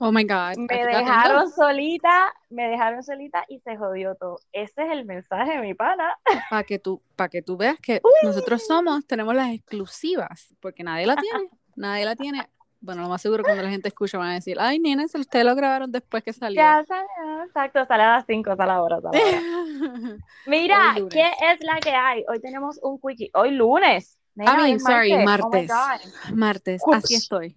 Oh 0.00 0.12
my 0.12 0.22
God. 0.22 0.56
Me 0.56 0.86
dejaron 0.86 1.50
solita, 1.50 2.32
me 2.50 2.68
dejaron 2.68 3.02
solita 3.02 3.44
y 3.48 3.58
se 3.58 3.76
jodió 3.76 4.14
todo. 4.14 4.38
Ese 4.52 4.84
es 4.84 4.92
el 4.92 5.04
mensaje 5.04 5.56
de 5.56 5.58
mi 5.58 5.74
pana. 5.74 6.16
Para 6.48 6.62
que 6.62 6.78
tú, 6.78 7.02
para 7.16 7.28
que 7.28 7.42
tú 7.42 7.56
veas 7.56 7.80
que 7.80 8.00
nosotros 8.22 8.64
somos, 8.64 9.04
tenemos 9.06 9.34
las 9.34 9.50
exclusivas, 9.50 10.54
porque 10.60 10.84
nadie 10.84 11.06
la 11.06 11.16
tiene, 11.16 11.50
nadie 11.74 12.04
la 12.04 12.14
tiene. 12.14 12.48
Bueno, 12.80 13.02
lo 13.02 13.08
más 13.08 13.20
seguro 13.20 13.42
cuando 13.42 13.64
la 13.64 13.70
gente 13.70 13.88
escucha 13.88 14.18
van 14.18 14.30
a 14.30 14.34
decir, 14.34 14.56
ay, 14.60 14.78
nenes, 14.78 15.12
ustedes 15.16 15.44
lo 15.44 15.56
grabaron 15.56 15.90
después 15.90 16.22
que 16.22 16.32
salió. 16.32 16.62
Ya 16.62 16.84
salió, 16.86 17.42
exacto, 17.44 17.84
sale 17.86 18.04
a 18.04 18.12
las 18.18 18.26
5, 18.26 18.54
sale 18.54 18.72
la 18.72 18.80
hora, 18.82 19.00
sale 19.00 19.18
hora. 19.18 19.40
Mira, 20.46 20.94
¿qué 21.10 21.32
es 21.52 21.60
la 21.60 21.80
que 21.80 21.90
hay? 21.90 22.24
Hoy 22.28 22.40
tenemos 22.40 22.78
un 22.84 23.00
quickie, 23.00 23.30
hoy 23.34 23.50
lunes. 23.50 24.17
I 24.46 24.56
mean, 24.62 24.80
sorry, 24.80 25.24
martes. 25.24 25.70
Oh 25.70 26.34
martes, 26.34 26.82
así 26.92 27.14
estoy. 27.14 27.56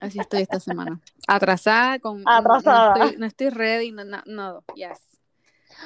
Así 0.00 0.18
estoy 0.18 0.42
esta 0.42 0.60
semana. 0.60 1.00
Atrasada, 1.26 1.98
con. 1.98 2.22
Atrasada. 2.26 2.96
No 2.96 3.04
estoy, 3.04 3.18
no 3.18 3.26
estoy 3.26 3.50
ready, 3.50 3.92
no, 3.92 4.04
no, 4.04 4.22
no, 4.26 4.64
yes. 4.74 5.18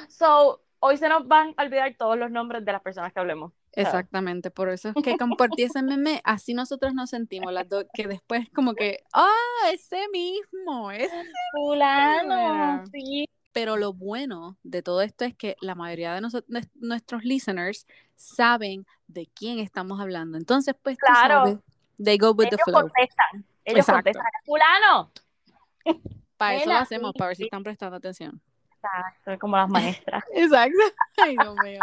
So, 0.07 0.61
hoy 0.79 0.97
se 0.97 1.09
nos 1.09 1.27
van 1.27 1.53
a 1.57 1.63
olvidar 1.63 1.95
todos 1.97 2.17
los 2.17 2.31
nombres 2.31 2.63
de 2.65 2.71
las 2.71 2.81
personas 2.81 3.13
que 3.13 3.19
hablemos. 3.19 3.53
Exactamente, 3.75 4.51
por 4.51 4.69
eso 4.69 4.89
es 4.89 5.03
que 5.03 5.17
compartí 5.17 5.63
ese 5.63 5.81
meme, 5.81 6.21
así 6.23 6.53
nosotros 6.53 6.93
nos 6.93 7.09
sentimos, 7.09 7.51
las 7.51 7.67
dos, 7.67 7.85
que 7.93 8.07
después 8.07 8.47
como 8.53 8.75
que, 8.75 8.99
ah, 9.13 9.71
ese 9.71 10.07
mismo, 10.11 10.91
ese 10.91 11.23
fulano, 11.51 12.83
sí. 12.91 13.25
Pero 13.51 13.77
lo 13.77 13.93
bueno 13.93 14.57
de 14.63 14.81
todo 14.81 15.01
esto 15.01 15.25
es 15.25 15.35
que 15.35 15.55
la 15.61 15.75
mayoría 15.75 16.13
de, 16.13 16.21
nuestros 16.75 17.23
listeners 17.23 17.87
saben 18.15 18.85
de 19.07 19.27
quién 19.33 19.59
estamos 19.59 19.99
hablando. 19.99 20.37
Entonces, 20.37 20.75
pues, 20.81 20.97
claro. 20.97 21.61
they 22.03 22.17
go 22.17 22.31
with 22.31 22.49
the 22.49 22.57
flow. 22.65 22.81
Contestan. 22.81 23.45
Ellos 23.65 23.85
contestan, 23.85 24.25
fulano. 24.45 25.11
Para 26.37 26.55
eso 26.55 26.69
lo 26.69 26.75
hacemos, 26.75 27.13
para 27.13 27.27
ver 27.27 27.37
si 27.37 27.43
están 27.43 27.63
prestando 27.63 27.95
atención. 27.95 28.41
Exacto, 28.73 29.39
como 29.39 29.55
las 29.55 29.69
maestras. 29.69 30.23
Exacto. 30.33 30.77
Ay, 31.17 31.37
Dios 31.37 31.55
mío. 31.63 31.79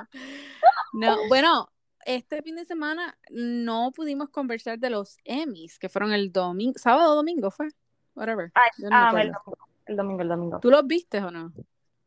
No, 0.92 1.16
bueno, 1.28 1.70
este 2.04 2.42
fin 2.42 2.56
de 2.56 2.64
semana 2.64 3.16
no 3.30 3.91
pudimos 3.92 4.28
conversar 4.28 4.78
de 4.78 4.91
los 4.91 5.16
Emmys, 5.24 5.78
que 5.78 5.88
fueron 5.88 6.12
el 6.12 6.30
domingo, 6.30 6.78
sábado 6.78 7.12
o 7.12 7.16
domingo 7.16 7.50
fue, 7.50 7.69
whatever. 8.14 8.52
ah, 8.54 8.69
el, 8.76 9.32
domingo, 9.32 9.58
el 9.86 9.97
domingo, 9.97 10.22
el 10.22 10.28
domingo. 10.28 10.60
¿Tú 10.60 10.70
los 10.70 10.86
viste 10.86 11.22
o 11.22 11.30
no? 11.30 11.52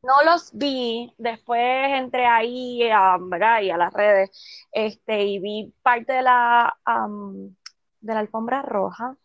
No 0.03 0.23
los 0.25 0.51
vi, 0.53 1.13
después 1.17 1.61
entré 1.91 2.25
ahí 2.25 2.83
a, 2.89 3.17
y 3.61 3.69
a 3.69 3.77
las 3.77 3.93
redes 3.93 4.31
este, 4.71 5.23
y 5.23 5.39
vi 5.39 5.73
parte 5.81 6.13
de 6.13 6.21
la, 6.21 6.75
de 8.01 8.13
la 8.13 8.19
alfombra 8.19 8.61
roja 8.61 9.17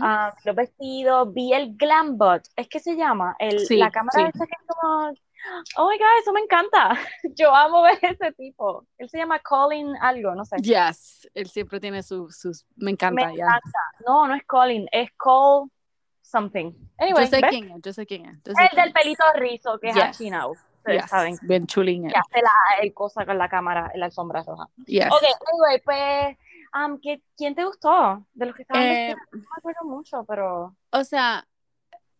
Ah, 0.00 0.34
los 0.44 0.56
vestidos, 0.56 1.32
vi 1.32 1.52
el 1.52 1.76
Glambot, 1.76 2.42
es 2.56 2.68
que 2.68 2.80
se 2.80 2.96
llama, 2.96 3.36
el, 3.38 3.64
la 3.78 3.90
cámara 3.90 4.28
esa 4.28 4.46
que 4.46 4.52
es 4.52 4.66
como, 4.66 5.08
oh 5.76 5.88
my 5.88 5.98
god, 5.98 6.20
eso 6.20 6.32
me 6.32 6.40
encanta, 6.40 6.98
yo 7.36 7.54
amo 7.54 7.82
ver 7.82 7.98
ese 8.02 8.32
tipo, 8.32 8.86
él 8.96 9.08
se 9.08 9.18
llama 9.18 9.38
Colin 9.40 9.94
algo, 10.00 10.34
no 10.34 10.44
sé. 10.44 10.56
Yes, 10.56 11.28
él 11.34 11.48
siempre 11.48 11.78
tiene 11.80 12.02
sus, 12.02 12.66
me 12.76 12.90
encanta. 12.90 13.26
Me 13.26 13.34
encanta, 13.34 13.78
no, 14.06 14.26
no 14.26 14.34
es 14.34 14.44
Colin, 14.46 14.88
es 14.90 15.10
Cole 15.16 15.70
something. 16.28 16.72
Anyway, 16.98 17.24
yo 17.24 17.30
sé 17.30 17.40
quién 17.42 17.70
es, 17.70 17.82
yo 17.82 17.92
sé 17.92 18.06
quién 18.06 18.26
es. 18.26 18.38
el 18.46 18.76
del 18.76 18.92
pelito 18.92 19.24
rizo, 19.34 19.78
que 19.78 19.90
es 19.90 20.18
yes. 20.18 20.32
Ustedes 20.78 21.10
saben. 21.10 21.36
Bien 21.42 21.66
chulín. 21.66 22.08
Que 22.08 22.14
hace 22.16 22.42
la 22.42 22.94
cosa 22.94 23.26
con 23.26 23.36
la 23.36 23.48
cámara 23.48 23.90
en 23.92 24.00
la 24.00 24.10
sombra 24.10 24.42
roja. 24.42 24.68
Yes. 24.86 25.06
Ok, 25.06 25.22
anyway, 25.52 25.82
pues 25.84 26.36
¿Quién 27.36 27.54
te 27.54 27.64
gustó? 27.64 28.26
De 28.34 28.46
los 28.46 28.54
que 28.54 28.62
estaban 28.62 28.82
eh, 28.82 29.14
no 29.32 29.38
me 29.38 29.46
acuerdo 29.56 29.84
mucho, 29.84 30.24
pero. 30.24 30.76
O 30.90 31.04
sea, 31.04 31.46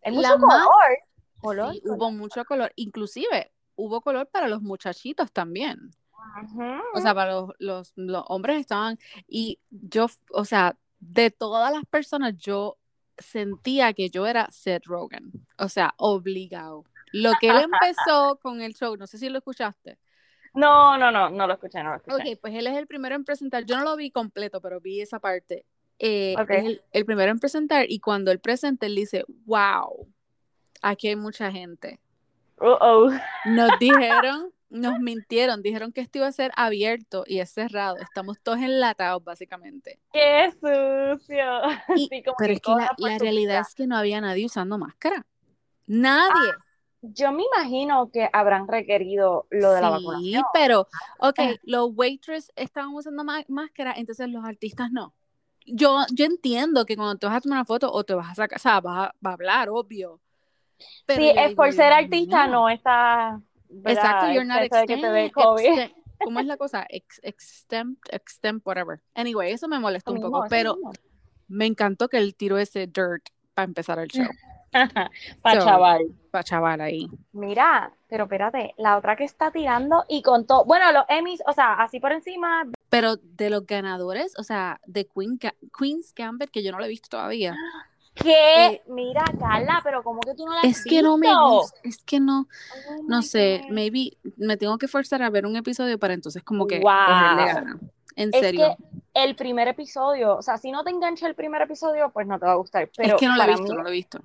la 0.03 0.37
color. 0.37 0.97
color 1.39 1.75
hubo 1.85 2.11
mucho 2.11 2.43
color. 2.45 2.71
Inclusive, 2.75 3.51
hubo 3.75 4.01
color 4.01 4.27
para 4.27 4.47
los 4.47 4.61
muchachitos 4.61 5.31
también. 5.31 5.91
O 6.93 6.99
sea, 6.99 7.15
para 7.15 7.31
los, 7.31 7.51
los, 7.59 7.93
los, 7.95 8.23
hombres 8.27 8.59
estaban. 8.59 8.99
Y 9.27 9.59
yo, 9.69 10.07
o 10.31 10.45
sea, 10.45 10.77
de 10.99 11.31
todas 11.31 11.71
las 11.71 11.85
personas, 11.85 12.35
yo 12.37 12.77
sentía 13.19 13.93
que 13.93 14.09
yo 14.09 14.27
era 14.27 14.47
Seth 14.51 14.85
Rogen. 14.85 15.31
O 15.57 15.69
sea, 15.69 15.93
obligado. 15.97 16.85
Lo 17.11 17.33
que 17.39 17.49
él 17.49 17.57
empezó 17.57 18.39
con 18.41 18.61
el 18.61 18.73
show, 18.73 18.95
no 18.97 19.07
sé 19.07 19.17
si 19.17 19.29
lo 19.29 19.37
escuchaste. 19.37 19.97
No, 20.53 20.97
no, 20.97 21.11
no, 21.11 21.29
no 21.29 21.47
lo 21.47 21.53
escuché, 21.53 21.83
no 21.83 21.91
lo 21.91 21.97
escuché. 21.97 22.31
Ok, 22.33 22.39
pues 22.41 22.53
él 22.55 22.67
es 22.67 22.75
el 22.75 22.87
primero 22.87 23.15
en 23.15 23.23
presentar. 23.23 23.65
Yo 23.65 23.77
no 23.77 23.83
lo 23.83 23.95
vi 23.95 24.11
completo, 24.11 24.61
pero 24.61 24.79
vi 24.81 25.01
esa 25.01 25.19
parte. 25.19 25.65
Eh, 25.99 26.35
es 26.47 26.79
el, 26.91 27.05
primero 27.05 27.29
en 27.29 27.39
presentar 27.39 27.85
y 27.89 27.99
cuando 27.99 28.31
él 28.31 28.39
presenta, 28.39 28.85
él 28.85 28.95
dice, 28.95 29.25
wow, 29.45 30.07
aquí 30.81 31.09
hay 31.09 31.15
mucha 31.17 31.51
gente. 31.51 31.99
Uh 32.57 32.77
-oh. 32.79 33.21
Nos 33.45 33.77
dijeron, 33.79 34.51
nos 34.69 34.99
mintieron, 34.99 35.61
dijeron 35.61 35.91
que 35.91 36.01
esto 36.01 36.19
iba 36.19 36.27
a 36.27 36.31
ser 36.31 36.51
abierto 36.55 37.23
y 37.25 37.39
es 37.39 37.49
cerrado. 37.49 37.97
Estamos 37.97 38.39
todos 38.41 38.59
enlatados, 38.59 39.23
básicamente. 39.23 39.99
¡Qué 40.13 40.51
sucio! 40.51 41.45
pero 42.37 42.53
es 42.53 42.61
que 42.61 42.71
la, 42.97 43.17
realidad 43.17 43.61
es 43.67 43.73
que 43.73 43.87
no 43.87 43.97
había 43.97 44.21
nadie 44.21 44.45
usando 44.45 44.77
máscara. 44.77 45.25
Nadie. 45.87 46.51
Ah, 46.51 46.57
yo 47.01 47.31
me 47.31 47.43
imagino 47.43 48.11
que 48.11 48.29
habrán 48.31 48.67
requerido 48.67 49.47
lo 49.49 49.71
de 49.71 49.81
la 49.81 49.89
vacunación. 49.89 50.43
Sí, 50.43 50.47
pero, 50.53 50.87
ok, 51.19 51.39
eh. 51.39 51.59
los 51.63 51.89
waitress 51.93 52.51
estaban 52.55 52.93
usando 52.93 53.23
máscara, 53.47 53.93
entonces 53.95 54.29
los 54.29 54.45
artistas 54.45 54.91
no. 54.91 55.13
Yo, 55.65 56.03
yo 56.13 56.25
entiendo 56.25 56.85
que 56.85 56.95
cuando 56.95 57.17
te 57.17 57.27
vas 57.27 57.37
a 57.37 57.41
tomar 57.41 57.57
una 57.57 57.65
foto 57.65 57.91
o 57.91 58.03
te 58.03 58.13
vas 58.13 58.31
a 58.31 58.35
sacar, 58.35 58.57
o 58.57 58.59
sea, 58.59 58.81
vas 58.81 59.09
a, 59.09 59.29
hablar, 59.31 59.69
obvio. 59.69 60.19
Pero 61.05 61.21
sí, 61.21 61.31
es 61.35 61.53
por 61.55 61.71
ser 61.73 61.91
artista, 61.91 62.47
no, 62.47 62.69
está. 62.69 63.41
Exacto, 63.85 64.31
you're 64.31 64.45
not 64.45 64.63
extempt, 64.63 65.35
¿Cómo 66.23 66.39
es 66.41 66.45
la 66.45 66.57
cosa? 66.57 66.85
Ex, 66.89 67.21
whatever. 68.65 68.99
Anyway, 69.15 69.51
eso 69.51 69.67
me 69.67 69.79
molestó 69.79 70.11
un 70.11 70.21
poco, 70.21 70.45
pero 70.49 70.77
me 71.47 71.65
encantó 71.65 72.09
que 72.09 72.17
él 72.17 72.35
tiró 72.35 72.57
ese 72.57 72.87
dirt 72.87 73.29
para 73.53 73.65
empezar 73.65 73.99
el 73.99 74.09
show. 74.09 74.27
para 75.41 75.61
chaval. 75.61 76.01
Para 76.29 76.43
chaval 76.43 76.81
ahí. 76.81 77.07
Mira, 77.31 77.93
pero 78.09 78.25
espérate, 78.25 78.73
la 78.77 78.97
otra 78.97 79.15
que 79.15 79.23
está 79.23 79.49
tirando 79.51 80.03
y 80.09 80.21
con 80.21 80.45
todo. 80.45 80.65
Bueno, 80.65 80.91
los 80.91 81.05
Emmys, 81.07 81.41
o 81.47 81.53
sea, 81.53 81.75
así 81.75 81.99
por 82.01 82.11
encima. 82.11 82.65
Pero 82.89 83.15
de 83.15 83.49
los 83.49 83.65
ganadores, 83.65 84.37
o 84.37 84.43
sea, 84.43 84.81
de 84.85 85.07
Queen, 85.07 85.39
Queen's 85.77 86.13
Gambit, 86.13 86.49
que 86.49 86.63
yo 86.63 86.71
no 86.71 86.79
lo 86.79 86.85
he 86.85 86.89
visto 86.89 87.07
todavía. 87.09 87.55
¿Qué? 88.21 88.65
Eh, 88.65 88.81
Mira, 88.87 89.23
Carla, 89.39 89.81
pero 89.83 90.03
como 90.03 90.19
que 90.21 90.33
tú 90.35 90.45
no 90.45 90.53
la 90.53 90.61
has 90.61 90.65
Es 90.65 90.83
que 90.83 91.01
no 91.01 91.17
me 91.17 91.27
es 91.83 92.03
que 92.03 92.19
no, 92.19 92.41
oh 92.41 93.03
no 93.07 93.21
sé, 93.21 93.65
maybe 93.69 94.17
me 94.37 94.57
tengo 94.57 94.77
que 94.77 94.87
forzar 94.87 95.21
a 95.21 95.29
ver 95.29 95.45
un 95.45 95.55
episodio 95.55 95.97
para 95.99 96.13
entonces 96.13 96.43
como 96.43 96.67
que 96.67 96.79
wow. 96.79 97.79
En 98.15 98.31
serio. 98.31 98.75
que 98.77 99.23
el 99.23 99.35
primer 99.35 99.67
episodio, 99.69 100.35
o 100.35 100.41
sea, 100.41 100.57
si 100.57 100.71
no 100.71 100.83
te 100.83 100.89
engancha 100.89 101.25
el 101.25 101.35
primer 101.35 101.61
episodio, 101.61 102.11
pues 102.11 102.27
no 102.27 102.37
te 102.37 102.45
va 102.45 102.51
a 102.51 102.55
gustar. 102.55 102.89
Pero 102.95 103.15
es 103.15 103.19
que 103.19 103.27
no 103.27 103.37
lo 103.37 103.43
he 103.43 103.47
visto, 103.47 103.73
no 103.73 103.81
lo 103.81 103.89
he 103.89 103.91
visto. 103.93 104.19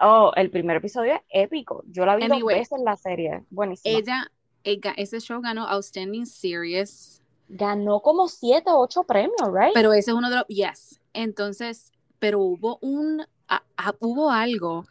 Oh, 0.00 0.32
el 0.36 0.50
primer 0.50 0.76
episodio 0.76 1.14
es 1.14 1.20
épico. 1.30 1.82
Yo 1.86 2.06
la 2.06 2.16
vi 2.16 2.28
dos 2.28 2.42
veces 2.44 2.72
en 2.72 2.84
la 2.84 2.96
serie. 2.96 3.42
Buenísimo. 3.50 3.98
Ella, 3.98 4.30
ese 4.96 5.20
show 5.20 5.40
ganó 5.40 5.66
Outstanding 5.66 6.26
Series. 6.26 7.22
Ganó 7.48 8.00
como 8.00 8.28
siete 8.28 8.70
o 8.70 8.78
ocho 8.78 9.02
premios, 9.02 9.48
right? 9.52 9.74
Pero 9.74 9.92
ese 9.92 10.12
es 10.12 10.16
uno 10.16 10.30
de 10.30 10.36
los, 10.36 10.46
yes. 10.46 11.00
Entonces, 11.12 11.92
pero 12.20 12.38
hubo 12.38 12.78
un, 12.82 13.26
hubo 14.00 14.30
algo 14.30 14.86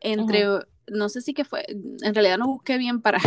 entre, 0.00 0.46
no 0.86 1.08
sé 1.08 1.20
si 1.20 1.34
que 1.34 1.44
fue, 1.44 1.64
en 1.68 2.14
realidad 2.14 2.38
no 2.38 2.46
busqué 2.46 2.78
bien 2.78 3.00
para, 3.00 3.18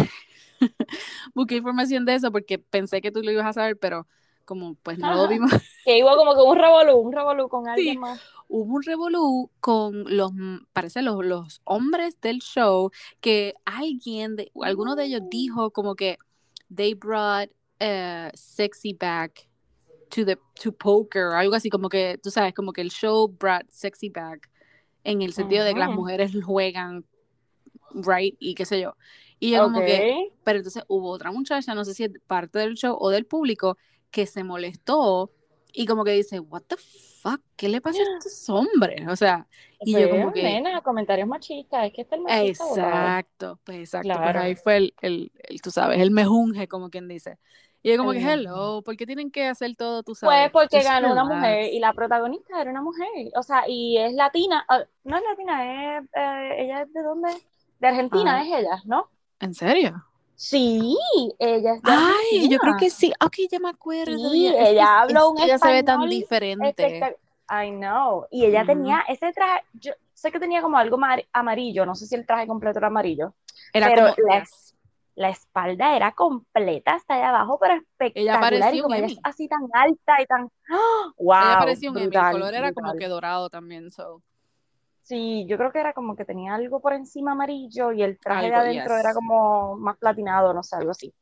busqué 1.33 1.57
información 1.57 2.05
de 2.05 2.15
eso 2.15 2.31
porque 2.31 2.59
pensé 2.59 3.01
que 3.01 3.11
tú 3.11 3.21
lo 3.21 3.31
ibas 3.31 3.45
a 3.45 3.53
saber, 3.53 3.77
pero 3.77 4.07
como 4.45 4.73
pues 4.75 4.97
no 4.97 5.13
lo 5.13 5.27
vimos. 5.27 5.51
Que 5.85 6.03
hubo 6.03 6.15
como 6.15 6.33
que 6.33 6.41
un 6.41 6.57
revolú, 6.57 6.97
un 6.97 7.13
revolú 7.13 7.49
con 7.49 7.67
alguien 7.67 7.99
más. 7.99 8.21
Hubo 8.47 8.75
un 8.75 8.83
revolú 8.83 9.51
con 9.59 10.03
los, 10.15 10.31
parece, 10.73 11.01
los, 11.01 11.23
los 11.23 11.61
hombres 11.65 12.19
del 12.21 12.39
show, 12.39 12.91
que 13.21 13.53
alguien, 13.65 14.35
de, 14.35 14.51
alguno 14.61 14.95
de 14.95 15.05
ellos 15.05 15.21
dijo 15.29 15.71
como 15.71 15.95
que 15.95 16.17
they 16.75 16.95
brought 16.95 17.51
uh, 17.81 18.29
sexy 18.33 18.93
back 18.93 19.47
to 20.09 20.25
the 20.25 20.37
to 20.61 20.71
poker, 20.71 21.33
algo 21.35 21.55
así 21.55 21.69
como 21.69 21.89
que, 21.89 22.19
tú 22.21 22.31
sabes, 22.31 22.53
como 22.53 22.73
que 22.73 22.81
el 22.81 22.89
show 22.89 23.27
brought 23.27 23.69
sexy 23.69 24.09
back 24.09 24.49
en 25.03 25.21
el 25.21 25.33
sentido 25.33 25.63
de 25.63 25.73
que 25.73 25.79
las 25.79 25.91
mujeres 25.91 26.31
juegan, 26.43 27.05
right, 27.93 28.35
y 28.39 28.55
qué 28.55 28.65
sé 28.65 28.81
yo. 28.81 28.95
Y 29.39 29.51
yo 29.51 29.63
como 29.63 29.79
que, 29.79 30.31
pero 30.43 30.57
entonces 30.57 30.83
hubo 30.87 31.09
otra 31.09 31.31
muchacha, 31.31 31.73
no 31.73 31.85
sé 31.85 31.93
si 31.93 32.03
es 32.03 32.11
parte 32.27 32.59
del 32.59 32.75
show 32.75 32.97
o 32.99 33.09
del 33.09 33.25
público, 33.25 33.77
que 34.11 34.25
se 34.25 34.43
molestó 34.43 35.31
y 35.71 35.85
como 35.85 36.03
que 36.03 36.11
dice, 36.11 36.39
what 36.39 36.63
the 36.67 36.75
fuck, 37.21 37.41
¿qué 37.55 37.69
le 37.69 37.79
pasa 37.79 37.99
a 37.99 38.03
estos 38.17 38.49
hombres? 38.49 39.07
O 39.07 39.15
sea, 39.15 39.47
y 39.81 39.93
yo 39.93 40.09
como 40.09 40.33
que... 40.33 40.43
Nena, 40.43 40.81
comentarios 40.81 41.27
machistas, 41.27 41.85
es 41.87 41.93
que 41.93 42.01
está 42.01 42.15
el 42.15 42.23
machista. 42.23 42.65
Exacto, 42.65 43.59
pues 43.63 43.77
exacto, 43.77 44.13
pues 44.13 44.35
ahí 44.35 44.55
fue 44.55 44.77
el, 44.77 44.93
el, 45.01 45.31
tú 45.61 45.71
sabes, 45.71 45.99
el 46.01 46.11
mejunje, 46.11 46.67
como 46.67 46.89
quien 46.89 47.07
dice. 47.07 47.37
Y 47.81 47.91
es 47.91 47.97
como 47.97 48.11
que, 48.11 48.19
hello, 48.19 48.81
¿por 48.83 48.97
qué 48.97 49.05
tienen 49.05 49.31
que 49.31 49.47
hacer 49.47 49.73
todo, 49.75 50.03
tú 50.03 50.13
sabes? 50.13 50.51
Pues 50.51 50.67
porque 50.67 50.83
ganó 50.83 51.11
una 51.13 51.23
mujer 51.23 51.73
y 51.73 51.79
la 51.79 51.93
protagonista 51.93 52.61
era 52.61 52.71
una 52.71 52.81
mujer. 52.81 53.07
O 53.35 53.43
sea, 53.43 53.63
y 53.67 53.97
es 53.97 54.13
latina. 54.13 54.65
Ah, 54.67 54.83
no 55.05 55.17
es 55.17 55.23
latina, 55.23 55.97
es, 55.97 56.03
eh, 56.13 56.55
ella 56.63 56.81
es 56.81 56.93
de 56.93 57.03
dónde? 57.03 57.29
De 57.79 57.87
Argentina 57.87 58.37
ah. 58.37 58.43
es 58.43 58.47
ella, 58.47 58.81
¿no? 58.85 59.09
¿En 59.39 59.53
serio? 59.53 60.05
Sí, 60.35 60.97
ella 61.37 61.75
es 61.75 61.81
de 61.81 61.91
Ay, 61.91 62.49
yo 62.49 62.59
creo 62.59 62.75
que 62.77 62.89
sí. 62.89 63.13
Ok, 63.23 63.35
ya 63.49 63.59
me 63.59 63.69
acuerdo. 63.69 64.29
Sí, 64.29 64.47
ella 64.47 65.01
habla 65.01 65.27
un 65.27 65.39
Ella 65.39 65.57
se 65.57 65.71
ve 65.71 65.83
tan 65.83 66.07
diferente. 66.09 67.17
I 67.49 67.71
know. 67.71 68.25
Y 68.29 68.45
ella 68.45 68.65
tenía 68.65 69.03
ese 69.07 69.31
traje, 69.31 69.63
yo 69.73 69.93
sé 70.13 70.31
que 70.31 70.39
tenía 70.39 70.61
como 70.61 70.77
algo 70.77 70.97
amarillo, 71.33 71.85
no 71.85 71.95
sé 71.95 72.05
si 72.05 72.15
el 72.15 72.25
traje 72.25 72.45
completo 72.45 72.79
era 72.79 72.87
amarillo. 72.87 73.33
Era 73.73 73.87
pero 73.87 74.15
como 74.15 74.33
la 75.19 75.29
espalda 75.29 75.97
era 75.97 76.13
completa 76.13 76.93
hasta 76.93 77.15
allá 77.15 77.29
abajo, 77.29 77.59
pero 77.59 77.73
espectacular. 77.73 78.73
y 78.73 78.79
como 78.79 78.95
ella 78.95 79.07
es 79.07 79.19
así 79.21 79.49
tan 79.49 79.59
alta 79.73 80.21
y 80.21 80.25
tan. 80.25 80.49
¡Wow! 81.17 81.35
Ella 81.35 81.59
parecía 81.59 81.91
un 81.91 81.97
El 81.97 82.09
color 82.09 82.53
era 82.53 82.71
como 82.71 82.93
que 82.93 83.09
dorado 83.09 83.49
también. 83.49 83.91
So. 83.91 84.23
Sí, 85.03 85.45
yo 85.45 85.57
creo 85.57 85.73
que 85.73 85.79
era 85.79 85.91
como 85.91 86.15
que 86.15 86.23
tenía 86.23 86.55
algo 86.55 86.79
por 86.79 86.93
encima 86.93 87.33
amarillo 87.33 87.91
y 87.91 88.01
el 88.01 88.17
traje 88.17 88.47
de 88.47 88.55
adentro 88.55 88.95
era 88.95 89.13
como 89.13 89.75
más 89.75 89.97
platinado, 89.97 90.53
no 90.53 90.63
sé, 90.63 90.77
algo 90.77 90.91
así. 90.91 91.13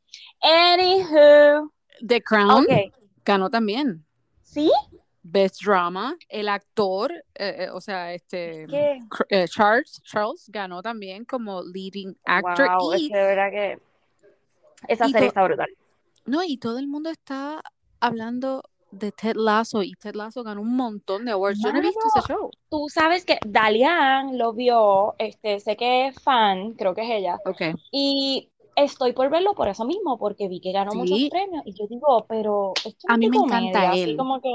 Anywho. 0.43 1.71
The 2.05 2.21
Crown 2.21 2.67
ganó 3.25 3.49
también. 3.49 4.05
¿Sí? 4.43 4.71
Best 5.23 5.63
Drama, 5.63 6.15
el 6.29 6.47
actor, 6.49 7.11
eh, 7.33 7.65
eh, 7.65 7.69
o 7.71 7.81
sea, 7.81 8.13
este 8.13 8.65
eh, 9.29 9.47
Charles, 9.49 10.01
Charles 10.03 10.45
ganó 10.47 10.81
también 10.81 11.25
como 11.25 11.63
leading 11.63 12.15
actor. 12.23 12.69
Wow, 12.77 12.93
y, 12.93 13.05
es 13.07 13.11
de 13.11 13.21
verdad 13.21 13.51
que 13.51 13.86
esa 14.87 15.07
serie 15.07 15.27
está 15.27 15.43
brutal. 15.43 15.69
No, 16.25 16.43
y 16.43 16.57
todo 16.57 16.79
el 16.79 16.87
mundo 16.87 17.09
está 17.09 17.61
hablando 17.99 18.63
de 18.91 19.11
Ted 19.11 19.35
Lasso 19.35 19.83
y 19.83 19.93
Ted 19.93 20.15
Lasso 20.15 20.43
ganó 20.43 20.61
un 20.61 20.75
montón 20.75 21.25
de 21.25 21.31
awards. 21.31 21.59
Yo 21.63 21.71
no 21.71 21.79
he 21.79 21.81
visto 21.81 21.99
ese 22.15 22.27
show. 22.27 22.51
Tú 22.69 22.87
sabes 22.89 23.25
que 23.25 23.37
Dalian 23.45 24.37
lo 24.37 24.53
vio, 24.53 25.15
este, 25.17 25.59
sé 25.59 25.75
que 25.75 26.07
es 26.07 26.21
fan, 26.21 26.73
creo 26.73 26.93
que 26.93 27.01
es 27.01 27.09
ella. 27.09 27.39
Okay. 27.45 27.73
Y 27.91 28.49
estoy 28.75 29.13
por 29.13 29.29
verlo 29.29 29.53
por 29.53 29.67
eso 29.67 29.85
mismo, 29.85 30.17
porque 30.17 30.47
vi 30.47 30.59
que 30.59 30.71
ganó 30.71 30.93
muchos 30.93 31.29
premios. 31.29 31.63
Y 31.65 31.73
yo 31.73 31.87
digo, 31.87 32.25
pero 32.27 32.73
esto 32.85 33.07
a 33.07 33.17
mí 33.17 33.29
me 33.29 33.37
encanta 33.37 33.95
él. 33.95 34.15
como 34.15 34.41
que 34.41 34.51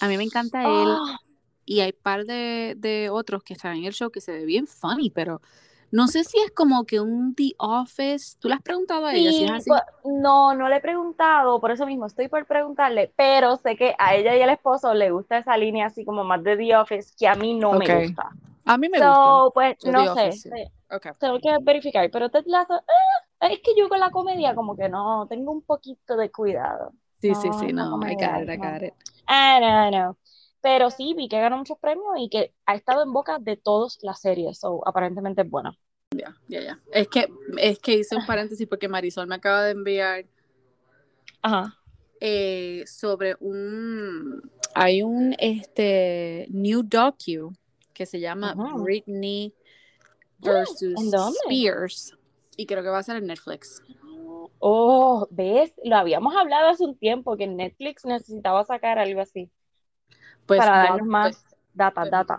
a 0.00 0.08
mí 0.08 0.16
me 0.16 0.24
encanta 0.24 0.62
él. 0.62 0.88
¡Ah! 0.88 1.18
Y 1.64 1.80
hay 1.80 1.92
par 1.92 2.24
de, 2.24 2.74
de, 2.76 3.10
otros 3.10 3.42
que 3.42 3.54
están 3.54 3.76
en 3.76 3.84
el 3.84 3.92
show 3.92 4.10
que 4.10 4.20
se 4.20 4.32
ve 4.32 4.44
bien 4.44 4.66
funny, 4.66 5.10
pero 5.10 5.40
no 5.90 6.06
sé 6.08 6.24
si 6.24 6.38
es 6.40 6.50
como 6.52 6.84
que 6.84 7.00
un 7.00 7.34
The 7.34 7.52
Office. 7.58 8.36
¿Tú 8.38 8.48
le 8.48 8.54
has 8.54 8.62
preguntado 8.62 9.06
a 9.06 9.14
ella 9.14 9.30
si 9.30 9.44
es 9.44 9.50
así? 9.50 9.70
Pues, 9.70 9.82
no, 10.04 10.54
no 10.54 10.68
le 10.68 10.76
he 10.76 10.80
preguntado, 10.80 11.60
por 11.60 11.70
eso 11.70 11.86
mismo 11.86 12.06
estoy 12.06 12.28
por 12.28 12.46
preguntarle, 12.46 13.12
pero 13.16 13.56
sé 13.56 13.76
que 13.76 13.94
a 13.98 14.14
ella 14.14 14.36
y 14.36 14.42
al 14.42 14.50
esposo 14.50 14.94
le 14.94 15.10
gusta 15.10 15.38
esa 15.38 15.56
línea 15.56 15.86
así 15.86 16.04
como 16.04 16.24
más 16.24 16.42
de 16.42 16.56
The 16.56 16.76
Office, 16.76 17.14
que 17.18 17.26
a 17.26 17.34
mí 17.34 17.54
no 17.54 17.72
me 17.72 18.02
gusta. 18.02 18.30
A 18.64 18.78
mí 18.78 18.88
me 18.88 18.98
gusta. 18.98 19.50
Pues 19.52 19.76
no 19.84 20.14
sé. 20.14 20.70
Tengo 21.18 21.38
que 21.40 21.56
verificar, 21.62 22.08
pero 22.10 22.30
Ted 22.30 22.44
Lasso, 22.46 22.76
eh, 22.76 23.52
es 23.52 23.60
que 23.60 23.72
yo 23.76 23.88
con 23.88 24.00
la 24.00 24.10
comedia 24.10 24.54
como 24.54 24.76
que 24.76 24.88
no, 24.88 25.26
tengo 25.28 25.52
un 25.52 25.62
poquito 25.62 26.16
de 26.16 26.30
cuidado. 26.30 26.92
Sí, 27.20 27.34
sí, 27.34 27.48
sí, 27.58 27.72
no, 27.72 27.98
I 28.02 28.14
got 28.14 28.42
it, 28.42 28.48
I 28.48 28.56
got 28.56 28.82
it. 28.82 28.94
Ah, 29.26 29.58
no, 29.60 29.90
no. 29.90 30.16
Pero 30.62 30.90
sí, 30.90 31.14
vi 31.16 31.28
que 31.28 31.40
ganó 31.40 31.56
muchos 31.58 31.78
premios 31.78 32.14
y 32.18 32.28
que 32.28 32.52
ha 32.66 32.74
estado 32.74 33.02
en 33.02 33.12
boca 33.12 33.38
de 33.38 33.56
todas 33.56 33.98
las 34.02 34.20
series, 34.20 34.58
so 34.58 34.86
aparentemente 34.86 35.42
es 35.42 35.50
buena. 35.50 35.76
Ya, 36.14 36.34
ya, 36.48 36.60
ya. 36.60 36.80
Es 36.92 37.08
que, 37.08 37.28
es 37.58 37.78
que 37.78 37.94
hice 37.94 38.16
un 38.16 38.26
paréntesis 38.26 38.66
porque 38.66 38.88
Marisol 38.88 39.26
me 39.26 39.36
acaba 39.36 39.64
de 39.64 39.70
enviar 39.70 40.26
Ajá. 41.42 41.76
Eh, 42.20 42.84
sobre 42.86 43.34
un 43.40 44.42
hay 44.74 45.02
un 45.02 45.34
este 45.38 46.46
new 46.50 46.82
docu 46.82 47.52
que 47.94 48.04
se 48.04 48.20
llama 48.20 48.54
Britney 48.76 49.54
versus 50.38 50.94
Spears 51.44 52.14
y 52.56 52.66
creo 52.66 52.82
que 52.82 52.90
va 52.90 52.98
a 52.98 53.02
ser 53.02 53.16
en 53.16 53.26
Netflix. 53.26 53.82
Oh, 54.58 55.26
¿ves? 55.30 55.72
Lo 55.82 55.96
habíamos 55.96 56.36
hablado 56.36 56.68
hace 56.68 56.84
un 56.84 56.98
tiempo 56.98 57.36
que 57.38 57.46
Netflix 57.46 58.04
necesitaba 58.04 58.64
sacar 58.64 58.98
algo 58.98 59.22
así. 59.22 59.50
Pues, 60.50 60.58
para 60.58 60.78
darnos 60.78 61.06
más 61.06 61.36
pues, 61.36 61.56
data, 61.74 62.00
pues, 62.00 62.10
data. 62.10 62.38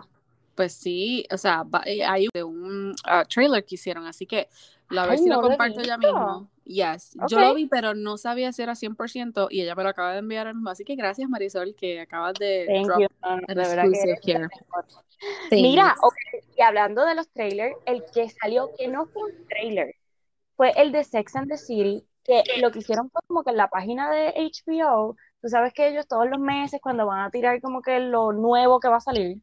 Pues 0.54 0.74
sí, 0.74 1.26
o 1.32 1.38
sea, 1.38 1.64
eh, 1.86 2.04
hay 2.04 2.28
un 2.44 2.94
ah, 3.06 3.24
trailer 3.24 3.64
que 3.64 3.76
hicieron, 3.76 4.06
así 4.06 4.26
que 4.26 4.48
a 4.90 5.06
ver 5.06 5.18
si 5.18 5.30
lo 5.30 5.40
comparto 5.40 5.80
ya 5.80 5.96
mismo. 5.96 6.50
Yes, 6.64 7.16
yo 7.28 7.40
lo 7.40 7.54
vi, 7.54 7.68
pero 7.68 7.94
no 7.94 8.18
sabía 8.18 8.52
si 8.52 8.60
era 8.60 8.74
100% 8.74 9.46
y 9.48 9.62
ella 9.62 9.74
me 9.74 9.82
lo 9.82 9.88
acaba 9.88 10.12
de 10.12 10.18
enviar 10.18 10.54
mismo. 10.54 10.68
Así 10.68 10.84
que 10.84 10.94
gracias, 10.94 11.26
Marisol, 11.30 11.74
que 11.74 12.02
acabas 12.02 12.34
de 12.34 12.66
drop 12.84 13.00
exclusive 13.48 14.48
Mira, 15.50 15.94
y 16.54 16.60
hablando 16.60 17.06
de 17.06 17.14
los 17.14 17.30
trailers, 17.30 17.74
el 17.86 18.04
que 18.12 18.28
salió, 18.28 18.72
que 18.76 18.88
no 18.88 19.06
fue 19.06 19.22
un 19.22 19.46
trailer, 19.48 19.94
fue 20.54 20.72
el 20.76 20.92
de 20.92 21.02
Sex 21.02 21.34
and 21.34 21.48
the 21.48 21.56
City, 21.56 22.06
que 22.24 22.42
lo 22.60 22.70
que 22.70 22.80
hicieron 22.80 23.10
fue 23.10 23.22
como 23.26 23.42
que 23.42 23.52
en 23.52 23.56
la 23.56 23.68
página 23.68 24.10
de 24.10 24.34
HBO, 24.36 25.16
tú 25.42 25.48
sabes 25.48 25.74
que 25.74 25.88
ellos 25.88 26.06
todos 26.06 26.28
los 26.30 26.38
meses 26.38 26.80
cuando 26.80 27.04
van 27.04 27.20
a 27.20 27.30
tirar 27.30 27.60
como 27.60 27.82
que 27.82 27.98
lo 27.98 28.32
nuevo 28.32 28.78
que 28.78 28.88
va 28.88 28.96
a 28.96 29.00
salir, 29.00 29.38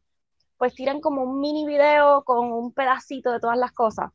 pues 0.56 0.74
tiran 0.74 1.00
como 1.00 1.22
un 1.22 1.40
mini 1.40 1.66
video 1.66 2.24
con 2.24 2.50
un 2.50 2.72
pedacito 2.72 3.30
de 3.30 3.38
todas 3.38 3.58
las 3.58 3.72
cosas. 3.72 4.10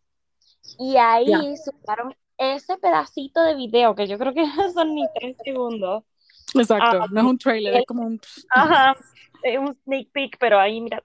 Y 0.79 0.97
ahí 0.97 1.27
yeah. 1.27 2.55
ese 2.55 2.77
pedacito 2.77 3.41
de 3.43 3.55
video, 3.55 3.95
que 3.95 4.07
yo 4.07 4.17
creo 4.17 4.33
que 4.33 4.45
son 4.73 4.95
ni 4.95 5.05
tres 5.13 5.37
segundos. 5.43 6.03
Exacto, 6.55 7.03
ah, 7.03 7.07
no 7.11 7.19
es 7.19 7.25
un 7.25 7.37
trailer, 7.37 7.75
es, 7.75 7.85
como 7.85 8.03
un... 8.03 8.19
Ajá, 8.49 8.95
es 9.43 9.59
un 9.59 9.75
sneak 9.83 10.09
peek, 10.11 10.37
pero 10.39 10.59
ahí 10.59 10.81
mira. 10.81 11.01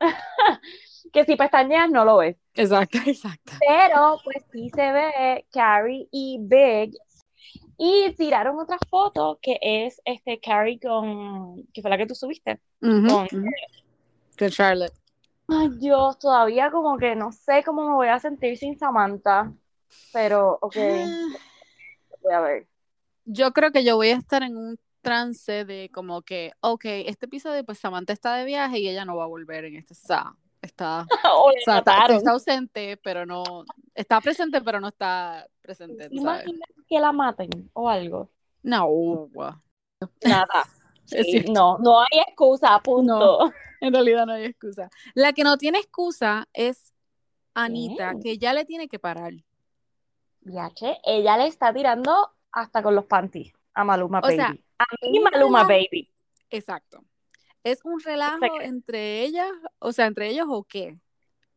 que 1.12 1.24
si 1.24 1.36
pestañeas 1.36 1.90
no 1.90 2.04
lo 2.04 2.18
ves. 2.18 2.36
Exacto, 2.54 2.98
exacto. 3.06 3.52
Pero 3.66 4.18
pues 4.24 4.44
sí 4.50 4.70
se 4.74 4.92
ve 4.92 5.46
Carrie 5.52 6.08
y 6.10 6.38
Big 6.40 6.96
y 7.84 8.14
tiraron 8.14 8.60
otra 8.60 8.78
foto 8.88 9.40
que 9.42 9.58
es 9.60 10.00
este 10.04 10.38
Carrie 10.38 10.78
con, 10.78 11.64
que 11.74 11.82
fue 11.82 11.90
la 11.90 11.98
que 11.98 12.06
tú 12.06 12.14
subiste, 12.14 12.60
con, 12.80 13.26
Charlotte. 14.50 14.92
Ay 15.48 15.68
Dios, 15.80 16.16
todavía 16.20 16.70
como 16.70 16.96
que 16.96 17.16
no 17.16 17.32
sé 17.32 17.64
cómo 17.64 17.88
me 17.88 17.94
voy 17.94 18.06
a 18.06 18.20
sentir 18.20 18.56
sin 18.56 18.78
Samantha, 18.78 19.52
pero 20.12 20.58
ok, 20.60 20.76
voy 22.22 22.32
a 22.32 22.40
ver. 22.40 22.68
Yo 23.24 23.52
creo 23.52 23.72
que 23.72 23.82
yo 23.82 23.96
voy 23.96 24.10
a 24.10 24.16
estar 24.16 24.44
en 24.44 24.56
un 24.56 24.78
trance 25.00 25.64
de 25.64 25.90
como 25.92 26.22
que, 26.22 26.52
ok, 26.60 26.84
este 26.84 27.26
episodio 27.26 27.64
pues 27.64 27.80
Samantha 27.80 28.12
está 28.12 28.36
de 28.36 28.44
viaje 28.44 28.78
y 28.78 28.88
ella 28.88 29.04
no 29.04 29.16
va 29.16 29.24
a 29.24 29.28
volver 29.28 29.64
en 29.64 29.74
este 29.74 29.96
sábado 29.96 30.36
está, 30.62 31.06
o 31.36 31.52
sea, 31.64 31.78
está, 31.78 32.30
ausente, 32.30 32.96
pero 32.96 33.26
no, 33.26 33.64
está 33.94 34.20
presente, 34.20 34.60
pero 34.62 34.80
no 34.80 34.88
está 34.88 35.46
presente. 35.60 36.08
Imagínate 36.10 36.74
que 36.88 37.00
la 37.00 37.12
maten 37.12 37.70
o 37.74 37.88
algo. 37.88 38.30
No, 38.62 39.28
nada. 40.24 40.64
no, 41.52 41.78
no 41.78 42.00
hay 42.00 42.20
excusa, 42.28 42.78
punto. 42.78 43.52
en 43.80 43.92
realidad 43.92 44.24
no 44.24 44.32
hay 44.32 44.44
excusa. 44.44 44.88
La 45.14 45.32
que 45.32 45.44
no 45.44 45.58
tiene 45.58 45.78
excusa 45.78 46.48
es 46.52 46.94
Anita, 47.54 48.14
que 48.22 48.38
ya 48.38 48.54
le 48.54 48.64
tiene 48.64 48.88
que 48.88 48.98
parar. 48.98 49.32
Ya 50.40 50.70
che, 50.70 50.98
ella 51.04 51.36
le 51.36 51.46
está 51.46 51.72
tirando 51.72 52.30
hasta 52.50 52.82
con 52.82 52.94
los 52.94 53.04
panties 53.04 53.52
a 53.74 53.84
Maluma 53.84 54.20
Baby. 54.20 54.64
a 54.78 54.84
mí 55.02 55.20
Maluma 55.20 55.64
Baby. 55.64 56.08
Exacto. 56.50 57.04
¿Es 57.64 57.80
un 57.84 58.00
relajo 58.00 58.60
entre 58.60 59.22
ellas? 59.22 59.50
O 59.78 59.92
sea, 59.92 60.06
entre 60.06 60.28
ellos 60.28 60.46
o 60.48 60.64
qué? 60.64 60.98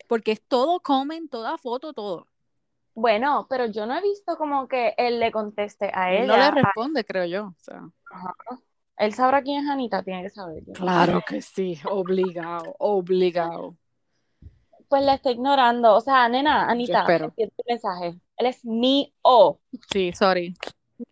Porque 0.08 0.34
es 0.34 0.42
todo 0.42 0.80
comen, 0.80 1.30
toda 1.30 1.58
foto, 1.58 1.94
todo. 1.94 2.28
Bueno, 2.94 3.48
pero 3.50 3.66
yo 3.66 3.86
no 3.86 3.98
he 3.98 4.02
visto 4.02 4.38
como 4.38 4.68
que 4.68 4.94
él 4.98 5.20
le 5.20 5.32
conteste 5.32 5.92
a 5.94 6.14
ella. 6.14 6.26
No 6.26 6.38
le 6.38 6.52
responde, 6.52 7.04
creo 7.04 7.26
yo. 7.26 7.46
O 7.48 7.56
sea. 7.60 7.82
Él 8.98 9.14
sabrá 9.14 9.42
quién 9.42 9.64
es 9.64 9.70
Anita, 9.70 10.04
tiene 10.04 10.24
que 10.24 10.30
saber. 10.30 10.64
Claro 10.74 11.22
que 11.28 11.42
sí, 11.42 11.80
obligado, 11.90 12.76
obligado. 12.80 13.76
Pues 14.88 15.04
la 15.04 15.16
está 15.16 15.32
ignorando. 15.32 15.96
O 15.96 16.02
sea, 16.02 16.30
nena, 16.30 16.70
Anita, 16.70 17.06
tu 17.06 17.64
mensaje. 17.68 18.20
Él 18.38 18.46
es 18.46 18.64
mi 18.64 19.14
O. 19.22 19.60
Sí, 19.92 20.14
sorry 20.14 20.56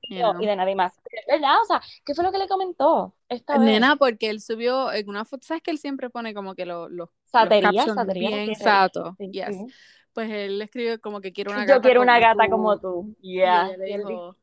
y 0.02 0.46
de 0.46 0.56
nadie 0.56 0.76
más. 0.76 0.94
¿Verdad? 1.28 1.62
O 1.62 1.66
sea, 1.66 1.82
¿qué 2.06 2.14
fue 2.14 2.24
lo 2.24 2.32
que 2.32 2.38
le 2.38 2.48
comentó? 2.48 3.16
Esta 3.30 3.58
Nena, 3.58 3.96
porque 3.96 4.30
él 4.30 4.42
subió 4.42 4.92
en 4.92 5.10
una 5.10 5.26
foto, 5.26 5.46
¿sabes 5.46 5.64
que 5.64 5.72
él 5.72 5.78
siempre 5.78 6.10
pone 6.10 6.34
como 6.34 6.56
que 6.56 6.66
los, 6.66 6.92
los, 6.92 7.10
satería, 7.26 7.86
bien 8.14 8.56
sato? 8.56 9.16
yes. 9.20 9.58
Pues 10.14 10.30
él 10.30 10.62
escribe 10.62 11.00
como 11.00 11.22
que 11.22 11.34
quiere 11.34 11.50
una 11.54 11.62
gata. 11.62 11.76
Yo 11.76 11.82
quiero 11.82 12.02
una 12.02 12.20
gata 12.20 12.48
como 12.50 12.80
tú. 12.80 13.16
Yeah. 13.22 13.72
Y 13.88 13.98
dijo, 13.98 14.38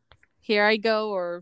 here 0.46 0.74
I 0.74 0.78
go, 0.78 1.12
o 1.12 1.40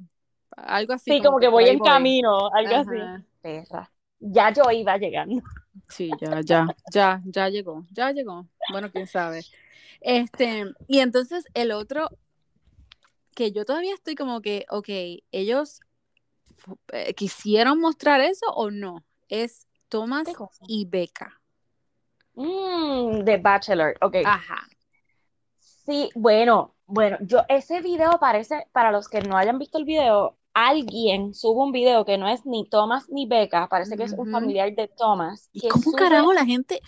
algo 0.57 0.93
así. 0.93 1.12
Sí, 1.12 1.23
como, 1.23 1.38
que, 1.38 1.49
voy 1.49 1.69
en 1.69 1.78
camino, 1.78 2.50
algo 2.52 2.76
así. 2.76 3.25
Perra. 3.40 3.90
Ya 4.21 4.52
yo 4.52 4.71
iba 4.73 4.97
llegando. 4.99 5.43
Sí, 5.88 6.11
ya, 6.21 6.40
ya, 6.43 6.67
ya, 6.93 7.23
ya 7.25 7.49
llegó, 7.49 7.87
ya 7.90 8.11
llegó. 8.11 8.47
Bueno, 8.73 8.90
quién 8.90 9.07
sabe. 9.07 9.43
Este, 10.00 10.64
y 10.87 11.00
entonces 11.00 11.45
el 11.55 11.73
otro 11.73 12.11
que 13.38 13.52
yo 13.52 13.64
todavía 13.64 13.95
estoy 13.95 14.16
como 14.16 14.40
que, 14.40 14.66
ok, 14.68 14.88
ellos 15.30 15.78
eh, 16.92 17.14
quisieron 17.14 17.78
mostrar 17.78 18.21
eso 18.21 18.47
o 18.47 18.73
no, 18.73 19.04
es 19.28 19.68
Thomas 19.88 20.26
y 20.66 20.87
Becca. 20.87 21.40
Mmm, 22.35 23.25
The 23.25 23.37
Bachelor, 23.37 23.97
ok. 24.00 24.16
Ajá. 24.25 24.66
Sí, 25.61 26.11
bueno, 26.16 26.75
bueno, 26.87 27.16
yo 27.21 27.42
ese 27.49 27.80
video 27.80 28.18
parece, 28.18 28.66
para 28.73 28.90
los 28.90 29.09
que 29.09 29.21
no 29.21 29.37
hayan 29.37 29.61
visto 29.61 29.78
el 29.78 29.85
video, 29.85 30.37
alguien 30.52 31.33
sube 31.33 31.62
un 31.62 31.71
video 31.71 32.04
que 32.04 32.18
no 32.18 32.28
es 32.28 32.45
ni 32.45 32.68
Thomas 32.68 33.09
ni 33.09 33.26
Becca, 33.26 33.68
parece 33.68 33.97
que 33.97 34.02
es 34.02 34.14
un 34.14 34.33
familiar 34.33 34.75
de 34.75 34.88
Thomas. 34.88 35.49
¿Y 35.52 35.68
cómo 35.68 35.92
carajo 35.92 36.33
la 36.33 36.45
gente? 36.45 36.80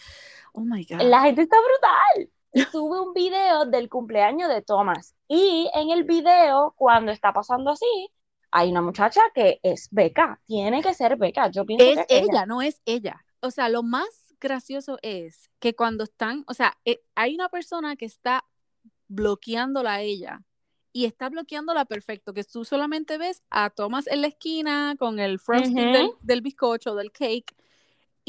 Oh 0.53 0.63
my 0.63 0.85
God. 0.85 1.03
La 1.03 1.21
gente 1.21 1.43
está 1.43 1.57
brutal. 1.61 2.33
Sube 2.73 3.01
un 3.01 3.15
video 3.15 3.65
del 3.67 3.89
cumpleaños 3.89 4.49
de 4.49 4.63
Thomas. 4.63 5.15
Y 5.29 5.71
en 5.75 5.91
el 5.91 6.05
video, 6.05 6.75
cuando 6.77 7.13
está 7.13 7.33
pasando 7.33 7.71
así, 7.71 8.11
hay 8.51 8.71
una 8.71 8.83
muchacha 8.83 9.21
que 9.35 9.61
es 9.63 9.89
Beca, 9.91 10.41
tiene 10.47 10.83
que 10.83 10.95
ser 10.95 11.17
Beca, 11.17 11.51
yo 11.51 11.65
pienso 11.65 11.85
es 11.85 12.07
ella, 12.09 12.47
no 12.47 12.63
es 12.63 12.81
ella. 12.85 13.25
O 13.41 13.51
sea, 13.51 13.69
lo 13.69 13.83
más 13.83 14.09
gracioso 14.41 14.99
es 15.03 15.51
que 15.61 15.75
cuando 15.75 16.05
están, 16.05 16.45
o 16.49 16.55
sea, 16.55 16.77
eh, 16.85 17.01
hay 17.15 17.35
una 17.35 17.49
persona 17.49 17.97
que 17.97 18.07
está 18.07 18.45
bloqueándola 19.09 19.95
a 19.95 20.01
ella 20.01 20.43
y 20.93 21.05
está 21.05 21.29
bloqueándola 21.29 21.85
perfecto, 21.85 22.33
que 22.35 22.43
tú 22.45 22.65
solamente 22.65 23.19
ves 23.19 23.43
a 23.51 23.71
Thomas 23.71 24.07
en 24.09 24.23
la 24.23 24.27
esquina 24.29 24.97
con 24.99 25.21
el 25.21 25.39
frosting 25.39 25.93
del, 26.23 26.43
bizcocho, 26.43 26.95
del 26.95 27.13
cake, 27.13 27.55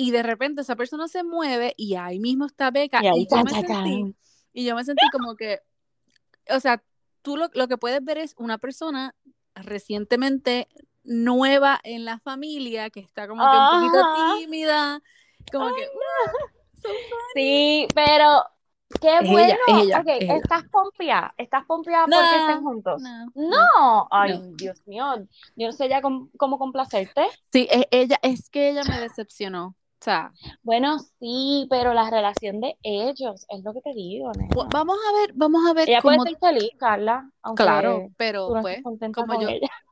y 0.01 0.09
de 0.09 0.23
repente 0.23 0.61
esa 0.61 0.75
persona 0.75 1.07
se 1.07 1.23
mueve 1.23 1.75
y 1.77 1.93
ahí 1.93 2.19
mismo 2.19 2.47
está 2.47 2.71
Beca. 2.71 3.01
Y, 3.03 3.27
yo, 3.29 3.43
me 3.43 3.51
sentí, 3.51 4.15
y 4.51 4.65
yo 4.65 4.75
me 4.75 4.83
sentí 4.83 5.07
como 5.11 5.35
que, 5.35 5.59
o 6.49 6.59
sea, 6.59 6.83
tú 7.21 7.37
lo, 7.37 7.49
lo 7.53 7.67
que 7.67 7.77
puedes 7.77 8.03
ver 8.03 8.17
es 8.17 8.33
una 8.39 8.57
persona 8.57 9.13
recientemente 9.53 10.67
nueva 11.03 11.79
en 11.83 12.03
la 12.03 12.17
familia, 12.17 12.89
que 12.89 13.01
está 13.01 13.27
como 13.27 13.43
que 13.43 13.57
un 13.57 13.91
poquito 13.91 14.39
tímida, 14.39 15.03
como 15.51 15.67
que... 15.75 15.87
sí, 17.35 17.87
pero 17.93 18.43
qué 18.99 19.19
bueno. 19.21 19.55
estás 20.17 20.63
pompeada, 20.71 21.31
estás 21.37 21.63
pompeada 21.67 22.05
porque 22.05 22.39
estén 22.39 22.63
juntos. 22.63 23.03
No, 23.35 24.07
ay, 24.09 24.41
Dios 24.55 24.81
mío, 24.87 25.05
yo 25.55 25.67
no 25.67 25.71
sé 25.73 25.87
ya 25.89 26.01
cómo, 26.01 26.29
cómo 26.37 26.57
complacerte. 26.57 27.27
Sí, 27.51 27.67
es, 27.69 27.85
ella, 27.91 28.17
es 28.23 28.49
que 28.49 28.69
ella 28.69 28.81
me 28.83 28.99
decepcionó. 28.99 29.75
O 30.01 30.03
sea, 30.03 30.31
bueno, 30.63 30.97
sí, 31.19 31.67
pero 31.69 31.93
la 31.93 32.09
relación 32.09 32.59
de 32.59 32.75
ellos 32.81 33.45
es 33.49 33.63
lo 33.63 33.71
que 33.71 33.81
te 33.81 33.93
digo. 33.93 34.31
Vamos 34.71 34.97
a 34.97 35.19
ver, 35.19 35.31
vamos 35.35 35.61
a 35.69 35.73
ver. 35.73 35.87
Ella 35.87 36.01
puede 36.01 36.17
ser 36.21 36.37
feliz, 36.39 36.71
Carla. 36.79 37.29
Claro, 37.55 38.09
pero 38.17 38.49
pues, 38.63 38.81
como 39.13 39.39
yo, 39.39 39.49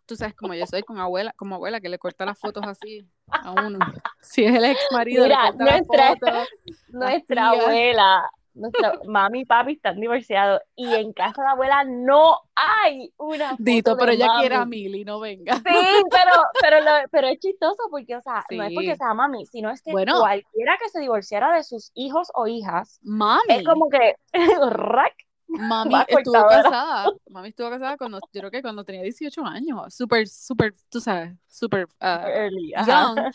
tú 0.08 0.16
sabes 0.16 0.34
como 0.34 0.56
yo 0.56 0.66
soy 0.66 0.82
con 0.82 0.98
abuela, 0.98 1.32
como 1.38 1.54
abuela 1.54 1.80
que 1.80 1.90
le 1.90 2.00
corta 2.00 2.26
las 2.26 2.40
fotos 2.40 2.66
así 2.66 3.08
a 3.28 3.52
uno. 3.52 3.78
Si 4.22 4.44
es 4.44 4.56
el 4.56 4.66
ex 4.66 4.80
marido, 4.92 5.24
Mira, 5.26 5.52
nuestra, 5.52 6.16
nuestra 6.90 7.50
abuela 7.50 8.30
nuestra 8.60 8.94
mami 9.08 9.42
y 9.42 9.46
papi 9.46 9.74
están 9.74 10.00
divorciados 10.00 10.62
y 10.76 10.94
en 10.94 11.14
casa 11.14 11.42
de 11.42 11.46
la 11.46 11.52
abuela 11.52 11.84
no 11.84 12.38
hay 12.56 13.14
una 13.18 13.52
foto 13.52 13.64
Dito, 13.64 13.98
pero 13.98 14.12
ella 14.12 14.28
quiere 14.40 14.56
a 14.56 14.66
Mili, 14.66 15.06
no 15.06 15.20
venga. 15.20 15.56
Sí, 15.56 15.62
pero, 15.64 16.32
pero, 16.62 16.78
pero 17.12 17.28
es 17.28 17.40
chistoso 17.40 17.84
porque, 17.90 18.16
o 18.16 18.22
sea, 18.22 18.44
no 18.52 18.64
es 18.64 18.74
porque 18.74 18.96
sea 18.96 19.14
mami, 19.14 19.46
sino 19.46 19.70
es 19.70 19.82
que 19.82 19.92
cualquiera 19.92 20.78
que 20.82 20.90
se 20.90 21.00
divorciara 21.00 21.56
de 21.56 21.64
sus 21.64 21.92
hijos 21.96 22.30
o 22.34 22.48
hijas, 22.48 23.00
mami. 23.02 23.42
es 23.48 23.64
como 23.64 23.90
que, 23.90 24.16
rack, 24.72 25.16
Mami 25.50 25.96
estuvo 26.08 26.48
casada, 26.48 27.12
mami 27.28 27.50
estuvo 27.50 27.70
casada 27.72 27.98
cuando, 27.98 28.20
yo 28.32 28.40
creo 28.42 28.52
que 28.52 28.62
cuando 28.62 28.84
tenía 28.84 29.02
18 29.02 29.44
años, 29.46 29.96
súper, 29.96 30.28
súper, 30.28 30.76
tú 30.90 31.02
sabes, 31.02 31.34
súper 31.48 31.88
uh, 32.02 32.86
young. 32.86 33.32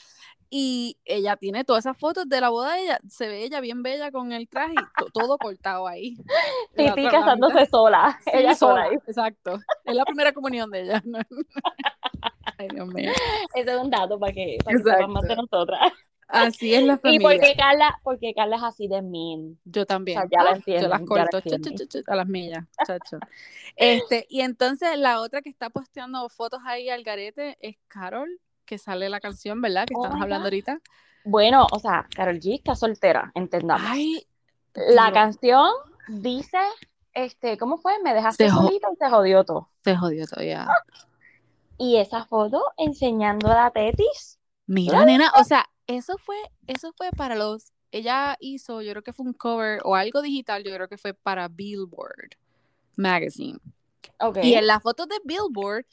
Y 0.50 0.98
ella 1.04 1.36
tiene 1.36 1.64
todas 1.64 1.84
esas 1.84 1.98
fotos 1.98 2.28
de 2.28 2.40
la 2.40 2.48
boda 2.48 2.74
de 2.74 2.82
ella, 2.82 2.98
se 3.08 3.28
ve 3.28 3.42
ella 3.44 3.60
bien 3.60 3.82
bella 3.82 4.10
con 4.10 4.32
el 4.32 4.48
traje 4.48 4.74
y 4.74 5.10
todo 5.12 5.38
cortado 5.38 5.86
ahí. 5.88 6.16
Titi 6.76 7.08
casándose 7.08 7.66
sola, 7.66 8.18
ella 8.32 8.54
sola. 8.54 8.88
Exacto, 8.92 9.58
es 9.84 9.94
la 9.94 10.04
primera 10.04 10.32
comunión 10.32 10.70
de 10.70 10.82
ella. 10.82 11.02
Ay, 12.58 12.68
Dios 12.68 12.86
mío. 12.88 13.10
Ese 13.54 13.70
es 13.70 13.76
un 13.76 13.90
dato 13.90 14.18
para 14.18 14.32
que, 14.32 14.58
para 14.64 14.78
que 14.78 15.06
más 15.06 15.22
de 15.24 15.36
nosotras. 15.36 15.92
Así 16.28 16.74
es 16.74 16.82
la 16.82 16.98
familia. 16.98 17.18
Y 17.18 17.22
porque 17.22 17.54
Carla, 17.56 18.00
porque 18.02 18.34
Carla 18.34 18.56
es 18.56 18.62
así 18.62 18.88
de 18.88 19.02
mean. 19.02 19.58
Yo 19.64 19.86
también. 19.86 20.18
O 20.18 20.20
sea, 20.22 20.30
ya 20.30 20.44
la 20.44 20.56
entiendo. 20.56 20.84
Yo 20.84 20.88
las 20.88 21.02
corto 21.02 21.38
a 22.06 22.16
las 22.16 22.26
millas, 22.26 22.64
chacho. 22.86 23.18
Este, 23.76 24.26
y 24.28 24.40
entonces 24.40 24.96
la 24.98 25.20
otra 25.20 25.42
que 25.42 25.50
está 25.50 25.70
posteando 25.70 26.28
fotos 26.28 26.60
ahí 26.64 26.88
al 26.88 27.02
garete 27.02 27.56
es 27.60 27.76
Carol 27.88 28.28
que 28.64 28.78
sale 28.78 29.08
la 29.08 29.20
canción, 29.20 29.60
¿verdad? 29.60 29.86
Que 29.86 29.94
estamos 29.94 30.20
hablando 30.20 30.46
ahorita. 30.46 30.80
Bueno, 31.24 31.66
o 31.70 31.78
sea, 31.78 32.06
Carol 32.14 32.38
G 32.38 32.56
está 32.56 32.74
soltera, 32.74 33.32
entendamos. 33.34 33.86
Ay, 33.88 34.26
la 34.74 35.12
canción 35.12 35.70
dice, 36.08 36.58
este, 37.12 37.56
¿cómo 37.56 37.78
fue? 37.78 37.94
Me 38.02 38.12
dejaste 38.12 38.50
solita 38.50 38.88
y 38.92 38.96
se 38.96 39.08
jodió 39.08 39.44
todo. 39.44 39.70
Se 39.82 39.96
jodió 39.96 40.26
todo, 40.26 40.44
ya. 40.44 40.68
Y 41.78 41.96
esa 41.96 42.24
foto 42.26 42.62
enseñando 42.76 43.50
a 43.50 43.54
la 43.54 43.70
tetis. 43.70 44.38
Mira, 44.66 45.04
nena, 45.04 45.32
o 45.38 45.44
sea, 45.44 45.66
eso 45.86 46.16
fue, 46.18 46.36
eso 46.66 46.92
fue 46.96 47.10
para 47.12 47.34
los, 47.34 47.72
ella 47.90 48.36
hizo, 48.40 48.82
yo 48.82 48.92
creo 48.92 49.02
que 49.02 49.12
fue 49.12 49.26
un 49.26 49.34
cover 49.34 49.80
o 49.84 49.94
algo 49.94 50.22
digital, 50.22 50.64
yo 50.64 50.74
creo 50.74 50.88
que 50.88 50.98
fue 50.98 51.14
para 51.14 51.48
Billboard 51.48 52.36
Magazine. 52.96 53.58
Okay. 54.18 54.50
Y 54.50 54.54
en 54.54 54.66
la 54.66 54.80
foto 54.80 55.06
de 55.06 55.16
Billboard 55.24 55.86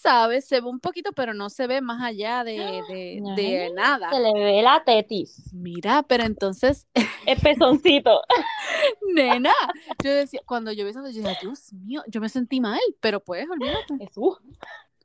sabes, 0.00 0.46
se 0.46 0.60
ve 0.60 0.68
un 0.68 0.80
poquito, 0.80 1.12
pero 1.12 1.34
no 1.34 1.50
se 1.50 1.66
ve 1.66 1.80
más 1.80 2.02
allá 2.02 2.44
de, 2.44 2.54
de, 3.36 3.72
nada. 3.74 4.10
Se 4.10 4.20
le 4.20 4.32
ve 4.32 4.62
la 4.62 4.82
tetis. 4.84 5.52
Mira, 5.52 6.02
pero 6.02 6.24
entonces. 6.24 6.86
El 7.26 7.38
pezoncito. 7.38 8.22
Nena, 9.14 9.54
yo 10.02 10.10
decía, 10.12 10.40
cuando 10.46 10.72
yo 10.72 10.84
vi 10.84 10.90
eso, 10.90 11.00
yo 11.00 11.06
decía, 11.06 11.36
Dios 11.40 11.72
mío, 11.72 12.02
yo 12.06 12.20
me 12.20 12.28
sentí 12.28 12.60
mal, 12.60 12.80
pero 13.00 13.20
pues, 13.20 13.46
olvídate. 13.48 13.98
Jesús. 13.98 14.38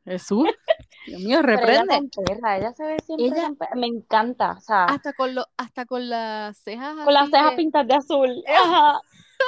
Jesús. 0.05 0.47
Dios 1.07 1.21
mío, 1.21 1.41
reprende. 1.41 1.95
Ella, 1.95 2.57
ella, 2.57 2.73
se 2.73 2.85
ve 2.85 2.97
siempre 2.99 3.67
me 3.75 3.87
encanta, 3.87 4.51
o 4.51 4.61
sea, 4.61 4.85
hasta 4.85 5.13
con 5.13 5.33
lo, 5.33 5.47
hasta 5.57 5.85
con 5.85 6.09
las 6.09 6.57
cejas 6.59 6.95
con 7.03 7.13
las 7.13 7.29
cejas 7.29 7.55
pintadas 7.55 7.87
de 7.87 7.95
azul. 7.95 8.43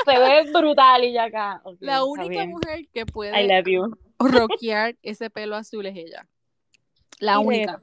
Se 0.06 0.20
ve 0.20 0.52
brutal 0.52 1.04
y 1.04 1.14
ya 1.14 1.26
acá. 1.26 1.62
la 1.80 2.04
única 2.04 2.46
mujer 2.46 2.88
que 2.92 3.06
puede 3.06 3.40
I 3.40 3.48
love 3.48 3.68
you 3.68 4.03
rockear 4.20 4.96
ese 5.02 5.30
pelo 5.30 5.56
azul 5.56 5.86
es 5.86 5.96
ella. 5.96 6.28
La 7.20 7.40
única. 7.40 7.80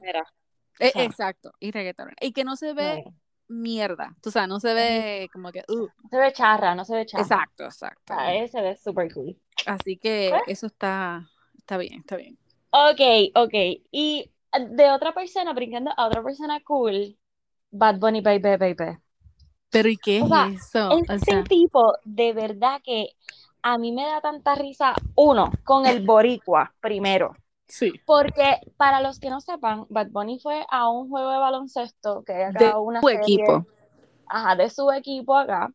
E, 0.79 0.91
exacto, 0.95 1.51
y 1.59 1.71
reggaeton. 1.71 2.09
Y 2.21 2.31
que 2.33 2.43
no 2.43 2.55
se 2.55 2.73
ve 2.73 3.03
mierda. 3.47 4.15
O 4.25 4.31
sea, 4.31 4.47
no 4.47 4.59
se 4.59 4.73
ve 4.73 5.29
como 5.31 5.51
que. 5.51 5.63
Uh. 5.67 5.87
Se 6.09 6.17
ve 6.17 6.33
charra, 6.33 6.73
no 6.73 6.85
se 6.85 6.95
ve 6.95 7.05
charra. 7.05 7.23
Exacto, 7.23 7.65
exacto. 7.65 8.13
se 8.51 8.61
ve 8.61 8.77
súper 8.77 9.13
cool. 9.13 9.37
Así 9.65 9.97
que 9.97 10.29
pues 10.31 10.41
eso 10.47 10.67
está, 10.67 11.29
está 11.57 11.77
bien, 11.77 11.99
está 11.99 12.15
bien. 12.15 12.37
Ok, 12.71 13.31
ok. 13.35 13.53
Y 13.91 14.31
de 14.71 14.91
otra 14.91 15.13
persona, 15.13 15.53
brincando 15.53 15.91
a 15.95 16.07
otra 16.07 16.23
persona 16.23 16.59
cool, 16.63 17.17
Bad 17.69 17.99
Bunny 17.99 18.21
Baby 18.21 18.57
Baby. 18.57 18.97
Pero 19.69 19.89
¿y 19.89 19.97
qué 19.97 20.17
es 20.19 20.25
eso? 20.25 20.89
Ese 21.09 21.43
tipo, 21.43 21.93
de 22.03 22.33
verdad 22.33 22.81
que 22.83 23.09
a 23.63 23.77
mí 23.77 23.91
me 23.91 24.05
da 24.05 24.21
tanta 24.21 24.55
risa, 24.55 24.93
uno, 25.15 25.51
con 25.63 25.85
el 25.85 26.05
boricua 26.05 26.73
primero. 26.79 27.33
Sí. 27.67 27.93
Porque 28.05 28.59
para 28.77 29.01
los 29.01 29.19
que 29.19 29.29
no 29.29 29.39
sepan, 29.39 29.85
Bad 29.89 30.09
Bunny 30.09 30.39
fue 30.39 30.65
a 30.69 30.89
un 30.89 31.09
juego 31.09 31.31
de 31.31 31.37
baloncesto 31.37 32.23
que 32.23 32.43
acá 32.43 32.59
de 32.59 32.75
una 32.75 33.01
su 33.01 33.09
equipo. 33.09 33.65
Ajá, 34.27 34.55
de 34.55 34.69
su 34.69 34.91
equipo 34.91 35.35
acá. 35.35 35.73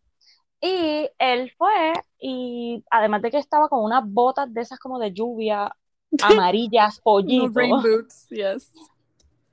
Y 0.61 1.09
él 1.19 1.53
fue, 1.57 1.93
y 2.19 2.85
además 2.91 3.23
de 3.23 3.31
que 3.31 3.39
estaba 3.39 3.69
con 3.69 3.83
unas 3.83 4.03
botas 4.05 4.53
de 4.53 4.61
esas 4.61 4.79
como 4.79 4.99
de 4.99 5.13
lluvia, 5.13 5.75
amarillas, 6.23 7.01
pollitos. 7.01 7.55
rain 7.55 7.83
boots, 7.83 8.29
yes 8.31 8.73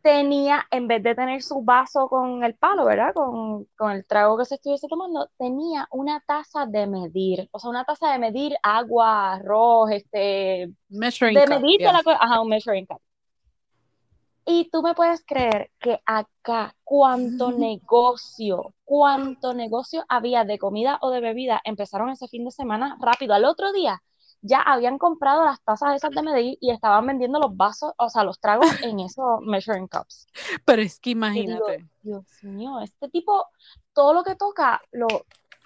tenía, 0.04 0.68
en 0.70 0.88
vez 0.88 1.02
de 1.02 1.16
tener 1.16 1.42
su 1.42 1.64
vaso 1.64 2.10
con 2.10 2.44
el 2.44 2.56
palo, 2.56 2.86
¿verdad? 2.86 3.14
Con, 3.14 3.66
el 3.92 4.06
trago 4.06 4.38
que 4.38 4.46
se 4.46 4.56
estuviese 4.56 4.88
tomando, 4.88 5.30
tenía 5.38 5.88
una 5.92 6.22
taza 6.28 6.66
de 6.66 6.86
medir, 6.86 7.48
o 7.52 7.58
sea, 7.58 7.70
una 7.70 7.86
taza 7.86 8.12
de 8.12 8.20
medir 8.20 8.54
agua, 8.62 9.34
arroz, 9.34 9.92
este... 9.92 10.70
Measuring 10.90 11.34
de 11.34 11.48
medir 11.48 11.82
la 11.82 12.04
ajá, 12.20 12.42
un 12.42 12.50
measuring 12.50 12.86
cup. 12.86 13.02
Y 14.46 14.70
tú 14.70 14.84
me 14.84 14.94
puedes 14.94 15.24
creer 15.26 15.72
que 15.80 16.02
acá, 16.06 16.76
cuánto 16.84 17.52
negocio, 17.58 18.74
cuánto 18.84 19.54
negocio 19.54 20.04
había 20.10 20.44
de 20.44 20.60
comida 20.60 21.00
o 21.02 21.12
de 21.12 21.22
bebida, 21.22 21.62
empezaron 21.64 22.10
ese 22.10 22.28
fin 22.28 22.44
de 22.44 22.52
semana 22.52 22.98
rápido. 23.00 23.34
Al 23.34 23.46
otro 23.46 23.72
día, 23.72 24.04
ya 24.44 24.60
habían 24.60 24.98
comprado 24.98 25.46
las 25.46 25.62
tazas 25.64 25.96
esas 25.96 26.12
de 26.12 26.22
medir 26.22 26.58
y 26.60 26.72
estaban 26.72 27.08
vendiendo 27.08 27.40
los 27.40 27.56
vasos, 27.56 27.94
o 27.98 28.10
sea, 28.10 28.24
los 28.24 28.40
tragos 28.40 28.68
en 28.84 29.00
esos 29.00 29.42
measuring 29.42 29.88
cups. 29.88 30.28
Pero 30.66 30.82
es 30.82 31.00
que 31.00 31.12
imagínate. 31.12 31.88
Dios 32.02 32.26
mío, 32.44 32.82
este 32.82 33.10
tipo, 33.10 33.48
todo 33.94 34.14
lo 34.14 34.24
que 34.24 34.36
toca 34.36 34.82
lo, 34.92 35.08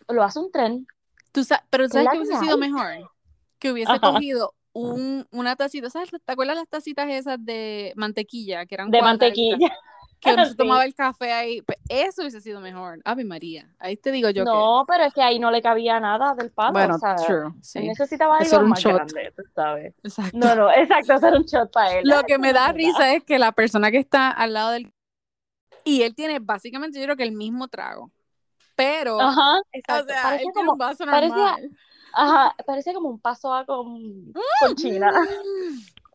lo 0.07 0.23
hace 0.23 0.39
un 0.39 0.51
tren. 0.51 0.87
¿Tú 1.31 1.41
pero 1.69 1.89
¿sabes 1.89 2.07
que 2.11 2.17
hubiese 2.19 2.39
sido 2.39 2.57
mejor? 2.57 3.11
Que 3.59 3.71
hubiese 3.71 3.99
cogido 3.99 4.53
un, 4.73 5.27
una 5.31 5.55
tacita, 5.55 5.89
¿sabes? 5.89 6.11
¿Te 6.11 6.31
acuerdas 6.31 6.55
las 6.55 6.69
tacitas 6.69 7.09
esas 7.09 7.43
de 7.43 7.93
mantequilla? 7.95 8.67
Que 8.67 8.75
eran 8.75 8.91
de 8.91 9.01
mantequilla. 9.01 9.75
Que 10.19 10.33
uno 10.33 10.45
se 10.45 10.55
tomaba 10.55 10.85
el 10.85 10.95
café 10.95 11.31
ahí. 11.31 11.63
Eso 11.89 12.21
hubiese 12.21 12.41
sido 12.41 12.59
mejor. 12.59 12.99
Ave 13.05 13.23
María. 13.23 13.69
Ahí 13.79 13.97
te 13.97 14.11
digo 14.11 14.29
yo 14.29 14.43
No, 14.43 14.83
pero 14.87 15.05
es 15.05 15.13
que 15.13 15.21
ahí 15.21 15.39
no 15.39 15.51
le 15.51 15.61
cabía 15.61 15.99
nada 15.99 16.33
del 16.35 16.51
palo. 16.51 16.73
Bueno, 16.73 16.97
true, 17.25 17.53
sí. 17.61 17.79
Necesitaba 17.79 18.37
algo 18.37 18.61
más 18.63 18.83
grande, 18.83 19.33
tú 19.35 19.43
sabes. 19.53 19.93
Exacto. 20.03 20.37
No, 20.37 20.55
no, 20.55 20.71
exacto, 20.75 21.13
hacer 21.13 21.33
un 21.33 21.43
shot 21.43 21.71
para 21.71 21.99
él. 21.99 22.07
Lo 22.07 22.23
que 22.23 22.37
me 22.37 22.53
da 22.53 22.71
risa 22.71 23.13
es 23.13 23.23
que 23.23 23.39
la 23.39 23.51
persona 23.51 23.91
que 23.91 23.97
está 23.97 24.31
al 24.31 24.53
lado 24.53 24.71
del... 24.71 24.91
Y 25.83 26.01
él 26.01 26.15
tiene 26.15 26.39
básicamente 26.39 26.99
yo 26.99 27.05
creo 27.05 27.15
que 27.15 27.23
el 27.23 27.31
mismo 27.31 27.67
trago. 27.67 28.11
Pero... 28.75 29.19
Ajá, 29.21 29.61
exacto. 29.71 30.05
O 30.05 30.07
sea, 30.07 30.35
él 30.35 30.47
como, 30.53 30.73
un 30.73 30.77
vaso 30.77 31.05
normal. 31.05 31.71
ajá, 32.13 32.55
parece 32.65 32.93
como 32.93 33.09
un 33.09 33.19
paso 33.19 33.53
a 33.53 33.65
con, 33.65 34.33
con 34.61 34.75
China. 34.75 35.11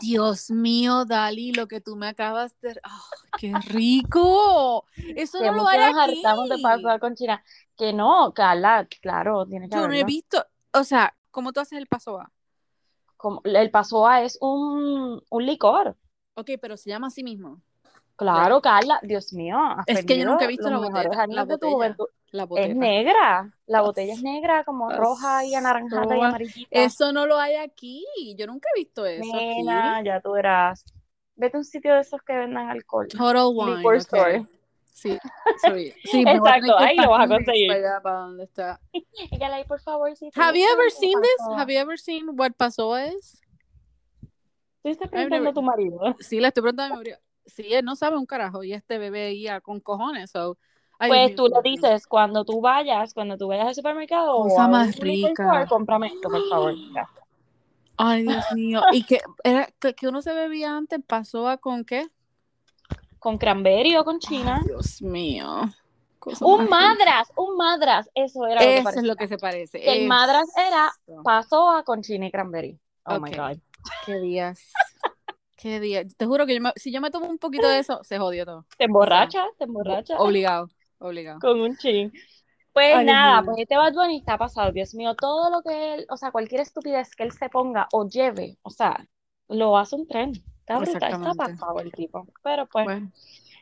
Dios 0.00 0.50
mío, 0.50 1.04
Dali, 1.04 1.52
lo 1.52 1.66
que 1.66 1.80
tú 1.80 1.96
me 1.96 2.06
acabas 2.06 2.58
de... 2.60 2.80
¡Oh, 2.84 3.36
¡Qué 3.38 3.52
rico! 3.66 4.86
Eso 5.16 5.40
no 5.40 5.52
lo 5.52 5.66
hay 5.68 5.80
aquí. 5.80 6.22
de 6.48 6.58
paso 6.62 7.00
con 7.00 7.14
China. 7.14 7.42
Que 7.76 7.92
no, 7.92 8.32
Carla, 8.34 8.86
claro, 9.00 9.46
tiene 9.46 9.68
que 9.68 9.76
Yo 9.76 9.88
no 9.88 9.94
he 9.94 10.04
visto, 10.04 10.44
o 10.72 10.84
sea, 10.84 11.16
¿cómo 11.30 11.52
tú 11.52 11.60
haces 11.60 11.78
el 11.78 11.86
paso 11.86 12.20
A? 12.20 12.30
Como, 13.16 13.40
el 13.44 13.70
paso 13.70 14.06
A 14.06 14.22
es 14.22 14.38
un, 14.40 15.22
un 15.28 15.46
licor. 15.46 15.96
Ok, 16.34 16.50
pero 16.60 16.76
se 16.76 16.90
llama 16.90 17.08
así 17.08 17.22
mismo. 17.22 17.60
Claro, 18.20 18.60
Carla, 18.60 19.00
Dios 19.02 19.32
mío. 19.32 19.56
Es 19.86 20.04
que 20.04 20.18
yo 20.18 20.26
nunca 20.26 20.44
he 20.44 20.48
visto 20.48 20.68
la 20.68 20.76
botella. 20.76 21.26
La 21.26 21.44
botella. 21.44 21.96
La 22.32 22.44
botella. 22.44 22.68
Es 22.68 22.76
negra. 22.76 23.50
La 23.66 23.80
botella 23.80 24.12
es 24.12 24.22
negra, 24.22 24.62
como 24.64 24.90
roja 24.90 25.42
y 25.46 25.54
anaranjada 25.54 26.14
y 26.14 26.20
amarillita. 26.20 26.68
Eso 26.70 27.14
no 27.14 27.26
lo 27.26 27.38
hay 27.38 27.54
aquí. 27.54 28.04
Yo 28.36 28.46
nunca 28.46 28.68
he 28.74 28.80
visto 28.80 29.06
eso. 29.06 29.24
Nena, 29.24 30.04
ya 30.04 30.20
tú 30.20 30.32
verás. 30.32 30.84
Vete 31.34 31.56
a 31.56 31.60
un 31.60 31.64
sitio 31.64 31.94
de 31.94 32.00
esos 32.00 32.20
que 32.20 32.34
vendan 32.34 32.68
alcohol. 32.68 33.08
Total 33.08 33.46
Wine. 33.54 33.86
Okay. 33.86 33.98
Store. 33.98 34.46
Sí, 34.92 35.18
sí, 36.04 36.22
Exacto, 36.26 36.76
ahí 36.76 36.96
lo 36.96 37.12
vas 37.12 37.24
a 37.24 37.28
conseguir. 37.34 37.68
Para 38.02 38.18
dónde 38.20 38.44
está. 38.44 38.78
Ella 39.30 39.54
ahí, 39.54 39.64
por 39.64 39.80
favor. 39.80 40.14
Si 40.14 40.30
Have 40.36 40.58
you 40.58 40.66
ever 40.70 40.90
seen 40.90 41.18
this? 41.22 41.56
Have 41.56 41.72
you 41.72 41.80
ever 41.80 41.98
seen 41.98 42.38
what 42.38 42.52
pasó 42.52 42.98
es? 42.98 43.40
¿Tú 44.82 44.90
estás 44.90 45.08
preguntando 45.08 45.48
a 45.48 45.52
tu 45.54 45.62
marido? 45.62 46.16
Sí, 46.18 46.38
le 46.38 46.48
estoy 46.48 46.60
preguntando 46.60 46.96
a 46.96 46.98
mi 46.98 47.04
marido 47.04 47.29
si 47.50 47.74
él 47.74 47.84
no 47.84 47.96
sabe 47.96 48.16
un 48.16 48.26
carajo 48.26 48.64
y 48.64 48.72
este 48.72 48.98
bebé 48.98 49.32
iba 49.34 49.60
con 49.60 49.80
cojones, 49.80 50.30
so, 50.30 50.56
pues 51.08 51.34
tú 51.34 51.48
le 51.48 51.62
dices 51.62 52.06
cuando 52.06 52.44
tú 52.44 52.60
vayas, 52.60 53.14
cuando 53.14 53.38
tú 53.38 53.48
vayas 53.48 53.68
al 53.68 53.74
supermercado 53.74 54.42
Cosa 54.42 54.68
más 54.68 54.96
rica. 54.96 55.66
cómprame 55.68 56.08
esto, 56.08 56.28
por 56.28 56.48
favor. 56.48 56.74
Ay, 57.96 58.22
Dios 58.22 58.44
mío. 58.54 58.82
¿Y 58.92 59.04
que 59.04 59.20
era 59.44 59.68
que, 59.78 60.08
uno 60.08 60.22
se 60.22 60.32
bebía 60.32 60.76
antes 60.76 61.00
pasó 61.06 61.48
a 61.48 61.56
con 61.56 61.84
qué? 61.84 62.08
Con 63.18 63.38
cranberry 63.38 63.96
o 63.96 64.04
con 64.04 64.18
china. 64.18 64.60
Dios 64.64 65.02
mío. 65.02 65.62
un 66.40 66.68
madras, 66.68 67.32
un 67.36 67.56
madras, 67.56 68.10
eso 68.14 68.46
era 68.46 68.60
lo 68.60 68.90
que 68.90 68.98
es 68.98 69.02
lo 69.02 69.16
que 69.16 69.28
se 69.28 69.38
parece. 69.38 70.00
El 70.00 70.06
madras 70.06 70.48
era 70.56 70.92
pasó 71.24 71.70
a 71.70 71.82
con 71.82 72.02
china 72.02 72.26
y 72.26 72.30
cranberry. 72.30 72.78
Oh 73.04 73.18
my 73.18 73.30
god. 73.30 73.56
Qué 74.04 74.18
días. 74.18 74.72
Qué 75.60 75.78
día. 75.78 76.02
Te 76.16 76.24
juro 76.24 76.46
que 76.46 76.58
si 76.76 76.90
yo 76.90 77.02
me 77.02 77.10
tomo 77.10 77.26
un 77.26 77.38
poquito 77.38 77.68
de 77.68 77.80
eso, 77.80 78.02
se 78.02 78.18
jodió 78.18 78.46
todo. 78.46 78.66
Te 78.78 78.84
emborracha, 78.84 79.44
te 79.58 79.64
emborracha. 79.64 80.16
Obligado, 80.16 80.68
obligado. 80.98 81.38
Con 81.40 81.60
un 81.60 81.76
ching. 81.76 82.10
Pues 82.72 83.04
nada, 83.04 83.42
pues 83.42 83.58
este 83.58 83.76
Bad 83.76 83.92
Bunny 83.92 84.18
está 84.18 84.38
pasado, 84.38 84.72
Dios 84.72 84.94
mío, 84.94 85.14
todo 85.16 85.50
lo 85.50 85.60
que 85.62 85.94
él, 85.94 86.06
o 86.08 86.16
sea, 86.16 86.30
cualquier 86.30 86.60
estupidez 86.60 87.14
que 87.16 87.24
él 87.24 87.32
se 87.32 87.48
ponga 87.48 87.88
o 87.92 88.08
lleve, 88.08 88.58
o 88.62 88.70
sea, 88.70 89.06
lo 89.48 89.76
hace 89.76 89.96
un 89.96 90.06
tren. 90.06 90.32
Está 90.60 90.82
está 90.82 91.34
pasado 91.34 91.80
el 91.80 91.90
tipo. 91.90 92.26
Pero 92.42 92.66
pues, 92.66 93.02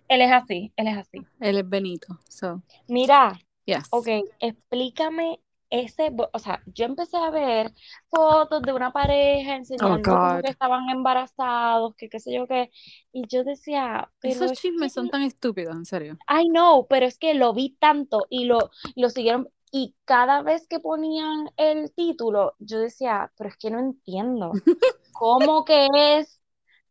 él 0.09 0.21
es 0.21 0.31
así, 0.31 0.73
él 0.77 0.89
es 0.89 0.99
así. 0.99 1.27
Él 1.41 1.57
es 1.57 1.69
Benito, 1.69 2.19
so. 2.29 2.63
Mira, 2.87 3.41
yes. 3.65 3.89
ok, 3.91 4.09
explícame 4.41 5.41
ese, 5.71 6.15
o 6.33 6.39
sea, 6.39 6.63
yo 6.67 6.87
empecé 6.87 7.17
a 7.17 7.31
ver 7.31 7.73
fotos 8.09 8.63
de 8.63 8.73
una 8.73 8.93
pareja 8.93 9.57
enseñando 9.57 10.13
oh, 10.13 10.43
que 10.43 10.51
estaban 10.51 10.89
embarazados, 10.91 11.95
que 11.97 12.09
qué 12.09 12.21
sé 12.21 12.35
yo 12.35 12.47
qué, 12.47 12.71
y 13.13 13.27
yo 13.29 13.45
decía, 13.45 14.11
esos 14.23 14.53
chismes 14.53 14.93
son 14.93 15.11
tan 15.11 15.23
estúpidos, 15.23 15.77
en 15.77 15.85
serio. 15.85 16.19
I 16.29 16.49
know, 16.49 16.87
pero 16.89 17.07
es 17.07 17.19
que 17.19 17.35
lo 17.35 17.53
vi 17.53 17.77
tanto 17.79 18.27
y 18.31 18.45
lo, 18.45 18.71
lo 18.97 19.11
siguieron, 19.11 19.49
y 19.71 19.95
cada 20.05 20.43
vez 20.43 20.67
que 20.67 20.81
ponían 20.81 21.51
el 21.57 21.93
título, 21.93 22.55
yo 22.59 22.79
decía, 22.79 23.33
pero 23.37 23.51
es 23.51 23.57
que 23.57 23.71
no 23.71 23.79
entiendo, 23.79 24.53
¿cómo 25.13 25.65
que 25.65 25.89
es 25.93 26.41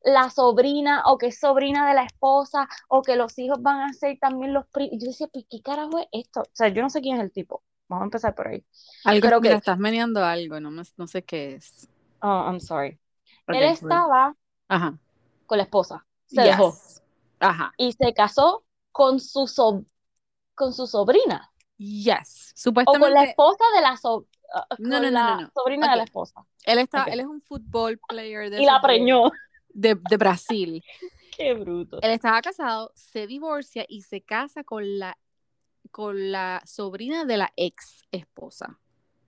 la 0.03 0.29
sobrina 0.29 1.03
o 1.05 1.17
que 1.17 1.27
es 1.27 1.39
sobrina 1.39 1.87
de 1.87 1.95
la 1.95 2.03
esposa 2.03 2.67
o 2.87 3.01
que 3.01 3.15
los 3.15 3.37
hijos 3.39 3.61
van 3.61 3.81
a 3.81 3.93
ser 3.93 4.17
también 4.19 4.53
los 4.53 4.67
primos? 4.67 4.97
Yo 4.99 5.07
decía, 5.07 5.27
pues, 5.27 5.45
¿qué 5.49 5.61
carajo 5.61 5.97
es 5.99 6.07
esto? 6.11 6.41
O 6.41 6.49
sea, 6.53 6.69
yo 6.69 6.81
no 6.81 6.89
sé 6.89 7.01
quién 7.01 7.17
es 7.17 7.23
el 7.23 7.31
tipo. 7.31 7.63
Vamos 7.87 8.03
a 8.03 8.05
empezar 8.05 8.35
por 8.35 8.47
ahí. 8.47 8.65
Algo 9.05 9.41
que 9.41 9.53
estás 9.53 9.77
meneando 9.77 10.23
algo, 10.23 10.59
no, 10.59 10.69
no 10.71 11.07
sé 11.07 11.23
qué 11.23 11.55
es. 11.55 11.89
Oh, 12.21 12.45
I'm 12.45 12.59
sorry. 12.59 12.99
Él 13.47 13.63
estaba 13.63 14.35
con 15.45 15.57
la 15.57 15.63
esposa. 15.63 16.05
Se 16.25 16.41
dejó. 16.41 16.75
Ajá. 17.39 17.71
Y 17.77 17.93
se 17.93 18.13
casó 18.13 18.65
con 18.91 19.19
su, 19.19 19.85
con 20.55 20.73
su 20.73 20.87
sobrina. 20.87 21.51
Yes. 21.77 22.53
Supuestamente. 22.55 23.05
O 23.05 23.07
con 23.07 23.13
la 23.13 23.23
esposa 23.23 23.63
de 23.75 23.81
la, 23.81 23.93
uh, 24.03 24.25
no, 24.79 24.99
no, 24.99 25.11
no, 25.11 25.41
no, 25.41 25.51
sobrina 25.53 25.91
de 25.91 25.97
la 25.97 26.03
esposa. 26.03 26.45
Él, 26.65 26.79
está, 26.79 27.03
él 27.03 27.19
es 27.21 27.25
un 27.27 27.41
football 27.41 27.99
player 28.09 28.49
de, 28.49 28.61
y 28.61 28.65
la 28.65 28.81
preñó. 28.81 29.31
De, 29.69 29.95
de 29.95 30.17
Brasil. 30.17 30.83
Qué 31.37 31.53
bruto. 31.53 31.99
Él 32.01 32.11
estaba 32.11 32.41
casado, 32.41 32.91
se 32.95 33.27
divorcia 33.27 33.85
y 33.87 34.01
se 34.01 34.21
casa 34.21 34.63
con 34.63 34.97
la 34.97 35.15
con 35.89 36.31
la 36.31 36.61
sobrina 36.65 37.25
de 37.25 37.37
la 37.37 37.51
ex 37.55 38.03
esposa. 38.11 38.79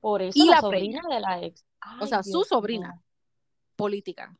Por 0.01 0.21
eso 0.21 0.33
y 0.35 0.47
la, 0.47 0.61
sobrina 0.61 1.01
de 1.09 1.19
la 1.19 1.41
ex. 1.41 1.65
o 1.99 2.07
sea, 2.07 2.23
su 2.23 2.43
sobrina. 2.43 3.01
Política. 3.75 4.35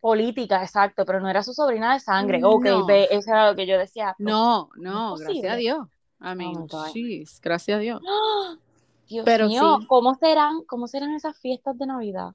política, 0.00 0.62
exacto, 0.62 1.04
pero 1.04 1.20
no 1.20 1.28
era 1.28 1.42
su 1.42 1.52
sobrina 1.52 1.92
de 1.92 2.00
sangre. 2.00 2.40
Ok, 2.42 2.86
ve, 2.86 3.08
eso 3.10 3.30
era 3.30 3.50
lo 3.50 3.56
que 3.56 3.66
yo 3.66 3.78
decía. 3.78 4.14
No, 4.18 4.70
no, 4.76 5.16
gracias 5.16 5.52
a 5.52 5.56
Dios. 5.56 5.88
I 6.20 6.34
mean, 6.34 6.66
oh 6.70 6.84
gracias 7.42 7.76
a 7.76 7.80
Dios. 7.80 8.02
Dios 9.06 9.24
pero 9.24 9.46
mío, 9.46 9.78
¿cómo 9.88 10.14
serán, 10.14 10.62
¿cómo 10.64 10.86
serán 10.86 11.14
esas 11.14 11.38
fiestas 11.38 11.78
de 11.78 11.86
Navidad? 11.86 12.34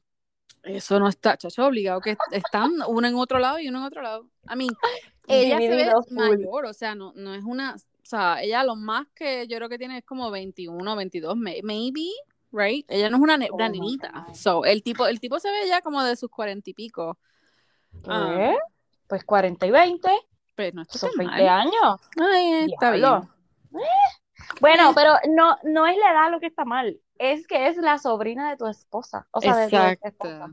Eso 0.64 1.00
no 1.00 1.10
está, 1.10 1.38
chacho, 1.38 1.66
obligado 1.66 2.00
que 2.00 2.16
están 2.32 2.72
uno 2.88 3.08
en 3.08 3.16
otro 3.16 3.40
lado 3.40 3.60
y 3.60 3.68
uno 3.68 3.80
en 3.80 3.86
otro 3.86 4.02
lado. 4.02 4.28
A 4.48 4.56
mí, 4.56 4.68
ella 5.28 5.58
se 5.58 5.68
ve 5.68 5.92
mayor, 6.12 6.66
o 6.66 6.74
sea, 6.74 6.96
no, 6.96 7.14
no 7.16 7.34
es 7.34 7.44
una 7.44 7.76
sea, 8.18 8.42
ella 8.42 8.64
lo 8.64 8.76
más 8.76 9.08
que 9.16 9.48
yo 9.48 9.58
creo 9.58 9.70
que 9.70 9.78
tiene 9.78 9.98
es 9.98 10.06
como 10.06 10.30
21, 10.32 10.96
22, 10.96 11.38
maybe, 11.38 12.10
right? 12.52 12.86
Ella 12.90 13.10
no 13.10 13.18
es 13.18 13.24
una, 13.24 13.40
oh 13.50 13.70
niñita. 13.70 14.28
So, 14.34 14.66
el 14.66 14.84
tipo, 14.84 15.08
el 15.08 15.20
tipo 15.20 15.40
se 15.40 15.52
ve 15.52 15.68
ya 15.68 15.82
como 15.82 16.04
de 16.04 16.16
sus 16.16 16.30
cuarenta 16.30 16.70
y 16.70 16.74
pico. 16.74 17.18
Ah. 18.08 18.56
pues 19.08 19.24
40 19.24 19.66
y 19.66 19.72
20. 19.72 20.10
Pues 20.56 20.74
no 20.74 20.84
Son 20.86 21.12
20 21.18 21.48
años. 21.48 22.02
Ay, 22.20 22.72
está 22.72 22.92
bien. 22.92 23.22
Bueno, 24.60 24.92
pero 24.94 25.14
no, 25.30 25.58
no 25.64 25.88
es 25.88 25.98
la 25.98 26.12
edad 26.12 26.32
lo 26.32 26.40
que 26.40 26.48
está 26.48 26.66
mal. 26.66 27.00
Es 27.18 27.48
que 27.48 27.68
es 27.68 27.78
la 27.78 27.98
sobrina 27.98 28.50
de 28.50 28.58
tu 28.58 28.68
esposa. 28.68 29.28
O 29.32 29.42
sea, 29.42 29.56
de 29.56 29.70
tu 29.70 30.08
esposa. 30.08 30.52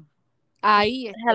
Ahí 0.63 1.09
está 1.09 1.33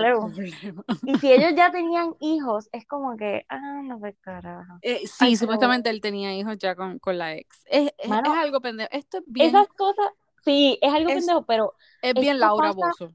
Y 1.04 1.18
si 1.18 1.32
ellos 1.32 1.52
ya 1.56 1.70
tenían 1.72 2.14
hijos, 2.20 2.68
es 2.72 2.86
como 2.86 3.16
que, 3.16 3.44
ah, 3.48 3.80
no 3.82 3.98
ve 3.98 4.14
carajo. 4.20 4.78
Eh, 4.82 5.02
sí, 5.06 5.36
supuestamente 5.36 5.90
él 5.90 6.00
tenía 6.00 6.34
hijos 6.34 6.58
ya 6.58 6.74
con, 6.74 6.98
con 6.98 7.18
la 7.18 7.34
ex. 7.34 7.62
Es, 7.66 7.92
es, 7.98 8.10
algo 8.10 8.60
pendejo. 8.60 8.88
Esto 8.92 9.18
es 9.18 9.24
bien. 9.26 9.48
Esas 9.48 9.68
cosas, 9.68 10.06
sí, 10.44 10.78
es 10.80 10.92
algo 10.92 11.08
pendejo, 11.08 11.42
pero. 11.44 11.74
Es 12.02 12.14
bien 12.14 12.38
Laura 12.38 12.72
Bozo. 12.72 13.12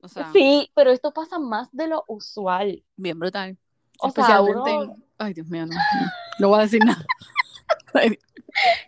O 0.00 0.08
sea, 0.08 0.30
sí, 0.32 0.70
pero 0.74 0.92
esto 0.92 1.12
pasa 1.12 1.40
más 1.40 1.68
de 1.72 1.88
lo 1.88 2.04
usual. 2.06 2.84
Bien 2.96 3.18
brutal. 3.18 3.58
O 4.00 4.08
Especialmente 4.08 4.70
sea, 4.70 4.94
Ay, 5.18 5.34
Dios 5.34 5.48
mío, 5.48 5.66
no. 5.66 5.74
No 6.38 6.48
voy 6.48 6.60
a 6.60 6.62
decir 6.62 6.84
nada. 6.84 7.04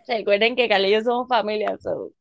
Recuerden 0.07 0.55
que 0.55 0.67
Cali 0.67 0.89
y 0.89 0.91
yo 0.91 1.01
somos 1.01 1.27
familia, 1.27 1.77
so. 1.77 2.11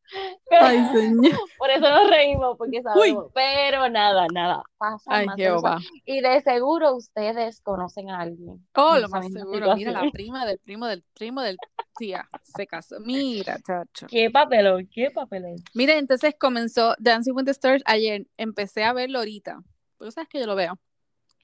Ay, 0.51 0.85
señor. 0.92 1.33
Por 1.59 1.70
eso 1.70 1.88
nos 1.88 2.11
reímos, 2.11 2.57
porque 2.59 2.83
sabemos. 2.83 3.31
Pero 3.35 3.88
nada, 3.88 4.27
nada. 4.33 4.62
Pasa 4.77 5.05
Ay, 5.07 5.27
Jehová. 5.37 5.79
Y 6.05 6.20
de 6.20 6.40
seguro 6.40 6.94
ustedes 6.94 7.61
conocen 7.61 8.11
a 8.11 8.20
alguien. 8.20 8.66
Oh, 8.75 8.99
lo 8.99 9.09
más 9.09 9.33
seguro. 9.33 9.75
Mira, 9.77 9.92
la 9.92 10.11
prima 10.11 10.46
del 10.46 10.59
primo 10.59 10.87
del 10.87 11.05
primo 11.14 11.42
del 11.42 11.59
tía 11.96 12.29
se 12.42 12.66
casó. 12.66 12.99
Mira, 13.01 13.59
chacho. 13.64 14.07
Qué 14.09 14.31
papelón, 14.31 14.88
qué 14.92 15.11
papelón. 15.11 15.57
Mira, 15.75 15.96
entonces 15.96 16.35
comenzó 16.38 16.94
Dancing 16.99 17.33
with 17.35 17.44
the 17.44 17.53
Stars 17.53 17.83
ayer. 17.87 18.27
Empecé 18.37 18.85
a 18.85 18.92
verlo 18.92 19.18
ahorita. 19.18 19.61
Porque 19.96 20.12
sabes 20.12 20.29
que 20.29 20.40
yo 20.40 20.46
lo 20.46 20.57
veo. 20.57 20.79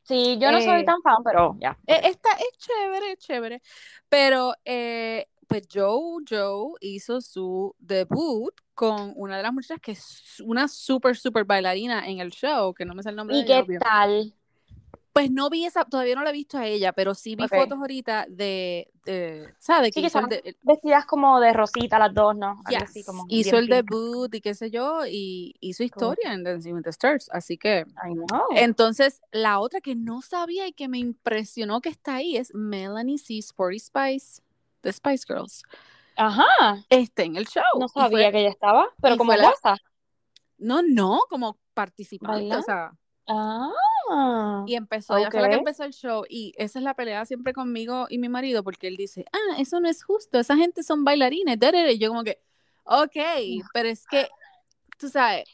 Sí, 0.06 0.38
yo 0.40 0.52
no 0.52 0.60
soy 0.60 0.82
eh, 0.82 0.84
tan 0.84 1.02
fan, 1.02 1.22
pero 1.24 1.56
ya. 1.58 1.76
Esta 1.86 2.30
es 2.32 2.58
chévere, 2.58 3.12
es 3.12 3.18
chévere. 3.18 3.62
Pero 4.08 4.54
eh, 4.64 5.26
pues 5.48 5.66
Joe 5.72 6.22
Joe 6.28 6.74
hizo 6.80 7.20
su 7.20 7.74
debut 7.78 8.54
con 8.74 9.12
una 9.16 9.36
de 9.36 9.42
las 9.42 9.52
muchachas 9.52 9.80
que 9.80 9.92
es 9.92 10.40
una 10.44 10.68
súper, 10.68 11.16
súper 11.16 11.44
bailarina 11.44 12.06
en 12.06 12.20
el 12.20 12.30
show, 12.30 12.74
que 12.74 12.84
no 12.84 12.94
me 12.94 13.02
sé 13.02 13.10
el 13.10 13.16
nombre 13.16 13.38
¿Y 13.38 13.44
qué 13.44 13.64
tal? 13.80 14.34
Pues 15.16 15.30
no 15.30 15.48
vi 15.48 15.64
esa, 15.64 15.86
todavía 15.86 16.14
no 16.14 16.22
la 16.24 16.28
he 16.28 16.32
visto 16.34 16.58
a 16.58 16.66
ella, 16.66 16.92
pero 16.92 17.14
sí 17.14 17.36
vi 17.36 17.48
fotos 17.48 17.78
ahorita 17.78 18.26
de, 18.28 18.92
de 19.06 19.54
¿sabes? 19.58 19.94
Sí, 19.94 20.02
que 20.02 20.08
estaban 20.08 20.28
vestidas 20.60 21.06
como 21.06 21.40
de 21.40 21.54
rosita 21.54 21.98
las 21.98 22.12
dos, 22.12 22.36
¿no? 22.36 22.60
Así 22.66 23.02
como 23.02 23.24
hizo 23.30 23.56
el 23.56 23.66
debut 23.66 24.34
y 24.34 24.42
qué 24.42 24.52
sé 24.52 24.70
yo, 24.70 25.06
y 25.06 25.54
hizo 25.60 25.84
historia 25.84 26.34
en 26.34 26.44
Dancing 26.44 26.74
with 26.74 26.82
the 26.82 26.90
Stars, 26.90 27.30
así 27.32 27.56
que... 27.56 27.86
Entonces, 28.56 29.22
la 29.32 29.58
otra 29.58 29.80
que 29.80 29.94
no 29.94 30.20
sabía 30.20 30.66
y 30.66 30.74
que 30.74 30.86
me 30.86 30.98
impresionó 30.98 31.80
que 31.80 31.88
está 31.88 32.16
ahí 32.16 32.36
es 32.36 32.54
Melanie 32.54 33.16
C. 33.16 33.38
Sporty 33.38 33.78
Spice, 33.78 34.42
The 34.82 34.92
Spice 34.92 35.24
Girls. 35.26 35.62
Ajá. 36.16 36.84
Este, 36.90 37.22
en 37.24 37.36
el 37.36 37.46
show. 37.46 37.64
No 37.80 37.88
sabía 37.88 38.30
que 38.30 38.40
ella 38.40 38.50
estaba, 38.50 38.90
pero 39.00 39.16
como 39.16 39.32
la... 39.32 39.50
No, 40.58 40.82
no, 40.82 41.20
como 41.30 41.56
participante, 41.72 42.54
o 42.54 42.60
sea... 42.60 42.92
Ah, 43.28 43.72
y 44.66 44.74
empezó, 44.74 45.16
ella 45.16 45.30
fue 45.30 45.40
la 45.40 45.48
que 45.48 45.56
empezó 45.56 45.84
el 45.84 45.92
show 45.92 46.24
y 46.28 46.52
esa 46.56 46.78
es 46.78 46.84
la 46.84 46.94
pelea 46.94 47.24
siempre 47.24 47.52
conmigo 47.52 48.06
y 48.08 48.18
mi 48.18 48.28
marido 48.28 48.62
porque 48.62 48.88
él 48.88 48.96
dice, 48.96 49.24
ah, 49.32 49.56
eso 49.58 49.80
no 49.80 49.88
es 49.88 50.02
justo, 50.04 50.38
esa 50.38 50.56
gente 50.56 50.82
son 50.82 51.04
bailarines, 51.04 51.58
y 51.60 51.98
yo 51.98 52.08
como 52.08 52.24
que, 52.24 52.40
ok, 52.84 53.16
pero 53.72 53.88
es 53.88 54.06
que, 54.06 54.28
tú 54.98 55.08
sabes, 55.08 55.44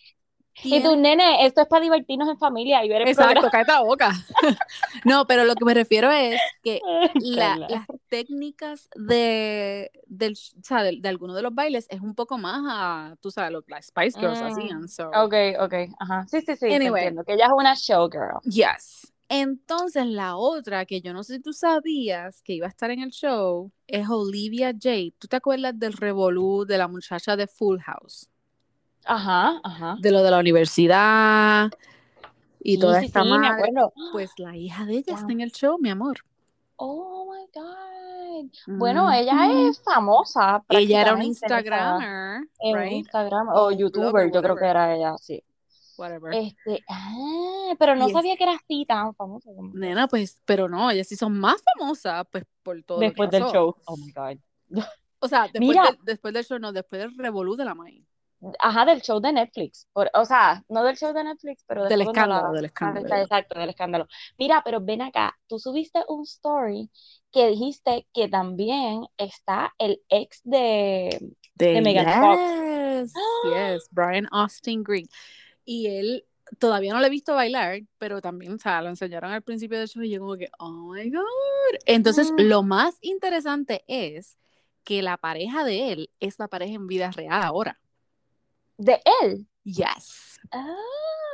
y 0.63 0.83
tu 0.83 0.97
nene, 0.97 1.47
esto 1.47 1.63
es 1.63 1.69
para 1.69 1.83
divertirnos 1.83 2.29
en 2.29 2.39
familia 2.39 2.85
y 2.85 2.89
ver 2.89 3.03
el 3.03 3.09
Exacto, 3.09 3.49
cállate 3.51 3.73
la 3.73 3.83
boca. 3.83 4.13
no, 5.05 5.27
pero 5.27 5.45
lo 5.45 5.55
que 5.55 5.65
me 5.65 5.75
refiero 5.75 6.11
es 6.11 6.41
que 6.63 6.81
las 7.15 7.87
técnicas 8.09 8.89
de, 8.95 9.91
del, 10.07 10.33
o 10.33 10.65
sea, 10.65 10.83
de, 10.83 11.01
algunos 11.09 11.37
de 11.37 11.43
los 11.43 11.55
bailes 11.55 11.87
es 11.91 12.01
un 12.01 12.15
poco 12.15 12.39
más 12.39 12.63
a, 12.67 13.17
tú 13.21 13.31
sabes, 13.31 13.53
lo 13.53 13.63
que 13.63 13.73
las 13.73 13.87
Spice 13.87 14.19
Girls 14.19 14.41
mm, 14.41 14.45
hacían. 14.45 14.89
So. 14.89 15.09
Ok, 15.09 15.35
ok, 15.61 15.75
ajá. 15.99 16.27
Sí, 16.29 16.41
sí, 16.41 16.57
sí, 16.57 16.67
entiendo, 16.67 17.25
que 17.25 17.35
ella 17.35 17.47
es 17.47 17.53
una 17.57 17.75
showgirl. 17.75 18.41
Yes. 18.45 19.13
Entonces, 19.35 20.05
la 20.05 20.37
otra 20.37 20.85
que 20.85 21.01
yo 21.01 21.15
no 21.15 21.25
sé 21.25 21.37
si 21.37 21.41
tú 21.41 21.55
sabías 21.55 22.43
que 22.43 22.53
iba 22.53 22.67
a 22.67 22.69
estar 22.69 22.91
en 22.91 23.01
el 23.01 23.11
show 23.11 23.73
es 23.87 24.07
Olivia 24.11 24.75
Jade. 24.79 25.15
¿Tú 25.19 25.27
te 25.27 25.37
acuerdas 25.37 25.79
del 25.79 25.95
revolú 25.95 26.67
de 26.67 26.77
la 26.77 26.87
muchacha 26.87 27.35
de 27.35 27.47
Full 27.47 27.79
House? 27.81 28.29
Ajá, 29.05 29.61
ajá. 29.63 29.97
De 30.01 30.11
lo 30.11 30.23
de 30.23 30.31
la 30.31 30.39
universidad 30.39 31.71
y 32.61 32.79
toda 32.79 33.03
esta 33.03 33.23
sí, 33.23 33.29
Pues 34.13 34.31
la 34.39 34.57
hija 34.57 34.85
de 34.87 34.99
ella 34.99 35.15
está 35.15 35.33
en 35.33 35.41
el 35.41 35.51
show, 35.53 35.79
mi 35.81 35.91
amor. 35.91 36.19
Oh 36.77 37.33
my 37.33 37.47
God. 37.53 38.51
Bueno, 38.79 39.11
ella 39.13 39.69
es 39.69 39.83
famosa. 39.83 40.65
Ella 40.69 41.03
era 41.03 41.15
un 41.15 41.23
Instagramer. 41.23 42.43
right? 42.75 42.93
Instagram 42.93 43.49
o 43.53 43.71
YouTuber, 43.73 44.33
yo 44.33 44.43
creo 44.43 44.57
que 44.57 44.65
era 44.67 44.95
ella, 44.95 45.17
sí. 45.19 45.43
Whatever. 45.99 46.35
Este, 46.35 46.83
ah, 46.89 47.75
pero 47.79 47.95
no 47.95 48.09
sabía 48.09 48.37
que 48.37 48.45
era 48.45 48.55
así 48.55 48.85
tan 48.87 49.15
famosa. 49.15 49.51
Nena, 49.75 50.09
pues, 50.09 50.41
pero 50.45 50.69
no, 50.69 50.91
ellas 50.91 51.07
sí 51.07 51.17
son 51.17 51.39
más 51.39 51.63
famosas, 51.63 52.27
pues, 52.31 52.45
por 52.63 52.83
todo. 52.83 52.99
Después 52.99 53.31
del 53.31 53.45
show. 53.45 53.77
Oh 53.85 53.97
my 53.97 54.13
God. 54.13 54.39
O 55.25 55.29
sea, 55.29 55.47
después, 55.53 55.79
después 56.03 56.35
del 56.35 56.45
show, 56.45 56.59
no, 56.59 56.73
después 56.73 57.01
del 57.01 57.17
revolú 57.17 57.55
de 57.55 57.65
la 57.65 57.77
maíz. 57.77 58.05
Ajá, 58.59 58.85
del 58.85 59.03
show 59.03 59.21
de 59.21 59.33
Netflix. 59.33 59.87
o 59.95 60.25
sea, 60.25 60.65
no 60.69 60.83
del 60.83 60.97
show 60.97 61.13
de 61.13 61.23
Netflix, 61.23 61.65
pero 61.67 61.85
del 61.85 62.03
escándalo, 62.03 62.53
del 62.53 62.65
escándalo. 62.65 63.07
Exacto, 63.07 63.59
del 63.59 63.71
escándalo. 63.71 64.09
Mira, 64.39 64.63
pero 64.65 64.81
ven 64.81 65.03
acá, 65.03 65.39
tú 65.47 65.59
subiste 65.59 66.01
un 66.09 66.23
story 66.23 66.91
que 67.31 67.49
dijiste 67.49 68.07
que 68.13 68.29
también 68.29 69.07
está 69.17 69.73
el 69.79 70.03
ex 70.09 70.41
de, 70.43 71.35
de, 71.55 71.81
Megan 71.83 72.07
yes, 72.07 73.13
Fox. 73.13 73.13
Yes, 73.45 73.89
Brian 73.91 74.27
Austin 74.33 74.83
Green. 74.83 75.07
Y 75.65 75.87
él 75.87 76.25
todavía 76.59 76.93
no 76.93 77.01
lo 77.01 77.07
he 77.07 77.11
visto 77.11 77.35
bailar, 77.35 77.83
pero 77.99 78.21
también, 78.21 78.55
o 78.55 78.59
sea, 78.59 78.83
lo 78.83 78.89
enseñaron 78.89 79.31
al 79.31 79.43
principio 79.43 79.79
del 79.79 79.89
show 79.89 80.03
y 80.03 80.11
yo 80.11 80.21
como 80.21 80.37
que, 80.37 80.51
oh 80.59 80.93
my 80.93 81.09
God. 81.11 81.79
Entonces, 81.87 82.33
mm. 82.33 82.41
lo 82.41 82.65
más 82.65 82.99
interesante 83.03 83.85
es 83.87 84.37
que 84.83 85.01
la 85.01 85.17
pareja 85.17 85.65
de 85.65 85.93
él 85.93 86.11
es 86.19 86.41
la 86.41 86.49
pareja 86.49 86.75
en 86.75 86.89
vida 86.89 87.13
real 87.13 87.41
ahora 87.41 87.79
de 88.83 89.01
él. 89.23 89.47
Yes. 89.65 90.41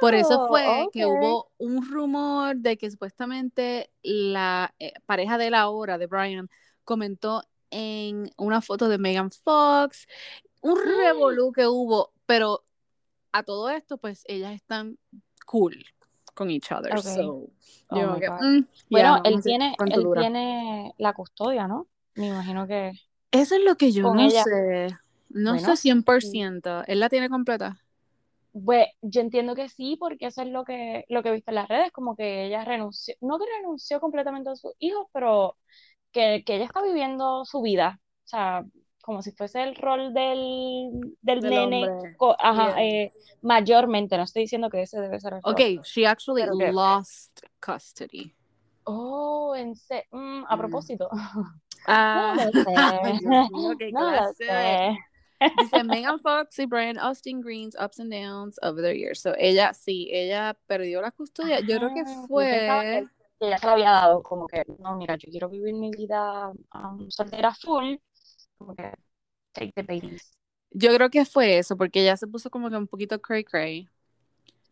Por 0.00 0.14
eso 0.14 0.46
fue 0.48 0.86
que 0.92 1.06
hubo 1.06 1.50
un 1.58 1.88
rumor 1.88 2.56
de 2.56 2.76
que 2.76 2.90
supuestamente 2.90 3.90
la 4.02 4.74
eh, 4.78 4.92
pareja 5.06 5.38
de 5.38 5.50
la 5.50 5.68
hora 5.68 5.98
de 5.98 6.06
Brian 6.06 6.48
comentó 6.84 7.42
en 7.70 8.30
una 8.36 8.60
foto 8.60 8.88
de 8.88 8.98
Megan 8.98 9.30
Fox, 9.30 10.06
un 10.60 10.78
revolú 10.78 11.52
que 11.52 11.66
hubo, 11.66 12.12
pero 12.26 12.64
a 13.32 13.42
todo 13.42 13.70
esto, 13.70 13.98
pues 13.98 14.22
ellas 14.26 14.54
están 14.54 14.98
cool 15.46 15.84
con 16.34 16.50
each 16.50 16.70
other. 16.70 16.92
Oh 16.94 17.48
mm, 17.90 18.66
bueno, 18.90 19.20
él, 19.24 19.42
tiene, 19.42 19.74
él 19.86 20.06
tiene 20.14 20.94
la 20.98 21.12
custodia, 21.12 21.66
¿no? 21.66 21.88
Me 22.14 22.28
imagino 22.28 22.66
que. 22.66 22.92
Eso 23.30 23.56
es 23.56 23.64
lo 23.64 23.76
que 23.76 23.92
yo 23.92 24.14
no 24.14 24.30
sé. 24.30 24.96
No 25.30 25.58
sé 25.58 25.76
100%. 25.76 26.84
¿Él 26.86 27.00
la 27.00 27.08
tiene 27.08 27.28
completa? 27.28 27.78
Pues 28.52 28.86
yo 29.02 29.20
entiendo 29.20 29.54
que 29.54 29.68
sí, 29.68 29.96
porque 29.98 30.26
eso 30.26 30.42
es 30.42 30.48
lo 30.48 30.64
que, 30.64 31.04
lo 31.08 31.22
que 31.22 31.28
he 31.28 31.32
visto 31.32 31.50
en 31.50 31.56
las 31.56 31.68
redes, 31.68 31.92
como 31.92 32.16
que 32.16 32.46
ella 32.46 32.64
renunció, 32.64 33.14
no 33.20 33.38
que 33.38 33.44
renunció 33.58 34.00
completamente 34.00 34.50
a 34.50 34.56
sus 34.56 34.72
hijos, 34.78 35.06
pero 35.12 35.56
que, 36.12 36.42
ella 36.46 36.64
está 36.64 36.82
viviendo 36.82 37.44
su 37.44 37.60
vida, 37.60 38.00
o 38.24 38.28
sea, 38.28 38.64
como 39.02 39.22
si 39.22 39.32
fuese 39.32 39.62
el 39.62 39.76
rol 39.76 40.12
del, 40.12 41.16
del, 41.20 41.40
nene, 41.40 41.88
ajá, 42.38 42.82
eh, 42.82 43.12
mayormente, 43.42 44.16
no 44.16 44.24
estoy 44.24 44.42
diciendo 44.42 44.70
que 44.70 44.82
ese 44.82 45.00
debe 45.00 45.20
ser 45.20 45.34
el 45.34 45.42
rol. 45.42 45.52
Ok, 45.52 45.84
she 45.84 46.06
actually 46.06 46.44
lost 46.72 47.40
custody. 47.60 48.34
Oh, 48.84 49.54
en 49.54 49.74
mm, 50.12 50.44
a 50.48 50.56
mm. 50.56 50.58
propósito. 50.58 51.08
Ah, 51.90 52.34
no 53.92 54.10
lo 54.10 54.32
sé. 54.36 54.98
Dice 55.40 55.84
Megan 55.84 56.18
Fox 56.18 56.58
y 56.58 56.66
Brian 56.66 56.98
Austin 56.98 57.40
Green's 57.40 57.76
ups 57.76 58.00
and 58.00 58.10
downs 58.10 58.58
of 58.58 58.76
their 58.76 58.94
years. 58.94 59.20
So 59.20 59.34
ella, 59.38 59.72
sí, 59.72 60.08
ella 60.10 60.56
perdió 60.66 61.00
la 61.00 61.10
custodia. 61.10 61.60
yo 61.60 61.78
creo 61.78 61.94
que 61.94 62.04
fue. 62.26 63.06
Que 63.38 63.46
ella 63.46 63.58
se 63.58 63.66
lo 63.66 63.72
había 63.72 63.90
dado, 63.90 64.22
como 64.22 64.48
que, 64.48 64.64
no, 64.80 64.96
mira, 64.96 65.14
yo 65.16 65.30
quiero 65.30 65.48
vivir 65.48 65.72
mi 65.74 65.90
vida 65.90 66.50
um, 66.74 67.08
soltera 67.08 67.54
full. 67.54 67.94
Como 68.56 68.74
que, 68.74 68.92
take 69.52 69.72
the 69.74 69.82
babies. 69.82 70.32
Yo 70.70 70.92
creo 70.94 71.08
que 71.08 71.24
fue 71.24 71.58
eso, 71.58 71.76
porque 71.76 72.02
ella 72.02 72.16
se 72.16 72.26
puso 72.26 72.50
como 72.50 72.68
que 72.68 72.76
un 72.76 72.88
poquito 72.88 73.20
cray 73.20 73.44
cray. 73.44 73.88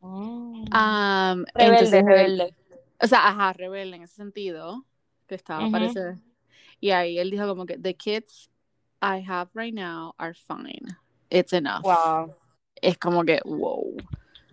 Mm. 0.01 0.65
Um, 0.75 1.45
rebelde, 1.55 2.03
rebelde. 2.03 2.55
O 3.01 3.07
sea, 3.07 3.29
ajá, 3.29 3.53
rebelde 3.53 3.97
en 3.97 4.03
ese 4.03 4.17
sentido. 4.17 4.85
Que 5.29 5.37
estaba, 5.37 5.69
parece. 5.71 6.17
Y 6.81 6.91
ahí 6.91 7.19
él 7.19 7.31
dijo 7.31 7.47
como 7.47 7.67
que, 7.67 7.79
the 7.79 7.95
kids 7.95 8.51
I 9.03 9.21
have 9.21 9.49
right 9.55 9.75
now 9.75 10.15
are 10.19 10.35
fine. 10.35 10.97
It's 11.31 11.53
enough. 11.53 11.83
Wow. 11.83 12.35
Es 12.83 12.97
como 12.99 13.25
que, 13.25 13.41
wow. 13.45 13.97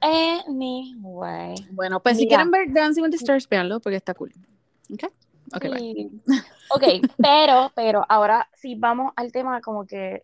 Anyway. 0.01 1.55
Bueno, 1.71 2.01
pues 2.01 2.17
si 2.17 2.27
quieren 2.27 2.51
ver 2.51 2.71
Dancing 2.73 3.03
with 3.03 3.11
the 3.11 3.17
Stars, 3.17 3.47
véanlo 3.47 3.79
porque 3.79 3.97
está 3.97 4.13
cool. 4.13 4.31
¿Ok? 4.91 5.05
Ok, 5.55 5.65
Ok, 6.69 6.83
pero, 7.17 7.71
pero 7.75 8.05
ahora 8.09 8.49
sí 8.55 8.75
vamos 8.75 9.13
al 9.15 9.31
tema 9.31 9.61
como 9.61 9.85
que. 9.85 10.23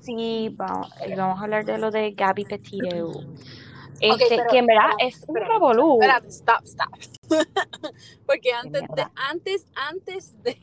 Sí, 0.00 0.54
vamos, 0.56 0.90
vamos 1.16 1.40
a 1.40 1.42
hablar 1.42 1.64
de 1.64 1.78
lo 1.78 1.90
de 1.90 2.12
Gabby 2.12 2.44
Petito. 2.44 3.24
Este, 4.00 4.40
que 4.50 4.58
en 4.58 4.66
verdad 4.66 4.90
es 4.98 5.22
un 5.26 5.36
revolú. 5.36 5.94
Espérate, 6.00 6.28
stop, 6.28 6.64
stop. 6.64 6.88
Porque 8.26 8.52
antes 8.52 8.82
de, 8.82 9.06
antes, 9.14 9.66
antes 9.74 10.42
de, 10.42 10.58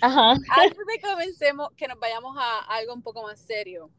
Ajá. 0.00 0.30
antes 0.62 0.78
de 0.78 0.98
que 1.00 1.08
comencemos, 1.08 1.70
que 1.76 1.88
nos 1.88 1.98
vayamos 1.98 2.36
a 2.38 2.60
algo 2.74 2.94
un 2.94 3.02
poco 3.02 3.22
más 3.22 3.40
serio. 3.40 3.90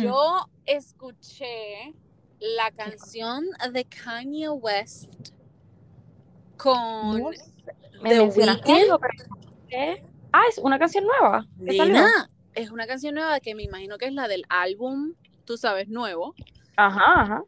Yo 0.00 0.46
escuché 0.64 1.94
la 2.40 2.72
canción 2.72 3.44
de 3.72 3.84
Kanye 3.84 4.48
West 4.48 5.30
con 6.56 7.30
The 8.02 8.20
Weeknd. 8.20 8.60
Ah, 10.32 10.42
es 10.48 10.58
una 10.58 10.78
canción 10.78 11.04
nueva. 11.04 11.46
es 12.54 12.70
una 12.70 12.86
canción 12.86 13.14
nueva 13.14 13.38
que 13.38 13.54
me 13.54 13.62
imagino 13.62 13.96
que 13.98 14.06
es 14.06 14.12
la 14.12 14.26
del 14.28 14.44
álbum, 14.48 15.14
tú 15.44 15.56
sabes, 15.56 15.88
nuevo. 15.88 16.34
Ajá, 16.76 17.20
ajá 17.22 17.42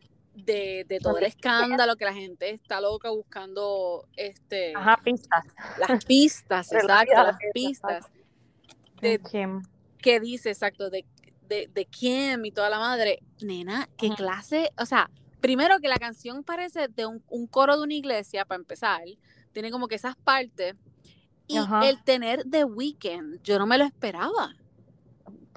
de, 0.44 0.84
de 0.88 0.98
todo 0.98 1.18
el 1.18 1.24
escándalo 1.24 1.96
que 1.96 2.04
la 2.04 2.14
gente 2.14 2.50
está 2.50 2.80
loca 2.80 3.10
buscando 3.10 4.06
este 4.16 4.72
Ajá, 4.74 4.98
pistas. 5.02 5.44
Las 5.78 6.04
pistas, 6.06 6.72
exacto, 6.72 7.14
las 7.14 7.38
pistas. 7.52 8.06
De, 9.00 9.18
Kim. 9.20 9.62
¿Qué 9.98 10.20
dice, 10.20 10.50
exacto, 10.50 10.90
de, 10.90 11.04
de, 11.48 11.70
de 11.72 11.84
Kim 11.84 12.44
y 12.44 12.50
toda 12.50 12.68
la 12.68 12.78
madre. 12.78 13.20
Nena, 13.40 13.88
qué 13.96 14.10
clase, 14.10 14.70
o 14.78 14.86
sea, 14.86 15.10
primero 15.40 15.78
que 15.80 15.88
la 15.88 15.98
canción 15.98 16.42
parece 16.42 16.88
de 16.88 17.06
un, 17.06 17.22
un, 17.28 17.46
coro 17.46 17.76
de 17.76 17.82
una 17.84 17.94
iglesia, 17.94 18.44
para 18.44 18.58
empezar, 18.58 19.02
tiene 19.52 19.70
como 19.70 19.88
que 19.88 19.94
esas 19.94 20.16
partes, 20.16 20.74
Y 21.46 21.56
el 21.56 22.02
tener 22.04 22.44
The 22.48 22.64
Weeknd, 22.64 23.42
yo 23.42 23.58
no 23.58 23.66
me 23.66 23.78
lo 23.78 23.84
esperaba. 23.84 24.54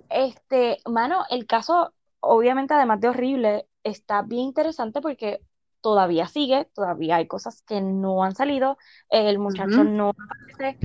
Este, 0.09 0.77
mano, 0.85 1.23
el 1.29 1.45
caso, 1.45 1.93
obviamente, 2.19 2.73
además 2.73 2.99
de 3.01 3.09
horrible, 3.09 3.67
está 3.83 4.21
bien 4.21 4.43
interesante 4.43 5.01
porque 5.01 5.41
todavía 5.81 6.27
sigue, 6.27 6.65
todavía 6.73 7.17
hay 7.17 7.27
cosas 7.27 7.61
que 7.61 7.81
no 7.81 8.23
han 8.23 8.35
salido, 8.35 8.77
el 9.09 9.39
muchacho 9.39 9.83
no 9.83 10.09
aparece, 10.09 10.77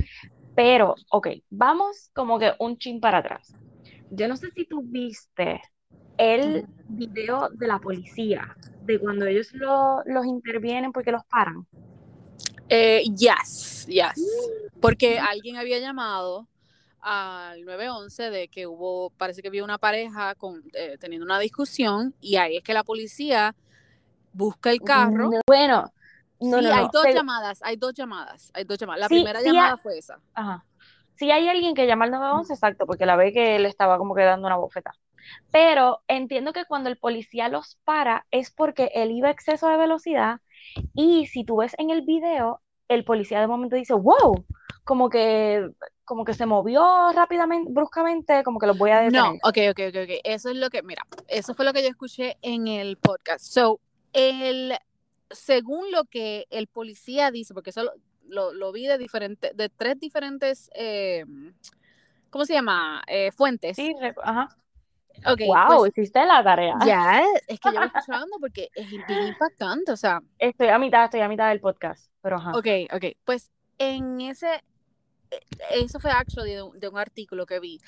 pero, 0.55 0.95
ok, 1.11 1.27
vamos 1.49 2.09
como 2.13 2.39
que 2.39 2.53
un 2.59 2.77
chin 2.77 2.99
para 2.99 3.19
atrás. 3.19 3.55
Yo 4.09 4.27
no 4.27 4.37
sé 4.37 4.51
si 4.51 4.65
tú 4.65 4.81
viste 4.83 5.61
el 6.17 6.67
video 6.87 7.49
de 7.49 7.67
la 7.67 7.79
policía, 7.79 8.55
de 8.83 8.99
cuando 8.99 9.25
ellos 9.25 9.51
los 9.53 10.25
intervienen 10.25 10.91
porque 10.91 11.11
los 11.11 11.25
paran. 11.25 11.65
Eh, 12.73 13.03
yes, 13.15 13.85
yes. 13.87 14.49
Porque 14.81 15.19
alguien 15.19 15.57
había 15.57 15.79
llamado 15.79 16.47
al 16.99 17.63
911 17.65 18.29
de 18.29 18.47
que 18.47 18.65
hubo, 18.65 19.11
parece 19.11 19.41
que 19.41 19.49
había 19.49 19.63
una 19.63 19.77
pareja 19.77 20.35
con, 20.35 20.63
eh, 20.73 20.97
teniendo 20.99 21.25
una 21.25 21.37
discusión 21.37 22.15
y 22.19 22.37
ahí 22.37 22.57
es 22.57 22.63
que 22.63 22.73
la 22.73 22.83
policía 22.83 23.55
busca 24.31 24.71
el 24.71 24.81
carro. 24.81 25.29
bueno, 25.45 25.93
no, 26.39 26.59
sí, 26.59 26.65
hay 26.65 26.87
dos 26.91 27.05
llamadas, 27.13 27.59
hay 27.61 27.75
dos 27.75 27.93
llamadas, 27.93 28.51
hay 28.53 28.63
dos 28.63 28.77
llamadas. 28.77 29.01
La 29.01 29.07
primera 29.07 29.41
llamada 29.41 29.77
fue 29.77 29.97
esa. 29.97 30.19
Ajá. 30.33 30.65
Sí 31.15 31.29
hay 31.29 31.47
alguien 31.47 31.75
que 31.75 31.85
llama 31.85 32.05
al 32.05 32.11
911, 32.11 32.53
exacto, 32.53 32.85
porque 32.87 33.05
la 33.05 33.15
ve 33.15 33.31
que 33.31 33.55
él 33.55 33.65
estaba 33.65 33.97
como 33.97 34.15
que 34.15 34.23
dando 34.23 34.47
una 34.47 34.55
bofeta. 34.55 34.93
Pero 35.51 36.01
entiendo 36.07 36.53
que 36.53 36.65
cuando 36.65 36.89
el 36.89 36.97
policía 36.97 37.49
los 37.49 37.77
para 37.83 38.25
es 38.31 38.51
porque 38.51 38.91
él 38.95 39.11
iba 39.11 39.27
a 39.27 39.31
exceso 39.31 39.69
de 39.69 39.77
velocidad 39.77 40.41
y 40.93 41.27
si 41.27 41.43
tú 41.43 41.57
ves 41.57 41.73
en 41.77 41.89
el 41.89 42.01
video, 42.01 42.61
el 42.87 43.03
policía 43.03 43.39
de 43.39 43.47
momento 43.47 43.75
dice, 43.75 43.93
wow, 43.93 44.45
como 44.83 45.09
que, 45.09 45.69
como 46.05 46.25
que 46.25 46.33
se 46.33 46.45
movió 46.45 47.11
rápidamente, 47.13 47.71
bruscamente, 47.71 48.43
como 48.43 48.59
que 48.59 48.67
los 48.67 48.77
voy 48.77 48.91
a 48.91 48.99
detener. 48.99 49.21
No, 49.21 49.31
ok, 49.43 49.57
ok, 49.71 49.79
ok, 49.89 49.95
ok. 50.03 50.19
Eso 50.23 50.49
es 50.49 50.57
lo 50.57 50.69
que, 50.69 50.83
mira, 50.83 51.03
eso 51.27 51.53
fue 51.53 51.65
lo 51.65 51.73
que 51.73 51.83
yo 51.83 51.89
escuché 51.89 52.37
en 52.41 52.67
el 52.67 52.97
podcast. 52.97 53.45
So, 53.45 53.79
el, 54.11 54.73
según 55.29 55.91
lo 55.91 56.05
que 56.05 56.45
el 56.49 56.67
policía 56.67 57.31
dice, 57.31 57.53
porque 57.53 57.69
eso 57.69 57.91
lo, 58.27 58.71
vi 58.71 58.87
de 58.87 58.97
diferentes, 58.97 59.55
de 59.55 59.69
tres 59.69 59.99
diferentes, 59.99 60.69
eh, 60.75 61.25
¿cómo 62.29 62.45
se 62.45 62.53
llama? 62.53 63.03
Eh, 63.07 63.31
fuentes. 63.31 63.75
Sí, 63.75 63.95
ajá. 64.23 64.49
Okay, 65.25 65.47
wow, 65.47 65.79
pues 65.79 65.93
hiciste 65.95 66.25
la 66.25 66.43
tarea. 66.43 66.75
Ya, 66.85 67.23
es 67.47 67.59
que 67.59 67.69
yo 67.71 67.79
voy 67.79 67.87
escuchando 67.87 68.37
porque 68.39 68.69
es 68.75 68.89
bien 68.89 69.27
impactante, 69.27 69.91
o 69.91 69.97
sea. 69.97 70.21
Estoy 70.37 70.67
a 70.67 70.79
mitad, 70.79 71.05
estoy 71.05 71.21
a 71.21 71.29
mitad 71.29 71.49
del 71.49 71.61
podcast, 71.61 72.11
pero 72.21 72.37
ajá. 72.37 72.51
Ok, 72.51 72.67
ok, 72.93 73.05
pues 73.23 73.49
en 73.77 74.21
ese, 74.21 74.63
e, 75.31 75.39
eso 75.71 75.99
fue 75.99 76.11
actually 76.11 76.53
de, 76.53 76.87
un 76.87 76.97
artículo 76.97 77.45
que 77.45 77.59
vi, 77.59 77.79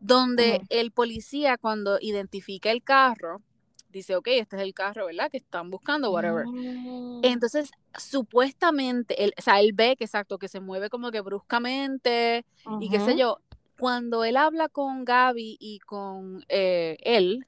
donde 0.00 0.62
el 0.68 0.92
policía 0.92 1.58
cuando 1.58 1.98
identifica 2.00 2.70
el 2.70 2.82
carro, 2.82 3.42
dice, 3.90 4.16
ok, 4.16 4.28
este 4.28 4.56
es 4.56 4.62
el 4.62 4.74
carro, 4.74 5.06
¿verdad? 5.06 5.30
Que 5.30 5.38
están 5.38 5.70
buscando, 5.70 6.12
whatever. 6.12 6.46
Mm. 6.46 7.20
Entonces, 7.22 7.70
supuestamente, 7.96 9.24
él, 9.24 9.34
o 9.36 9.42
sea, 9.42 9.60
él 9.60 9.72
ve 9.72 9.96
que 9.96 10.04
exacto, 10.04 10.38
que 10.38 10.48
se 10.48 10.60
mueve 10.60 10.90
como 10.90 11.10
que 11.10 11.20
bruscamente 11.20 12.44
y 12.80 12.90
qué 12.90 13.00
sé 13.00 13.16
yo, 13.16 13.38
cuando 13.78 14.24
él 14.24 14.36
habla 14.36 14.68
con 14.68 15.04
Gaby 15.04 15.56
y 15.60 15.78
con 15.80 16.44
eh, 16.48 16.96
él, 17.02 17.46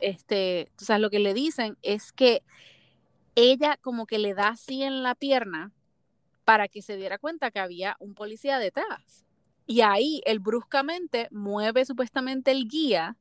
este, 0.00 0.70
o 0.80 0.84
sea, 0.84 0.98
lo 0.98 1.10
que 1.10 1.18
le 1.18 1.34
dicen 1.34 1.76
es 1.82 2.12
que 2.12 2.42
ella 3.34 3.76
como 3.76 4.06
que 4.06 4.18
le 4.18 4.32
da 4.32 4.48
así 4.48 4.84
en 4.84 5.02
la 5.02 5.16
pierna 5.16 5.72
para 6.44 6.68
que 6.68 6.80
se 6.80 6.96
diera 6.96 7.18
cuenta 7.18 7.50
que 7.50 7.58
había 7.58 7.96
un 7.98 8.14
policía 8.14 8.58
detrás. 8.58 9.24
Y 9.66 9.80
ahí 9.80 10.22
él 10.26 10.38
bruscamente 10.38 11.28
mueve 11.32 11.84
supuestamente 11.84 12.52
el 12.52 12.68
guía 12.68 13.16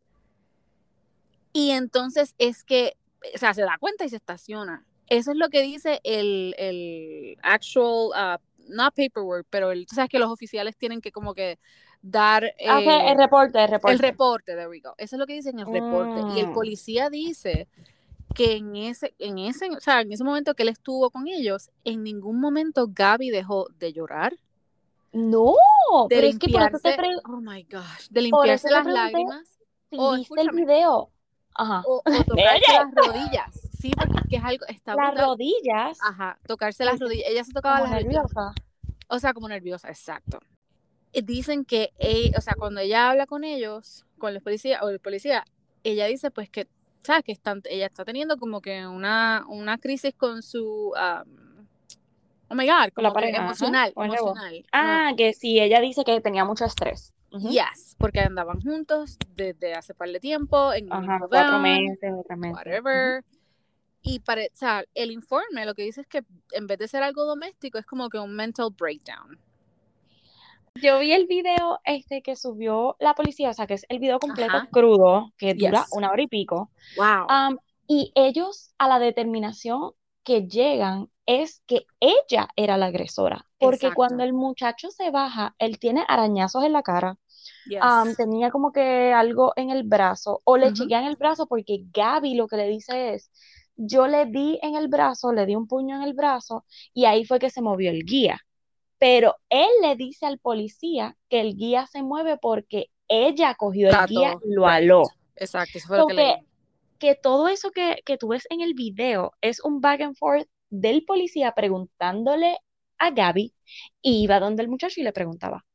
y 1.53 1.71
entonces 1.71 2.35
es 2.37 2.63
que, 2.63 2.97
o 3.33 3.37
sea, 3.37 3.53
se 3.53 3.61
da 3.61 3.77
cuenta 3.79 4.05
y 4.05 4.09
se 4.09 4.17
estaciona. 4.17 4.85
Eso 5.07 5.31
es 5.31 5.37
lo 5.37 5.49
que 5.49 5.61
dice 5.61 6.01
el, 6.03 6.55
el 6.57 7.37
actual, 7.43 8.39
uh, 8.39 8.52
no 8.67 8.89
paperwork, 8.91 9.47
pero 9.49 9.71
el, 9.71 9.85
tú 9.85 9.95
sabes 9.95 10.09
que 10.09 10.19
los 10.19 10.29
oficiales 10.29 10.77
tienen 10.77 11.01
que 11.01 11.11
como 11.11 11.33
que 11.33 11.59
dar... 12.01 12.53
Ah, 12.67 12.79
el 12.79 12.87
eh, 12.87 13.15
reporte, 13.17 13.63
el 13.63 13.69
reporte. 13.69 13.93
El 13.93 13.99
reporte, 13.99 14.53
there 14.53 14.67
we 14.67 14.79
go. 14.79 14.93
Eso 14.97 15.15
es 15.15 15.19
lo 15.19 15.25
que 15.25 15.33
dice 15.33 15.49
en 15.49 15.59
el 15.59 15.65
reporte. 15.65 16.21
Y 16.35 16.39
el 16.39 16.47
mm. 16.47 16.53
policía 16.53 17.09
dice 17.09 17.67
que 18.33 18.57
en 18.57 18.75
ese, 18.75 19.13
en 19.19 19.37
ese, 19.37 19.69
o 19.69 19.79
sea, 19.79 20.01
en 20.01 20.11
ese 20.11 20.23
momento 20.23 20.53
que 20.55 20.63
él 20.63 20.69
estuvo 20.69 21.09
con 21.09 21.27
ellos, 21.27 21.69
en 21.83 22.03
ningún 22.03 22.39
momento 22.39 22.87
Gaby 22.89 23.29
dejó 23.29 23.67
de 23.79 23.93
llorar. 23.93 24.35
No, 25.11 25.53
de 26.09 26.15
pero 26.15 26.27
es 26.27 26.39
que 26.39 26.49
por 26.49 26.61
eso 26.63 26.79
te 26.79 26.95
Oh 27.25 27.39
my 27.39 27.63
gosh, 27.63 28.09
de 28.09 28.21
limpiarse 28.21 28.69
las 28.69 28.85
lágrimas. 28.85 29.59
Si 29.91 29.97
viste 29.97 30.41
el 30.41 30.49
video. 30.49 31.11
Ajá. 31.53 31.83
O, 31.85 32.01
tocarse 32.27 32.73
las 32.73 32.91
rodillas. 32.95 33.62
Sí, 33.83 33.91
porque 33.97 34.37
es 34.37 34.43
algo. 34.43 34.65
Está 34.67 34.95
las 34.95 35.15
rodillas. 35.15 35.97
Ajá, 36.01 36.39
tocarse 36.47 36.85
las 36.85 36.99
rodillas. 36.99 37.29
Ella 37.29 37.43
se 37.43 37.53
tocaba 37.53 37.81
las 37.81 37.91
nerviosa. 37.91 38.21
rodillas. 38.33 38.55
O 39.09 39.19
sea, 39.19 39.33
como 39.33 39.47
nerviosa, 39.47 39.89
exacto 39.89 40.39
dicen 41.21 41.65
que, 41.65 41.91
o 42.35 42.41
sea, 42.41 42.55
cuando 42.57 42.81
ella 42.81 43.11
habla 43.11 43.27
con 43.27 43.43
ellos, 43.43 44.05
con 44.17 44.33
los 44.33 44.41
policías 44.41 44.81
o 44.81 44.89
el 44.89 44.99
policía, 44.99 45.45
ella 45.83 46.07
dice 46.07 46.31
pues 46.31 46.49
que, 46.49 46.67
¿sabes? 47.03 47.23
Que 47.23 47.31
están, 47.31 47.61
ella 47.69 47.85
está 47.85 48.03
teniendo 48.03 48.37
como 48.37 48.61
que 48.61 48.87
una, 48.87 49.45
una 49.47 49.77
crisis 49.77 50.15
con 50.15 50.41
su, 50.41 50.93
oh 50.95 52.55
my 52.55 52.65
God, 52.65 52.93
con 52.93 53.03
la 53.03 53.13
pareja, 53.13 53.43
emocional, 53.43 53.93
emocional. 53.95 54.65
Ah, 54.71 55.11
que 55.15 55.33
sí, 55.33 55.59
ella 55.59 55.79
dice 55.79 56.03
que 56.03 56.19
tenía 56.21 56.45
mucho 56.45 56.65
estrés. 56.65 57.13
Yes, 57.31 57.95
porque 57.97 58.19
andaban 58.19 58.61
juntos 58.61 59.17
desde 59.35 59.73
hace 59.73 59.95
par 59.95 60.09
de 60.09 60.19
tiempo, 60.19 60.71
en 60.71 60.91
Ajá, 60.93 61.19
cuatro 61.27 61.57
meses, 61.59 61.97
meses. 62.37 62.55
Whatever. 62.55 63.23
Y 64.03 64.19
para, 64.19 64.43
o 64.43 64.47
sea, 64.51 64.83
el 64.93 65.11
informe 65.11 65.65
lo 65.65 65.73
que 65.73 65.83
dice 65.83 66.01
es 66.01 66.07
que 66.07 66.23
en 66.51 66.67
vez 66.67 66.77
de 66.77 66.89
ser 66.89 67.03
algo 67.03 67.23
doméstico, 67.23 67.77
es 67.77 67.85
como 67.85 68.09
que 68.09 68.19
un 68.19 68.35
mental 68.35 68.69
breakdown. 68.77 69.39
Yo 70.81 70.99
vi 70.99 71.13
el 71.13 71.27
video 71.27 71.79
este 71.85 72.21
que 72.21 72.35
subió 72.35 72.97
la 72.99 73.13
policía, 73.13 73.51
o 73.51 73.53
sea, 73.53 73.65
que 73.65 73.75
es 73.75 73.85
el 73.89 73.99
video 73.99 74.19
completo 74.19 74.57
crudo, 74.71 75.31
que 75.37 75.53
dura 75.53 75.85
una 75.91 76.11
hora 76.11 76.21
y 76.21 76.27
pico. 76.27 76.69
Wow. 76.97 77.59
y 77.87 78.11
ellos 78.15 78.73
a 78.77 78.87
la 78.87 78.99
determinación 78.99 79.91
que 80.23 80.47
llegan 80.47 81.09
es 81.25 81.61
que 81.67 81.85
ella 81.99 82.49
era 82.55 82.77
la 82.77 82.87
agresora. 82.87 83.45
Porque 83.59 83.93
cuando 83.93 84.23
el 84.23 84.33
muchacho 84.33 84.89
se 84.89 85.11
baja, 85.11 85.55
él 85.59 85.79
tiene 85.79 86.03
arañazos 86.07 86.63
en 86.63 86.73
la 86.73 86.81
cara, 86.81 87.17
tenía 88.17 88.51
como 88.51 88.71
que 88.71 89.13
algo 89.13 89.53
en 89.55 89.69
el 89.69 89.83
brazo, 89.83 90.41
o 90.43 90.57
le 90.57 90.69
uh 90.69 90.73
en 90.89 91.05
el 91.05 91.15
brazo 91.15 91.47
porque 91.47 91.85
Gaby 91.93 92.35
lo 92.35 92.47
que 92.47 92.57
le 92.57 92.67
dice 92.67 93.13
es, 93.13 93.31
yo 93.75 94.07
le 94.07 94.25
di 94.25 94.59
en 94.61 94.75
el 94.75 94.87
brazo, 94.87 95.33
le 95.33 95.45
di 95.45 95.55
un 95.55 95.67
puño 95.67 95.95
en 95.95 96.03
el 96.03 96.13
brazo 96.13 96.65
y 96.93 97.05
ahí 97.05 97.25
fue 97.25 97.39
que 97.39 97.49
se 97.49 97.61
movió 97.61 97.89
el 97.89 98.03
guía. 98.03 98.39
Pero 98.99 99.35
él 99.49 99.69
le 99.81 99.95
dice 99.95 100.25
al 100.25 100.39
policía 100.39 101.17
que 101.29 101.41
el 101.41 101.55
guía 101.55 101.87
se 101.87 102.03
mueve 102.03 102.37
porque 102.37 102.89
ella 103.07 103.55
cogió 103.55 103.89
el 103.89 104.07
guía 104.07 104.35
y 104.45 104.53
lo 104.53 104.67
aló. 104.67 105.03
Exacto, 105.35 105.77
eso 105.77 105.87
fue 105.87 105.97
lo 105.97 106.07
que, 106.07 106.13
le... 106.13 106.45
que 106.99 107.15
todo 107.15 107.47
eso 107.47 107.71
que, 107.71 108.01
que 108.05 108.17
tú 108.17 108.29
ves 108.29 108.47
en 108.49 108.61
el 108.61 108.73
video 108.73 109.33
es 109.41 109.59
un 109.63 109.81
back 109.81 110.01
and 110.01 110.15
forth 110.15 110.47
del 110.69 111.03
policía 111.05 111.51
preguntándole 111.53 112.57
a 112.97 113.11
Gaby 113.11 113.53
y 114.01 114.23
iba 114.23 114.39
donde 114.39 114.63
el 114.63 114.69
muchacho 114.69 115.01
y 115.01 115.03
le 115.03 115.11
preguntaba. 115.11 115.65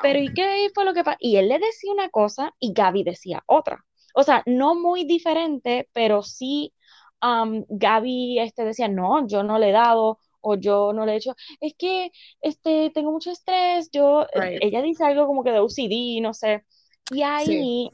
Pero 0.00 0.20
¿y 0.20 0.32
qué 0.32 0.70
fue 0.74 0.84
lo 0.84 0.94
que 0.94 1.04
pasó? 1.04 1.18
Y 1.20 1.36
él 1.36 1.48
le 1.48 1.58
decía 1.58 1.92
una 1.92 2.08
cosa 2.08 2.54
y 2.58 2.72
Gaby 2.72 3.02
decía 3.02 3.42
otra. 3.46 3.84
O 4.14 4.22
sea, 4.22 4.42
no 4.46 4.74
muy 4.74 5.04
diferente, 5.04 5.88
pero 5.92 6.22
sí 6.22 6.72
um, 7.22 7.64
Gaby 7.68 8.38
este, 8.40 8.64
decía, 8.64 8.88
no, 8.88 9.26
yo 9.26 9.42
no 9.42 9.58
le 9.58 9.70
he 9.70 9.72
dado 9.72 10.18
o 10.42 10.56
yo 10.56 10.92
no 10.92 11.06
le 11.06 11.12
he 11.12 11.16
hecho, 11.16 11.34
es 11.60 11.74
que 11.78 12.10
este, 12.40 12.90
tengo 12.90 13.12
mucho 13.12 13.30
estrés, 13.30 13.90
yo, 13.92 14.26
ella 14.34 14.82
dice 14.82 15.04
algo 15.04 15.26
como 15.26 15.44
que 15.44 15.52
de 15.52 15.60
OCD, 15.60 16.20
no 16.20 16.34
sé. 16.34 16.64
Y 17.10 17.22
ahí, 17.22 17.88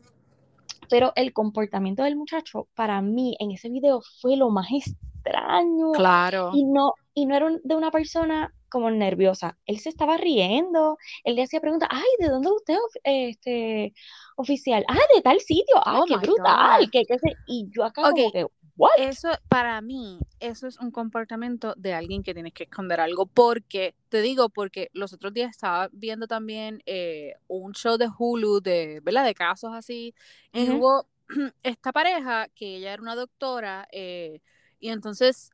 pero 0.89 1.13
el 1.15 1.33
comportamiento 1.33 2.03
del 2.03 2.17
muchacho 2.17 2.69
para 2.75 3.01
mí 3.03 3.37
en 3.39 3.51
ese 3.51 3.69
video 3.69 4.01
fue 4.21 4.37
lo 4.37 4.49
más 4.51 4.69
extraño. 4.73 5.93
Claro. 5.93 6.51
Y 6.55 6.65
no, 6.65 6.95
y 7.15 7.27
no 7.27 7.37
era 7.37 7.51
de 7.63 7.75
una 7.75 7.91
persona 7.91 8.53
como 8.69 8.91
nerviosa. 8.91 9.59
Él 9.67 9.79
se 9.79 9.89
estaba 9.89 10.17
riendo, 10.17 10.99
él 11.25 11.37
le 11.37 11.43
hacía 11.43 11.61
preguntas, 11.61 11.89
ay, 11.91 12.09
¿de 12.19 12.29
dónde 12.29 12.51
usted, 12.51 12.77
este, 13.05 13.95
oficial? 14.37 14.85
Ah, 14.89 14.99
de 15.15 15.23
tal 15.23 15.41
sitio, 15.41 15.77
ah, 15.85 16.01
oh 16.01 16.05
qué 16.05 16.17
brutal, 16.17 16.91
qué, 16.91 17.03
qué 17.07 17.19
sé. 17.19 17.33
Y 17.47 17.67
yo 17.71 17.85
acá 17.85 18.03
como 18.03 18.33
que, 18.33 18.47
¿what? 18.79 18.91
Eso, 18.97 19.29
para 19.49 19.81
mí, 19.83 20.21
eso 20.41 20.67
es 20.67 20.79
un 20.79 20.91
comportamiento 20.91 21.75
de 21.77 21.93
alguien 21.93 22.23
que 22.23 22.33
tienes 22.33 22.55
que 22.55 22.65
esconder 22.65 23.01
algo, 23.01 23.27
porque, 23.27 23.95
te 24.09 24.23
digo, 24.23 24.49
porque 24.49 24.89
los 24.95 25.13
otros 25.13 25.35
días 25.35 25.51
estaba 25.51 25.91
viendo 25.93 26.27
también 26.27 26.83
eh, 26.87 27.35
un 27.49 27.73
show 27.73 27.99
de 27.99 28.09
Hulu, 28.17 28.61
de, 28.61 29.01
¿verdad? 29.03 29.27
De 29.27 29.35
casos 29.35 29.75
así, 29.75 30.15
y 30.53 30.71
hubo 30.71 31.09
esta 31.63 31.93
pareja, 31.93 32.49
que 32.55 32.77
ella 32.77 32.95
era 32.95 33.03
una 33.03 33.17
doctora, 33.17 33.87
eh, 33.93 34.41
y 34.81 34.89
entonces 34.89 35.51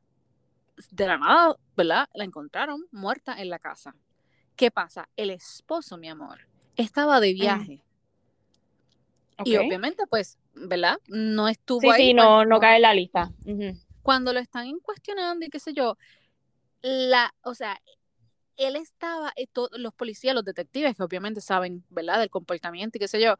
de 0.91 1.07
la 1.07 1.17
nada, 1.17 1.55
¿verdad? 1.75 2.07
La 2.13 2.23
encontraron 2.23 2.85
muerta 2.91 3.41
en 3.41 3.49
la 3.49 3.59
casa. 3.59 3.95
¿Qué 4.55 4.71
pasa? 4.71 5.09
El 5.15 5.31
esposo, 5.31 5.97
mi 5.97 6.09
amor, 6.09 6.47
estaba 6.75 7.19
de 7.19 7.33
viaje. 7.33 7.83
Y 9.43 9.57
obviamente, 9.57 10.05
pues, 10.07 10.37
¿verdad? 10.55 10.99
No 11.07 11.47
estuvo 11.47 11.91
ahí. 11.91 12.07
Sí, 12.07 12.13
no, 12.13 12.45
no, 12.45 12.59
cae 12.59 12.77
en 12.77 12.81
la 12.81 12.93
lista. 12.93 13.31
Cuando 14.01 14.33
lo 14.33 14.39
están 14.39 14.79
cuestionando 14.79 15.45
y 15.45 15.49
qué 15.49 15.59
sé 15.59 15.73
yo, 15.73 15.97
la, 16.81 17.33
o 17.43 17.55
sea, 17.55 17.79
él 18.57 18.75
estaba, 18.75 19.33
eh, 19.35 19.47
los 19.73 19.93
policías, 19.93 20.35
los 20.35 20.45
detectives, 20.45 20.95
que 20.95 21.03
obviamente 21.03 21.41
saben, 21.41 21.83
¿verdad? 21.89 22.19
Del 22.19 22.29
comportamiento 22.29 22.97
y 22.97 22.99
qué 22.99 23.07
sé 23.07 23.21
yo, 23.21 23.35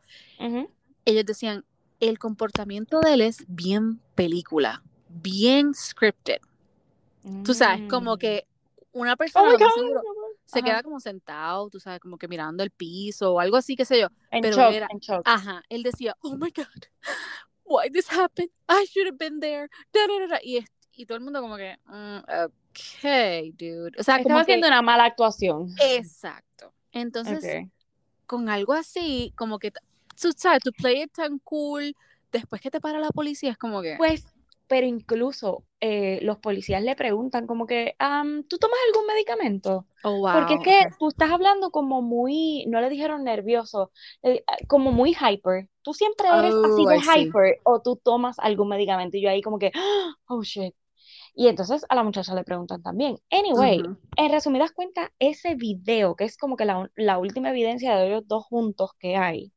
ellos 1.05 1.25
decían, 1.25 1.63
el 1.99 2.19
comportamiento 2.19 2.99
de 2.99 3.13
él 3.13 3.21
es 3.21 3.45
bien 3.47 4.01
película, 4.15 4.83
bien 5.09 5.73
scripted. 5.73 6.39
Tú 7.43 7.53
sabes, 7.53 7.81
como 7.89 8.15
mm. 8.15 8.19
que 8.19 8.47
una 8.91 9.13
oh 9.13 9.17
persona 9.17 9.57
se 10.45 10.61
queda 10.61 10.83
como 10.83 10.99
sentado, 10.99 11.69
tú 11.69 11.79
sabes, 11.79 11.99
como 11.99 12.17
que 12.17 12.27
mirando 12.27 12.63
el 12.63 12.71
piso 12.71 13.33
o 13.33 13.39
algo 13.39 13.57
así, 13.57 13.75
qué 13.75 13.85
sé 13.85 13.99
yo. 13.99 14.07
pero 14.29 14.69
era, 14.69 14.87
ajá, 15.25 15.63
él 15.69 15.83
decía, 15.83 16.15
oh 16.21 16.35
my 16.37 16.51
God, 16.55 16.65
why 17.63 17.89
this 17.89 18.11
happened? 18.11 18.51
I 18.69 18.85
should 18.85 19.07
have 19.07 19.17
been 19.17 19.39
there. 19.39 19.69
Y, 20.43 20.63
y 20.93 21.05
todo 21.05 21.17
el 21.17 21.23
mundo 21.23 21.41
como 21.41 21.57
que, 21.57 21.77
mm, 21.85 22.17
ok, 22.17 23.55
dude. 23.57 23.99
O 23.99 24.03
sea, 24.03 24.17
Estaba 24.17 24.41
haciendo 24.41 24.67
una 24.67 24.81
mala 24.81 25.05
actuación. 25.05 25.73
Exacto. 25.81 26.73
Entonces, 26.91 27.67
con 28.25 28.49
algo 28.49 28.73
así, 28.73 29.33
como 29.35 29.59
que, 29.59 29.71
tú 30.19 30.31
sabes, 30.35 30.63
to 30.63 30.71
play 30.71 31.03
it 31.03 31.11
tan 31.11 31.39
cool, 31.39 31.95
después 32.31 32.61
que 32.61 32.71
te 32.71 32.79
para 32.79 32.99
la 32.99 33.09
policía, 33.09 33.51
es 33.51 33.57
como 33.57 33.81
que... 33.81 33.95
Pues 33.97 34.25
pero 34.67 34.87
incluso 34.87 35.63
eh, 35.79 36.19
los 36.21 36.37
policías 36.37 36.81
le 36.81 36.95
preguntan 36.95 37.47
como 37.47 37.67
que, 37.67 37.95
¿tú 38.49 38.57
tomas 38.57 38.79
algún 38.87 39.07
medicamento? 39.07 39.85
Oh, 40.03 40.27
Porque 40.33 40.55
es 40.55 40.59
que 40.61 40.95
tú 40.99 41.09
estás 41.09 41.31
hablando 41.31 41.71
como 41.71 42.01
muy, 42.01 42.65
no 42.67 42.81
le 42.81 42.89
dijeron 42.89 43.23
nervioso, 43.23 43.91
ah, 44.23 44.57
como 44.67 44.91
muy 44.91 45.13
hyper. 45.13 45.69
Tú 45.81 45.93
siempre 45.93 46.27
eres 46.29 46.53
así 46.53 46.85
oh, 46.85 46.89
de 46.89 46.99
hyper 46.99 47.59
o 47.63 47.81
tú 47.81 47.95
tomas 47.97 48.39
algún 48.39 48.69
medicamento 48.69 49.17
y 49.17 49.21
yo 49.21 49.29
ahí 49.29 49.41
como 49.41 49.59
que, 49.59 49.71
oh 50.27 50.43
shit. 50.43 50.73
Y 51.35 51.47
entonces 51.47 51.85
a 51.89 51.95
la 51.95 52.03
muchacha 52.03 52.33
le 52.33 52.45
preguntan 52.45 52.81
también. 52.81 53.19
Anyway, 53.29 53.83
en 54.15 54.31
resumidas 54.31 54.71
cuentas, 54.71 55.09
ese 55.19 55.55
video, 55.55 56.15
que 56.15 56.23
es 56.23 56.37
como 56.37 56.55
que 56.55 56.65
la, 56.65 57.17
última 57.17 57.49
evidencia 57.49 57.95
de 57.95 58.07
ellos 58.07 58.23
dos 58.25 58.45
juntos 58.45 58.91
que 58.97 59.17
hay, 59.17 59.51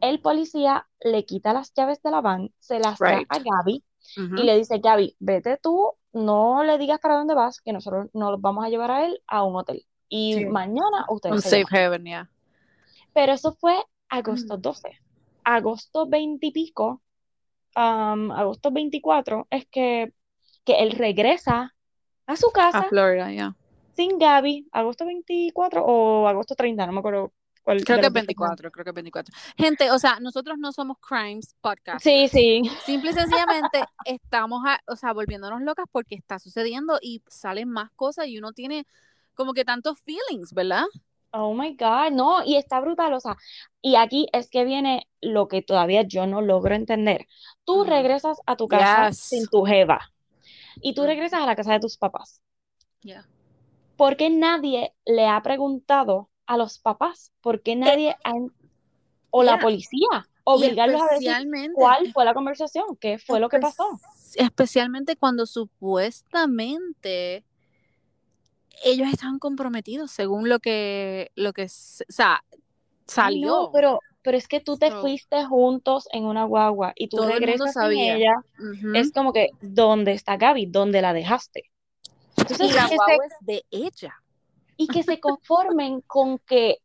el 0.00 0.20
policía 0.20 0.86
le 1.00 1.24
quita 1.24 1.52
las 1.52 1.72
llaves 1.74 2.02
de 2.02 2.10
la 2.10 2.20
van, 2.20 2.52
se 2.58 2.78
las 2.78 2.98
da 2.98 3.22
a 3.28 3.38
Gaby 3.38 3.82
y 4.16 4.42
le 4.42 4.56
dice, 4.56 4.78
Gaby, 4.78 5.16
vete 5.18 5.58
tú, 5.62 5.92
no 6.12 6.64
le 6.64 6.78
digas 6.78 6.98
para 7.00 7.16
dónde 7.16 7.34
vas, 7.34 7.60
que 7.60 7.72
nosotros 7.72 8.08
nos 8.12 8.40
vamos 8.40 8.64
a 8.64 8.68
llevar 8.68 8.90
a 8.90 9.06
él 9.06 9.20
a 9.26 9.42
un 9.44 9.56
hotel. 9.56 9.84
Y 10.08 10.46
mañana 10.46 11.04
ustedes... 11.08 11.36
Un 11.36 11.42
safe 11.42 11.66
haven, 11.70 12.04
ya. 12.04 12.30
Pero 13.12 13.32
eso 13.32 13.52
fue 13.52 13.76
agosto 14.08 14.56
12. 14.56 14.98
Agosto 15.44 16.06
20 16.06 16.46
y 16.46 16.50
pico, 16.52 17.02
agosto 17.74 18.70
24, 18.70 19.46
es 19.50 19.66
que, 19.66 20.12
que 20.64 20.82
él 20.82 20.92
regresa 20.92 21.74
a 22.26 22.36
su 22.36 22.50
casa. 22.50 22.80
A 22.80 22.82
Florida, 22.84 23.32
ya. 23.32 23.56
Sin 23.94 24.18
Gaby, 24.18 24.68
agosto 24.72 25.06
24 25.06 25.84
o 25.84 26.28
agosto 26.28 26.54
30, 26.54 26.86
no 26.86 26.92
me 26.92 26.98
acuerdo 27.00 27.32
creo 27.84 28.00
que 28.00 28.08
24, 28.08 28.70
creo 28.70 28.84
que 28.84 28.92
24. 28.92 29.34
Gente, 29.56 29.90
o 29.90 29.98
sea, 29.98 30.18
nosotros 30.20 30.58
no 30.58 30.72
somos 30.72 30.98
crimes 30.98 31.54
podcast. 31.60 32.02
Sí, 32.02 32.28
sí. 32.28 32.62
Simple 32.84 33.10
y 33.10 33.14
sencillamente 33.14 33.84
estamos, 34.04 34.62
o 34.86 34.96
sea, 34.96 35.12
volviéndonos 35.12 35.62
locas 35.62 35.86
porque 35.90 36.14
está 36.14 36.38
sucediendo 36.38 36.98
y 37.00 37.22
salen 37.28 37.68
más 37.68 37.90
cosas 37.92 38.26
y 38.28 38.38
uno 38.38 38.52
tiene 38.52 38.86
como 39.34 39.52
que 39.52 39.64
tantos 39.64 40.00
feelings, 40.00 40.52
¿verdad? 40.52 40.84
Oh 41.30 41.54
my 41.54 41.76
God, 41.76 42.10
no, 42.12 42.42
y 42.44 42.56
está 42.56 42.80
brutal, 42.80 43.12
o 43.12 43.20
sea, 43.20 43.36
y 43.82 43.96
aquí 43.96 44.28
es 44.32 44.48
que 44.48 44.64
viene 44.64 45.06
lo 45.20 45.46
que 45.46 45.60
todavía 45.60 46.02
yo 46.02 46.26
no 46.26 46.40
logro 46.40 46.74
entender. 46.74 47.26
Tú 47.64 47.84
regresas 47.84 48.38
a 48.46 48.56
tu 48.56 48.66
casa 48.66 49.12
sin 49.12 49.46
tu 49.46 49.64
jeva 49.64 50.10
y 50.80 50.94
tú 50.94 51.04
regresas 51.04 51.42
a 51.42 51.46
la 51.46 51.54
casa 51.54 51.72
de 51.72 51.80
tus 51.80 51.98
papás. 51.98 52.40
Yeah. 53.02 53.26
Porque 53.96 54.30
nadie 54.30 54.94
le 55.04 55.26
ha 55.26 55.42
preguntado 55.42 56.30
a 56.48 56.56
los 56.56 56.78
papás, 56.78 57.30
porque 57.42 57.76
nadie 57.76 58.16
o 59.30 59.42
la 59.42 59.60
policía 59.60 60.26
obligarlos 60.44 61.02
a 61.02 61.14
decir 61.14 61.36
cuál 61.74 62.10
fue 62.12 62.24
la 62.24 62.32
conversación, 62.32 62.96
qué 62.98 63.18
fue 63.18 63.38
lo 63.38 63.50
que 63.50 63.58
pasó. 63.58 63.84
Especialmente 64.34 65.16
cuando 65.16 65.44
supuestamente 65.44 67.44
ellos 68.82 69.08
estaban 69.12 69.38
comprometidos 69.38 70.10
según 70.10 70.48
lo 70.48 70.58
que 70.58 71.30
lo 71.34 71.52
que 71.52 71.68
salió. 71.68 73.70
pero 73.72 74.00
pero 74.22 74.38
es 74.38 74.48
que 74.48 74.60
tú 74.60 74.78
te 74.78 74.90
fuiste 74.90 75.44
juntos 75.44 76.08
en 76.12 76.24
una 76.24 76.44
guagua 76.44 76.94
y 76.96 77.08
tú 77.08 77.22
regresas 77.22 77.74
con 77.74 77.92
ella. 77.92 78.32
Es 78.94 79.12
como 79.12 79.34
que 79.34 79.50
¿dónde 79.60 80.12
está 80.12 80.38
Gaby? 80.38 80.64
¿Dónde 80.66 81.02
la 81.02 81.12
dejaste? 81.12 81.64
Entonces, 82.36 82.70
y 82.70 82.74
la 82.74 82.86
guagua 82.86 83.26
es 83.26 83.34
de 83.40 83.64
ella 83.70 84.14
y 84.78 84.86
que 84.86 85.02
se 85.02 85.20
conformen 85.20 86.00
con 86.02 86.38
que, 86.38 86.78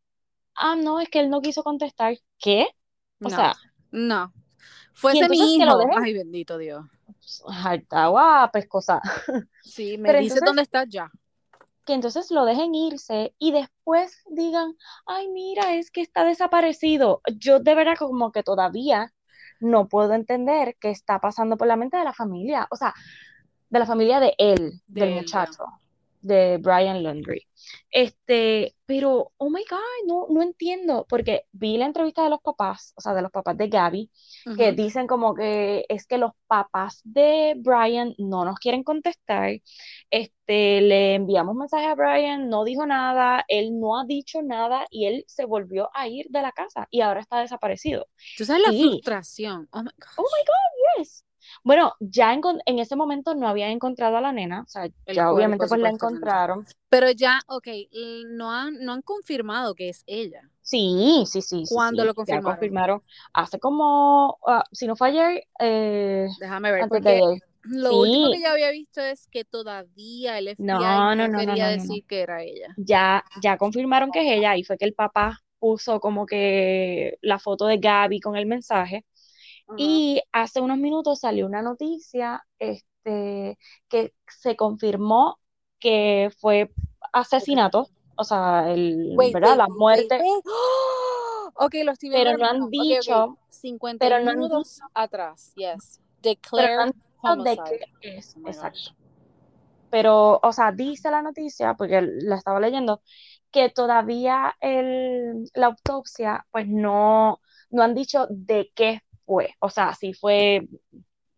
ah, 0.56 0.74
no, 0.74 1.00
es 1.00 1.08
que 1.08 1.20
él 1.20 1.30
no 1.30 1.40
quiso 1.40 1.62
contestar. 1.62 2.18
¿Qué? 2.38 2.66
O 3.22 3.30
sea, 3.30 3.54
no. 3.92 4.32
Fuese 4.92 5.28
mi 5.28 5.56
hijo. 5.56 5.78
Ay, 5.96 6.12
bendito 6.12 6.58
Dios. 6.58 6.84
Está 7.72 8.08
guapa, 8.08 8.58
es 8.58 8.68
cosa. 8.68 9.00
Sí, 9.62 9.96
me 9.96 10.12
dice 10.20 10.40
dónde 10.44 10.62
está 10.62 10.84
ya. 10.84 11.10
Que 11.86 11.94
entonces 11.94 12.30
lo 12.30 12.44
dejen 12.44 12.74
irse 12.74 13.34
y 13.38 13.52
después 13.52 14.22
digan, 14.26 14.76
ay, 15.06 15.28
mira, 15.28 15.76
es 15.76 15.90
que 15.90 16.00
está 16.00 16.24
desaparecido. 16.24 17.20
Yo 17.36 17.60
de 17.60 17.74
verdad 17.74 17.96
como 17.96 18.32
que 18.32 18.42
todavía 18.42 19.12
no 19.60 19.86
puedo 19.88 20.14
entender 20.14 20.76
qué 20.80 20.90
está 20.90 21.20
pasando 21.20 21.56
por 21.56 21.68
la 21.68 21.76
mente 21.76 21.96
de 21.96 22.04
la 22.04 22.12
familia. 22.12 22.66
O 22.70 22.76
sea, 22.76 22.92
de 23.70 23.78
la 23.78 23.86
familia 23.86 24.18
de 24.18 24.34
él, 24.38 24.82
del 24.86 25.14
muchacho 25.14 25.64
de 26.24 26.58
Brian 26.58 27.02
Laundry. 27.02 27.46
Este, 27.90 28.74
pero, 28.86 29.32
oh 29.36 29.50
my 29.50 29.64
God, 29.68 29.78
no, 30.06 30.26
no 30.28 30.42
entiendo, 30.42 31.06
porque 31.08 31.44
vi 31.52 31.76
la 31.76 31.86
entrevista 31.86 32.24
de 32.24 32.30
los 32.30 32.40
papás, 32.40 32.92
o 32.96 33.00
sea, 33.00 33.14
de 33.14 33.22
los 33.22 33.30
papás 33.30 33.56
de 33.56 33.68
Gabby, 33.68 34.10
que 34.56 34.72
dicen 34.72 35.06
como 35.06 35.34
que 35.34 35.86
es 35.88 36.06
que 36.06 36.18
los 36.18 36.32
papás 36.46 37.00
de 37.04 37.54
Brian 37.56 38.14
no 38.18 38.44
nos 38.44 38.58
quieren 38.58 38.82
contestar. 38.82 39.60
Este, 40.10 40.80
le 40.80 41.14
enviamos 41.14 41.54
mensaje 41.54 41.86
a 41.86 41.94
Brian, 41.94 42.48
no 42.48 42.64
dijo 42.64 42.86
nada, 42.86 43.44
él 43.48 43.78
no 43.78 43.98
ha 43.98 44.04
dicho 44.04 44.42
nada 44.42 44.86
y 44.90 45.06
él 45.06 45.24
se 45.26 45.44
volvió 45.44 45.90
a 45.94 46.08
ir 46.08 46.26
de 46.30 46.42
la 46.42 46.52
casa 46.52 46.88
y 46.90 47.00
ahora 47.00 47.20
está 47.20 47.40
desaparecido. 47.40 48.06
Tú 48.36 48.44
sabes 48.44 48.62
la 48.66 48.72
frustración. 48.72 49.68
Oh 49.72 49.82
my, 49.82 49.90
oh 50.16 50.22
my 50.22 50.44
God, 50.46 50.98
yes. 51.04 51.24
Bueno, 51.62 51.94
ya 52.00 52.32
en, 52.32 52.78
ese 52.78 52.96
momento 52.96 53.34
no 53.34 53.48
habían 53.48 53.70
encontrado 53.70 54.16
a 54.16 54.20
la 54.20 54.32
nena, 54.32 54.62
o 54.62 54.68
sea, 54.68 54.88
ya 55.06 55.30
obviamente 55.30 55.66
pues 55.66 55.80
la 55.80 55.90
encontraron. 55.90 56.66
Pero 56.88 57.10
ya, 57.10 57.40
ok, 57.48 57.68
no 58.28 58.52
han, 58.52 58.78
no 58.84 58.92
han 58.92 59.02
confirmado 59.02 59.74
que 59.74 59.88
es 59.88 60.02
ella. 60.06 60.48
Sí, 60.62 61.24
sí, 61.26 61.42
sí. 61.42 61.64
¿Cuándo 61.68 62.04
lo 62.04 62.14
confirmaron? 62.14 62.44
Ya 62.44 62.50
confirmaron 62.50 63.02
hace 63.32 63.58
como, 63.58 64.38
ah, 64.46 64.64
si 64.72 64.86
no 64.86 64.96
fue 64.96 65.08
ayer, 65.08 65.44
eh, 65.58 66.26
déjame 66.40 66.72
ver, 66.72 66.88
porque 66.88 67.20
lo 67.64 68.00
único 68.00 68.32
que 68.32 68.40
ya 68.40 68.52
había 68.52 68.70
visto 68.70 69.00
es 69.00 69.26
que 69.28 69.44
todavía 69.44 70.38
el 70.38 70.48
FBI 70.48 70.66
no, 70.66 71.14
no, 71.14 71.28
no, 71.28 71.38
quería 71.38 71.68
decir 71.68 72.04
que 72.06 72.20
era 72.20 72.42
ella. 72.42 72.74
Ya, 72.76 73.24
ya 73.40 73.56
confirmaron 73.56 74.10
que 74.10 74.20
es 74.20 74.38
ella 74.38 74.56
y 74.56 74.64
fue 74.64 74.76
que 74.76 74.84
el 74.84 74.94
papá 74.94 75.40
puso 75.58 75.98
como 75.98 76.26
que 76.26 77.16
la 77.22 77.38
foto 77.38 77.66
de 77.66 77.78
Gaby 77.78 78.20
con 78.20 78.36
el 78.36 78.44
mensaje 78.46 79.06
y 79.76 80.22
hace 80.32 80.60
unos 80.60 80.78
minutos 80.78 81.20
salió 81.20 81.46
una 81.46 81.62
noticia 81.62 82.44
este, 82.58 83.58
que 83.88 84.14
se 84.28 84.56
confirmó 84.56 85.38
que 85.78 86.30
fue 86.40 86.70
asesinato, 87.12 87.88
o 88.16 88.24
sea, 88.24 88.70
el, 88.72 89.14
¿verdad? 89.32 89.56
la 89.56 89.68
muerte. 89.68 90.20
Ok, 91.56 91.74
los 91.84 91.98
Pero 91.98 92.36
no 92.36 92.46
han 92.46 92.70
dicho. 92.70 93.38
50 93.48 94.04
pero 94.04 94.24
minutos 94.24 94.80
atrás, 94.92 95.52
yes. 95.54 96.00
Homicide. 97.20 97.86
es, 98.00 98.34
oh 98.36 98.48
exacto. 98.48 98.90
Pero, 99.90 100.40
o 100.42 100.52
sea, 100.52 100.72
dice 100.72 101.10
la 101.10 101.22
noticia, 101.22 101.74
porque 101.74 102.02
la 102.02 102.36
estaba 102.36 102.58
leyendo, 102.58 103.00
que 103.52 103.70
todavía 103.70 104.56
el, 104.60 105.48
la 105.54 105.66
autopsia, 105.66 106.44
pues 106.50 106.66
no, 106.66 107.40
no 107.70 107.82
han 107.82 107.94
dicho 107.94 108.26
de 108.28 108.72
qué 108.74 109.02
fue. 109.26 109.54
O 109.60 109.70
sea, 109.70 109.94
si 109.94 110.12
fue 110.12 110.66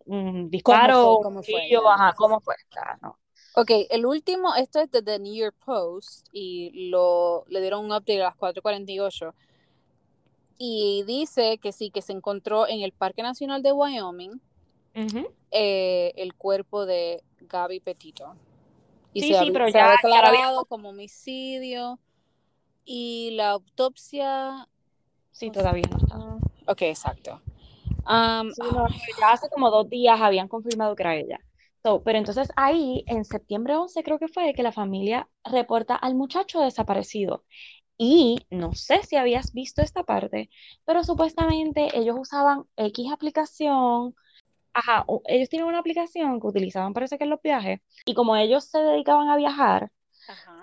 un 0.05 0.51
disparo, 0.51 1.19
¿Cómo 1.23 1.43
fue? 1.43 1.69
¿Cómo 2.17 2.41
fue? 2.41 2.55
Ok, 3.59 3.71
el 3.91 4.05
último, 4.05 4.55
esto 4.55 4.81
es 4.81 4.91
de 4.91 5.03
The 5.03 5.19
New 5.19 5.35
York 5.35 5.57
Post 5.65 6.29
y 6.31 6.91
lo, 6.91 7.45
le 7.49 7.61
dieron 7.61 7.87
un 7.87 7.91
update 7.91 8.21
a 8.21 8.27
las 8.27 8.37
4.48 8.37 9.33
y 10.59 11.05
dice 11.07 11.59
que 11.59 11.73
sí, 11.73 11.91
que 11.91 12.03
se 12.03 12.13
encontró 12.13 12.69
en 12.69 12.83
el 12.83 12.93
Parque 12.93 13.23
Nacional 13.23 13.63
de 13.63 13.73
Wyoming 13.73 14.41
eh, 15.51 16.13
el 16.17 16.35
cuerpo 16.35 16.87
de 16.87 17.23
Gaby 17.41 17.81
Petito. 17.81 18.35
Y 19.13 19.23
sí, 19.23 19.35
sí, 19.35 19.51
pero 19.51 19.69
ya, 19.69 19.89
ha 19.89 19.91
declarado 19.93 20.67
como 20.67 20.91
homicidio 20.91 21.99
y 22.85 23.31
la 23.33 23.51
autopsia... 23.51 24.69
Sí, 25.33 25.51
todavía 25.51 25.85
no 25.91 25.97
está. 25.97 26.73
Ok, 26.73 26.83
exacto. 26.83 27.41
Um, 28.09 28.51
ya 29.19 29.33
hace 29.33 29.49
como 29.49 29.71
dos 29.71 29.89
días 29.91 30.21
habían 30.21 30.49
confirmado 30.49 30.95
que 30.95 31.03
era 31.03 31.17
ella. 31.17 31.41
pero 32.05 32.19
entonces 32.19 32.49
ahí, 32.57 33.05
en 33.07 33.25
septiembre 33.25 33.77
11 33.77 34.03
creo 34.03 34.19
que 34.19 34.29
fue, 34.29 34.55
que 34.55 34.63
la 34.63 34.73
familia 34.73 35.29
reporta 35.45 35.95
al 35.97 36.15
muchacho 36.15 36.61
desaparecido. 36.61 37.45
Y 37.99 38.39
no 38.51 38.75
sé 38.75 39.03
si 39.05 39.17
habías 39.17 39.53
visto 39.53 39.83
esta 39.83 40.03
parte, 40.03 40.51
pero 40.85 41.03
supuestamente 41.03 41.97
ellos 41.99 42.17
usaban 42.19 42.65
X 42.77 43.11
aplicación. 43.11 44.15
Ajá, 44.75 45.07
ellos 45.25 45.49
tienen 45.49 45.69
una 45.69 45.79
aplicación 45.79 46.39
que 46.39 46.47
utilizaban 46.47 46.93
parece 46.93 47.17
que 47.17 47.25
en 47.25 47.31
los 47.31 47.41
viajes. 47.41 47.81
Y 48.05 48.15
como 48.15 48.37
ellos 48.37 48.65
se 48.67 48.79
dedicaban 48.79 49.31
a 49.31 49.37
viajar, 49.37 49.91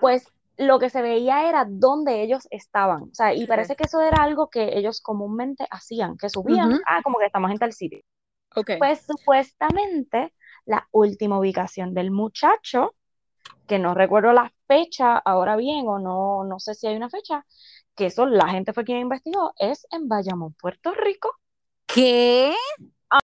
pues 0.00 0.28
lo 0.56 0.78
que 0.78 0.90
se 0.90 1.02
veía 1.02 1.48
era 1.48 1.66
dónde 1.68 2.22
ellos 2.22 2.46
estaban. 2.50 3.04
O 3.04 3.14
sea, 3.14 3.34
y 3.34 3.46
parece 3.46 3.76
que 3.76 3.84
eso 3.84 4.00
era 4.00 4.22
algo 4.22 4.48
que 4.48 4.78
ellos 4.78 5.00
comúnmente 5.00 5.66
hacían, 5.70 6.16
que 6.16 6.28
subían, 6.28 6.80
ah, 6.86 7.00
como 7.02 7.18
que 7.18 7.26
estamos 7.26 7.50
en 7.50 7.58
tal 7.58 7.72
sitio. 7.72 8.00
Okay. 8.54 8.78
Pues 8.78 9.04
supuestamente 9.04 10.32
la 10.64 10.86
última 10.92 11.38
ubicación 11.38 11.92
del 11.92 12.10
muchacho, 12.10 12.94
que 13.66 13.78
no 13.78 13.94
recuerdo 13.94 14.32
la 14.32 14.52
fecha 14.68 15.16
ahora 15.18 15.56
bien, 15.56 15.88
o 15.88 15.98
no, 15.98 16.44
no 16.44 16.60
sé 16.60 16.74
si 16.74 16.86
hay 16.86 16.96
una 16.96 17.10
fecha, 17.10 17.44
que 17.96 18.06
eso 18.06 18.26
la 18.26 18.48
gente 18.48 18.72
fue 18.72 18.84
quien 18.84 18.98
investigó, 18.98 19.54
es 19.58 19.86
en 19.90 20.08
Bayamón, 20.08 20.54
Puerto 20.54 20.92
Rico. 20.92 21.32
¿Qué? 21.86 22.54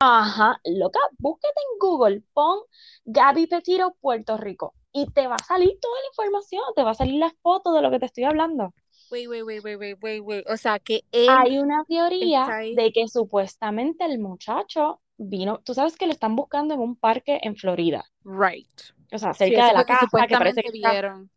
Ajá, 0.01 0.61
loca, 0.65 1.01
búsquete 1.19 1.61
en 1.73 1.79
Google, 1.79 2.23
pon 2.33 2.61
Gaby 3.05 3.47
Petiro, 3.47 3.97
Puerto 4.01 4.37
Rico 4.37 4.75
y 4.93 5.07
te 5.07 5.27
va 5.27 5.37
a 5.37 5.45
salir 5.45 5.79
toda 5.81 6.01
la 6.01 6.07
información, 6.09 6.63
te 6.75 6.83
va 6.83 6.91
a 6.91 6.95
salir 6.95 7.19
las 7.19 7.33
fotos 7.43 7.75
de 7.75 7.83
lo 7.83 7.91
que 7.91 7.99
te 7.99 8.07
estoy 8.07 8.25
hablando. 8.25 8.75
Wait, 9.11 9.29
wait, 9.29 9.43
wait, 9.43 9.65
wait, 9.65 9.99
wait, 10.01 10.23
wait, 10.23 10.45
O 10.49 10.57
sea, 10.57 10.79
que 10.79 11.03
Hay 11.29 11.59
una 11.59 11.85
teoría 11.85 12.47
de 12.77 12.93
que 12.93 13.09
supuestamente 13.09 14.05
el 14.05 14.21
muchacho 14.21 15.01
vino, 15.17 15.61
tú 15.65 15.75
sabes 15.75 15.97
que 15.97 16.07
le 16.07 16.13
están 16.13 16.37
buscando 16.37 16.75
en 16.75 16.81
un 16.81 16.97
parque 16.97 17.41
en 17.43 17.57
Florida. 17.57 18.05
Right. 18.25 18.69
O 19.13 19.19
sea, 19.19 19.35
cerca 19.35 19.67
de 19.67 19.73
la 19.73 19.85
casa, 19.85 20.07
que 20.27 20.37
parece 20.37 20.63
que 20.63 20.71
vieron. 20.71 21.31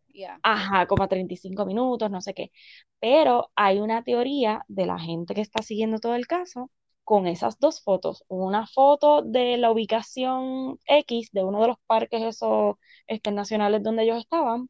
Ajá, 0.44 0.86
como 0.86 1.04
a 1.04 1.08
35 1.08 1.66
minutos, 1.66 2.12
no 2.12 2.22
sé 2.22 2.36
qué. 2.36 2.52
Pero 3.00 3.52
hay 3.56 3.80
una 3.80 4.04
teoría 4.04 4.64
de 4.68 4.86
la 4.86 5.00
gente 5.00 5.34
que 5.34 5.42
está 5.42 5.64
siguiendo 5.64 5.98
todo 5.98 6.14
el 6.14 6.28
caso 6.28 6.70
con 7.04 7.28
esas 7.28 7.60
dos 7.60 7.82
fotos. 7.82 8.24
Una 8.28 8.66
foto 8.68 9.22
de 9.22 9.58
la 9.58 9.72
ubicación 9.72 10.80
X 10.86 11.32
de 11.32 11.44
uno 11.44 11.62
de 11.62 11.68
los 11.68 11.78
parques 11.86 12.22
esos 12.22 12.78
este, 13.08 13.32
nacionales 13.32 13.84
donde 13.84 14.04
ellos 14.04 14.18
estaban. 14.18 14.70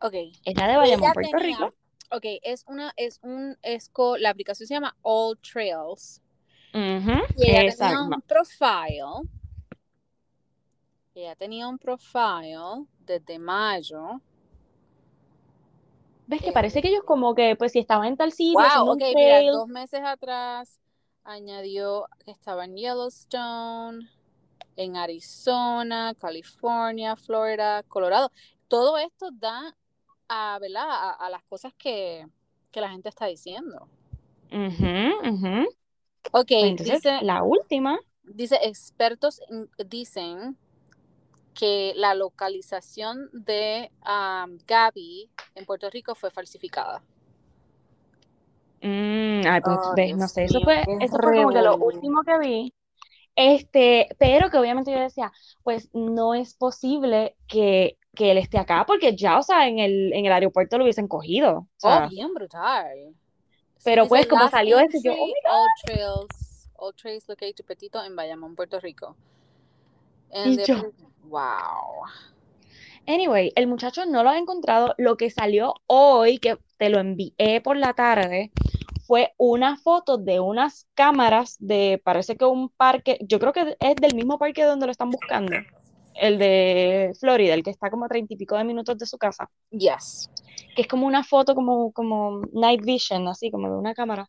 Ok. 0.00 0.14
Es 0.44 0.56
la 0.56 0.68
de 0.68 0.76
Bayamón, 0.76 1.12
Puerto 1.12 1.36
Rico. 1.38 1.70
Ok, 2.12 2.24
es 2.42 2.64
una, 2.68 2.92
es 2.96 3.18
un, 3.22 3.56
es 3.62 3.90
la 4.18 4.30
aplicación 4.30 4.66
se 4.66 4.74
llama 4.74 4.96
All 5.02 5.36
Trails. 5.38 6.22
y 6.72 7.50
ella 7.50 7.74
tenía 7.76 8.00
un 8.00 8.22
profile. 8.22 9.28
Ella 11.14 11.34
tenía 11.34 11.68
un 11.68 11.78
profile 11.78 12.86
desde 13.00 13.38
mayo. 13.38 14.20
¿Ves 16.28 16.42
que 16.42 16.52
parece 16.52 16.82
que 16.82 16.88
ellos 16.88 17.04
como 17.04 17.34
que, 17.34 17.56
pues 17.56 17.72
si 17.72 17.78
estaban 17.78 18.08
en 18.08 18.16
tal 18.16 18.32
sitio, 18.32 18.58
wow, 18.58 18.92
ok, 18.92 19.02
mira, 19.14 19.42
dos 19.50 19.68
meses 19.68 20.00
atrás 20.04 20.80
añadió 21.26 22.06
que 22.24 22.30
estaba 22.30 22.64
en 22.64 22.76
Yellowstone, 22.76 24.08
en 24.76 24.96
Arizona, 24.96 26.14
California, 26.18 27.16
Florida, 27.16 27.82
Colorado. 27.84 28.30
Todo 28.68 28.98
esto 28.98 29.30
da 29.32 29.76
a, 30.28 30.58
¿verdad? 30.60 30.86
a, 31.18 31.28
las 31.30 31.42
cosas 31.44 31.72
que, 31.74 32.26
la 32.72 32.90
gente 32.90 33.08
está 33.08 33.26
diciendo. 33.26 33.88
Ok, 36.32 36.48
pues 36.48 36.76
dice, 36.76 37.22
la 37.22 37.42
última. 37.42 37.98
Dice, 38.22 38.58
expertos 38.62 39.40
dicen 39.86 40.58
que 41.54 41.94
la 41.96 42.14
localización 42.14 43.30
de 43.32 43.90
um, 44.02 44.58
Gaby 44.66 45.30
en 45.54 45.64
Puerto 45.64 45.88
Rico 45.88 46.14
fue 46.14 46.30
falsificada. 46.30 47.02
Mm, 48.82 49.25
pues, 49.62 49.78
oh, 49.80 50.16
no 50.16 50.28
sé, 50.28 50.44
eso 50.44 50.60
fue, 50.60 50.82
eso 51.00 51.16
fue 51.20 51.36
como 51.36 51.50
que 51.50 51.62
lo 51.62 51.76
último 51.76 52.22
que 52.22 52.38
vi. 52.38 52.74
Este, 53.34 54.08
pero 54.18 54.48
que 54.48 54.56
obviamente 54.56 54.90
yo 54.90 54.98
decía, 54.98 55.30
pues 55.62 55.90
no 55.92 56.34
es 56.34 56.54
posible 56.54 57.36
que, 57.46 57.98
que 58.14 58.30
él 58.30 58.38
esté 58.38 58.58
acá, 58.58 58.84
porque 58.86 59.14
ya, 59.14 59.38
o 59.38 59.42
sea, 59.42 59.68
en 59.68 59.78
el, 59.78 60.12
en 60.14 60.24
el 60.24 60.32
aeropuerto 60.32 60.78
lo 60.78 60.84
hubiesen 60.84 61.06
cogido. 61.06 61.68
oh, 61.82 62.08
bien 62.08 62.32
brutal. 62.32 63.14
Pero 63.84 64.08
pues 64.08 64.26
como 64.26 64.48
salió 64.48 64.80
ese, 64.80 65.00
yo, 65.02 65.12
oh 65.12 65.26
all 65.48 65.68
trails, 65.84 66.70
all 66.76 66.94
trails 66.94 67.28
located 67.28 67.64
Petito 67.64 68.02
en 68.02 68.16
Bayamón, 68.16 68.56
Puerto 68.56 68.80
Rico. 68.80 69.16
y 70.32 70.64
yo, 70.64 70.76
wow. 71.24 72.06
Anyway, 73.06 73.52
el 73.54 73.68
muchacho 73.68 74.04
no 74.06 74.24
lo 74.24 74.30
ha 74.30 74.38
encontrado. 74.38 74.94
Lo 74.98 75.16
que 75.16 75.30
salió 75.30 75.74
hoy, 75.86 76.38
que 76.38 76.58
te 76.76 76.88
lo 76.88 76.98
envié 76.98 77.60
por 77.62 77.76
la 77.76 77.92
tarde, 77.92 78.50
fue 79.06 79.32
una 79.36 79.76
foto 79.76 80.18
de 80.18 80.40
unas 80.40 80.86
cámaras 80.94 81.56
de, 81.58 82.00
parece 82.04 82.36
que 82.36 82.44
un 82.44 82.68
parque, 82.68 83.18
yo 83.22 83.38
creo 83.38 83.52
que 83.52 83.76
es 83.78 83.96
del 83.96 84.14
mismo 84.14 84.38
parque 84.38 84.64
donde 84.64 84.86
lo 84.86 84.92
están 84.92 85.10
buscando, 85.10 85.56
el 86.14 86.38
de 86.38 87.12
Florida, 87.20 87.54
el 87.54 87.62
que 87.62 87.70
está 87.70 87.90
como 87.90 88.06
a 88.06 88.08
treinta 88.08 88.34
y 88.34 88.36
pico 88.36 88.56
de 88.56 88.64
minutos 88.64 88.98
de 88.98 89.06
su 89.06 89.18
casa. 89.18 89.50
Yes. 89.70 90.30
Que 90.74 90.82
es 90.82 90.88
como 90.88 91.06
una 91.06 91.22
foto 91.22 91.54
como, 91.54 91.92
como 91.92 92.40
night 92.52 92.82
vision, 92.84 93.28
así 93.28 93.50
como 93.50 93.68
de 93.68 93.76
una 93.76 93.94
cámara, 93.94 94.28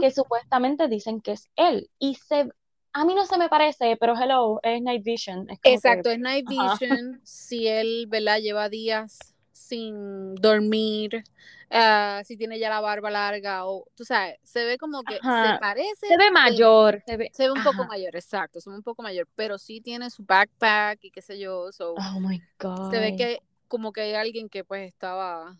que 0.00 0.10
supuestamente 0.10 0.88
dicen 0.88 1.20
que 1.20 1.32
es 1.32 1.48
él. 1.56 1.88
Y 1.98 2.16
se, 2.16 2.48
a 2.92 3.04
mí 3.04 3.14
no 3.14 3.24
se 3.24 3.38
me 3.38 3.48
parece, 3.48 3.96
pero 3.96 4.14
hello, 4.20 4.60
es 4.62 4.82
Night 4.82 5.02
Vision. 5.04 5.46
Exacto, 5.62 6.10
es 6.10 6.18
Night 6.18 6.46
Vision. 6.48 7.20
Si 7.24 7.66
él, 7.66 8.06
¿verdad? 8.08 8.38
Lleva 8.38 8.68
días 8.68 9.31
sin 9.52 10.34
dormir, 10.36 11.24
ah, 11.70 12.22
si 12.24 12.36
tiene 12.36 12.58
ya 12.58 12.70
la 12.70 12.80
barba 12.80 13.10
larga, 13.10 13.66
o 13.66 13.86
tú 13.94 14.04
sabes, 14.04 14.38
se 14.42 14.64
ve 14.64 14.78
como 14.78 15.02
que 15.02 15.14
se 15.14 15.58
parece. 15.60 16.06
Se 16.06 16.16
ve 16.16 16.30
mayor. 16.30 17.02
se, 17.06 17.16
ve, 17.16 17.30
se 17.32 17.44
ve, 17.44 17.52
un 17.52 17.62
poco 17.62 17.84
mayor, 17.84 18.16
exacto, 18.16 18.60
se 18.60 18.70
ve 18.70 18.76
un 18.76 18.82
poco 18.82 19.02
mayor, 19.02 19.28
pero 19.34 19.58
sí 19.58 19.80
tiene 19.80 20.10
su 20.10 20.24
backpack 20.24 21.04
y 21.04 21.10
qué 21.10 21.22
sé 21.22 21.38
yo. 21.38 21.68
oh 21.78 22.20
my 22.20 22.42
God. 22.58 22.90
Se 22.90 22.98
ve 22.98 23.16
que 23.16 23.40
como 23.68 23.92
que 23.92 24.02
hay 24.02 24.14
alguien 24.14 24.48
que 24.48 24.64
pues 24.64 24.86
estaba, 24.86 25.56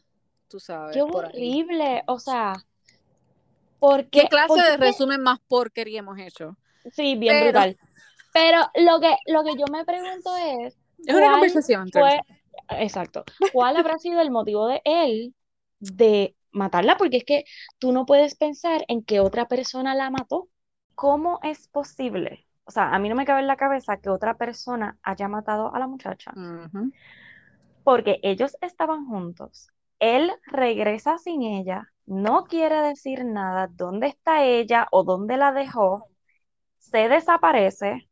tú 0.49 0.61
sabes. 0.61 0.95
Qué 0.95 1.03
horrible, 1.03 2.03
o 2.07 2.18
sea. 2.18 2.55
¿Qué 4.11 4.28
clase 4.28 4.62
de 4.62 4.76
resumen 4.76 5.20
más 5.20 5.40
porquería 5.40 6.01
hemos 6.01 6.18
hecho? 6.18 6.57
Sí, 6.93 7.16
bien 7.16 7.43
brutal. 7.43 7.76
Pero 8.32 8.59
lo 8.76 9.01
que, 9.01 9.16
lo 9.26 9.45
que 9.45 9.57
yo 9.59 9.66
me 9.70 9.84
pregunto 9.84 10.36
es. 10.36 10.76
Es 11.05 11.14
una 11.14 11.32
conversación. 11.32 11.88
Fue, 11.90 12.20
exacto. 12.70 13.24
¿Cuál 13.53 13.76
habrá 13.76 13.98
sido 13.98 14.20
el 14.20 14.30
motivo 14.30 14.66
de 14.66 14.82
él 14.84 15.34
de 15.80 16.36
matarla? 16.50 16.96
Porque 16.96 17.18
es 17.18 17.24
que 17.24 17.44
tú 17.78 17.92
no 17.92 18.07
puedes 18.07 18.34
pensar 18.34 18.84
en 18.88 19.03
que 19.03 19.20
otra 19.20 19.48
persona 19.48 19.94
la 19.94 20.11
mató. 20.11 20.48
¿Cómo 20.94 21.40
es 21.42 21.68
posible? 21.68 22.46
O 22.64 22.70
sea, 22.70 22.94
a 22.94 22.98
mí 22.98 23.09
no 23.09 23.14
me 23.14 23.24
cabe 23.24 23.40
en 23.40 23.46
la 23.46 23.57
cabeza 23.57 23.96
que 23.96 24.11
otra 24.11 24.36
persona 24.36 24.98
haya 25.03 25.28
matado 25.28 25.74
a 25.74 25.78
la 25.78 25.86
muchacha. 25.86 26.32
Porque 27.82 28.20
ellos 28.22 28.57
estaban 28.61 29.07
juntos. 29.07 29.68
Él 29.98 30.32
regresa 30.46 31.18
sin 31.18 31.42
ella, 31.42 31.88
no 32.07 32.44
quiere 32.44 32.82
decir 32.82 33.24
nada 33.24 33.68
dónde 33.70 34.09
está 34.09 34.44
ella 34.44 34.88
o 34.90 35.05
dónde 35.05 35.36
la 35.36 35.53
dejó 35.53 36.09
se 36.82 37.09
desaparece, 37.09 38.09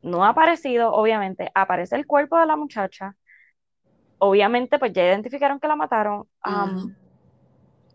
no 0.00 0.24
ha 0.24 0.30
aparecido, 0.30 0.92
obviamente, 0.92 1.50
aparece 1.54 1.96
el 1.96 2.06
cuerpo 2.06 2.38
de 2.38 2.46
la 2.46 2.56
muchacha, 2.56 3.16
obviamente 4.18 4.78
pues 4.78 4.92
ya 4.92 5.04
identificaron 5.04 5.60
que 5.60 5.68
la 5.68 5.76
mataron. 5.76 6.28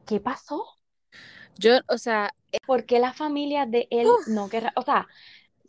¿Qué 0.06 0.20
pasó? 0.20 0.66
Yo, 1.58 1.80
o 1.88 1.98
sea... 1.98 2.32
Eh, 2.52 2.58
¿Por 2.66 2.86
qué 2.86 3.00
la 3.00 3.14
familia 3.14 3.66
de 3.66 3.88
él 3.92 4.08
no 4.28 4.50
querrá? 4.50 4.74
O 4.76 4.82
sea, 4.82 5.08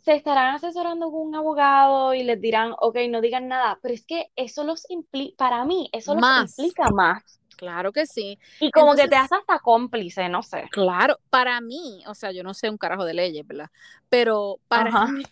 se 0.01 0.15
estarán 0.15 0.55
asesorando 0.55 1.09
con 1.11 1.21
un 1.21 1.35
abogado 1.35 2.13
y 2.13 2.23
les 2.23 2.41
dirán, 2.41 2.73
ok, 2.77 2.97
no 3.09 3.21
digan 3.21 3.47
nada, 3.47 3.79
pero 3.81 3.93
es 3.93 4.05
que 4.05 4.31
eso 4.35 4.63
los 4.65 4.89
implica, 4.89 5.35
para 5.37 5.63
mí, 5.63 5.89
eso 5.93 6.13
los 6.13 6.59
implica 6.59 6.89
más. 6.89 7.39
Claro 7.55 7.93
que 7.93 8.05
sí. 8.05 8.37
Y 8.59 8.71
como 8.71 8.95
que 8.95 9.07
te 9.07 9.15
hace 9.15 9.35
hasta 9.35 9.59
cómplice, 9.59 10.27
no 10.27 10.43
sé. 10.43 10.67
Claro, 10.71 11.19
para 11.29 11.61
mí, 11.61 12.03
o 12.07 12.15
sea, 12.15 12.31
yo 12.31 12.43
no 12.43 12.53
sé 12.53 12.69
un 12.69 12.77
carajo 12.77 13.05
de 13.05 13.13
leyes, 13.13 13.47
¿verdad? 13.47 13.69
Pero 14.09 14.59
para 14.67 15.07
mí, 15.07 15.23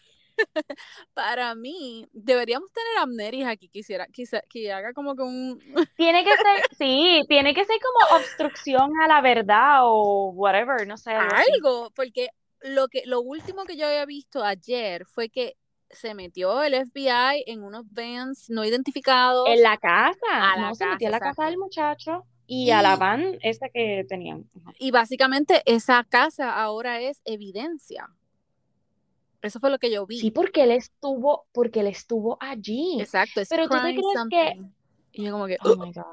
para 1.13 1.55
mí, 1.55 2.07
deberíamos 2.11 2.71
tener 2.71 2.97
Amneris 2.99 3.45
aquí, 3.45 3.69
quisiera, 3.69 4.07
quizá, 4.07 4.41
que 4.49 4.71
haga 4.71 4.93
como 4.93 5.15
que 5.15 5.23
un... 5.23 5.59
tiene 5.97 6.23
que 6.23 6.31
ser, 6.31 6.77
sí, 6.77 7.23
tiene 7.27 7.53
que 7.53 7.65
ser 7.65 7.77
como 7.81 8.19
obstrucción 8.19 8.91
a 9.03 9.07
la 9.07 9.21
verdad 9.21 9.79
o 9.83 10.31
whatever, 10.31 10.87
no 10.87 10.97
sé. 10.97 11.11
Algo, 11.11 11.91
porque 11.95 12.29
lo 12.61 12.87
que, 12.87 13.03
lo 13.05 13.21
último 13.21 13.65
que 13.65 13.77
yo 13.77 13.87
había 13.87 14.05
visto 14.05 14.43
ayer 14.43 15.05
fue 15.05 15.29
que 15.29 15.55
se 15.89 16.13
metió 16.13 16.63
el 16.63 16.73
FBI 16.73 17.43
en 17.47 17.63
unos 17.63 17.85
vans 17.91 18.49
no 18.49 18.63
identificados. 18.63 19.47
En 19.47 19.61
la 19.61 19.77
casa. 19.77 20.55
no, 20.57 20.73
se 20.75 20.85
metió 20.85 21.07
en 21.07 21.11
la 21.11 21.19
casa 21.19 21.45
del 21.45 21.57
muchacho 21.57 22.25
y, 22.47 22.71
a 22.71 22.81
la 22.81 22.95
van 22.95 23.37
esa 23.41 23.69
que 23.69 24.05
tenían. 24.07 24.49
Y 24.79 24.91
básicamente 24.91 25.61
esa 25.65 26.03
casa 26.03 26.53
ahora 26.53 26.99
es 27.01 27.21
evidencia. 27.25 28.09
Eso 29.41 29.59
fue 29.59 29.69
lo 29.69 29.79
que 29.79 29.91
yo 29.91 30.05
vi. 30.05 30.19
Sí, 30.19 30.31
porque 30.31 30.63
él 30.63 30.71
estuvo, 30.71 31.45
porque 31.51 31.79
él 31.79 31.87
estuvo 31.87 32.37
allí. 32.39 32.97
Exacto, 32.99 33.41
Pero 33.49 33.67
tú 33.67 33.75
te 33.75 33.95
crees 33.95 34.03
que. 34.29 34.61
Y 35.13 35.23
yo 35.25 35.31
como 35.31 35.47
que. 35.47 35.57
Oh 35.63 35.75
my 35.75 35.91
God. 35.91 36.03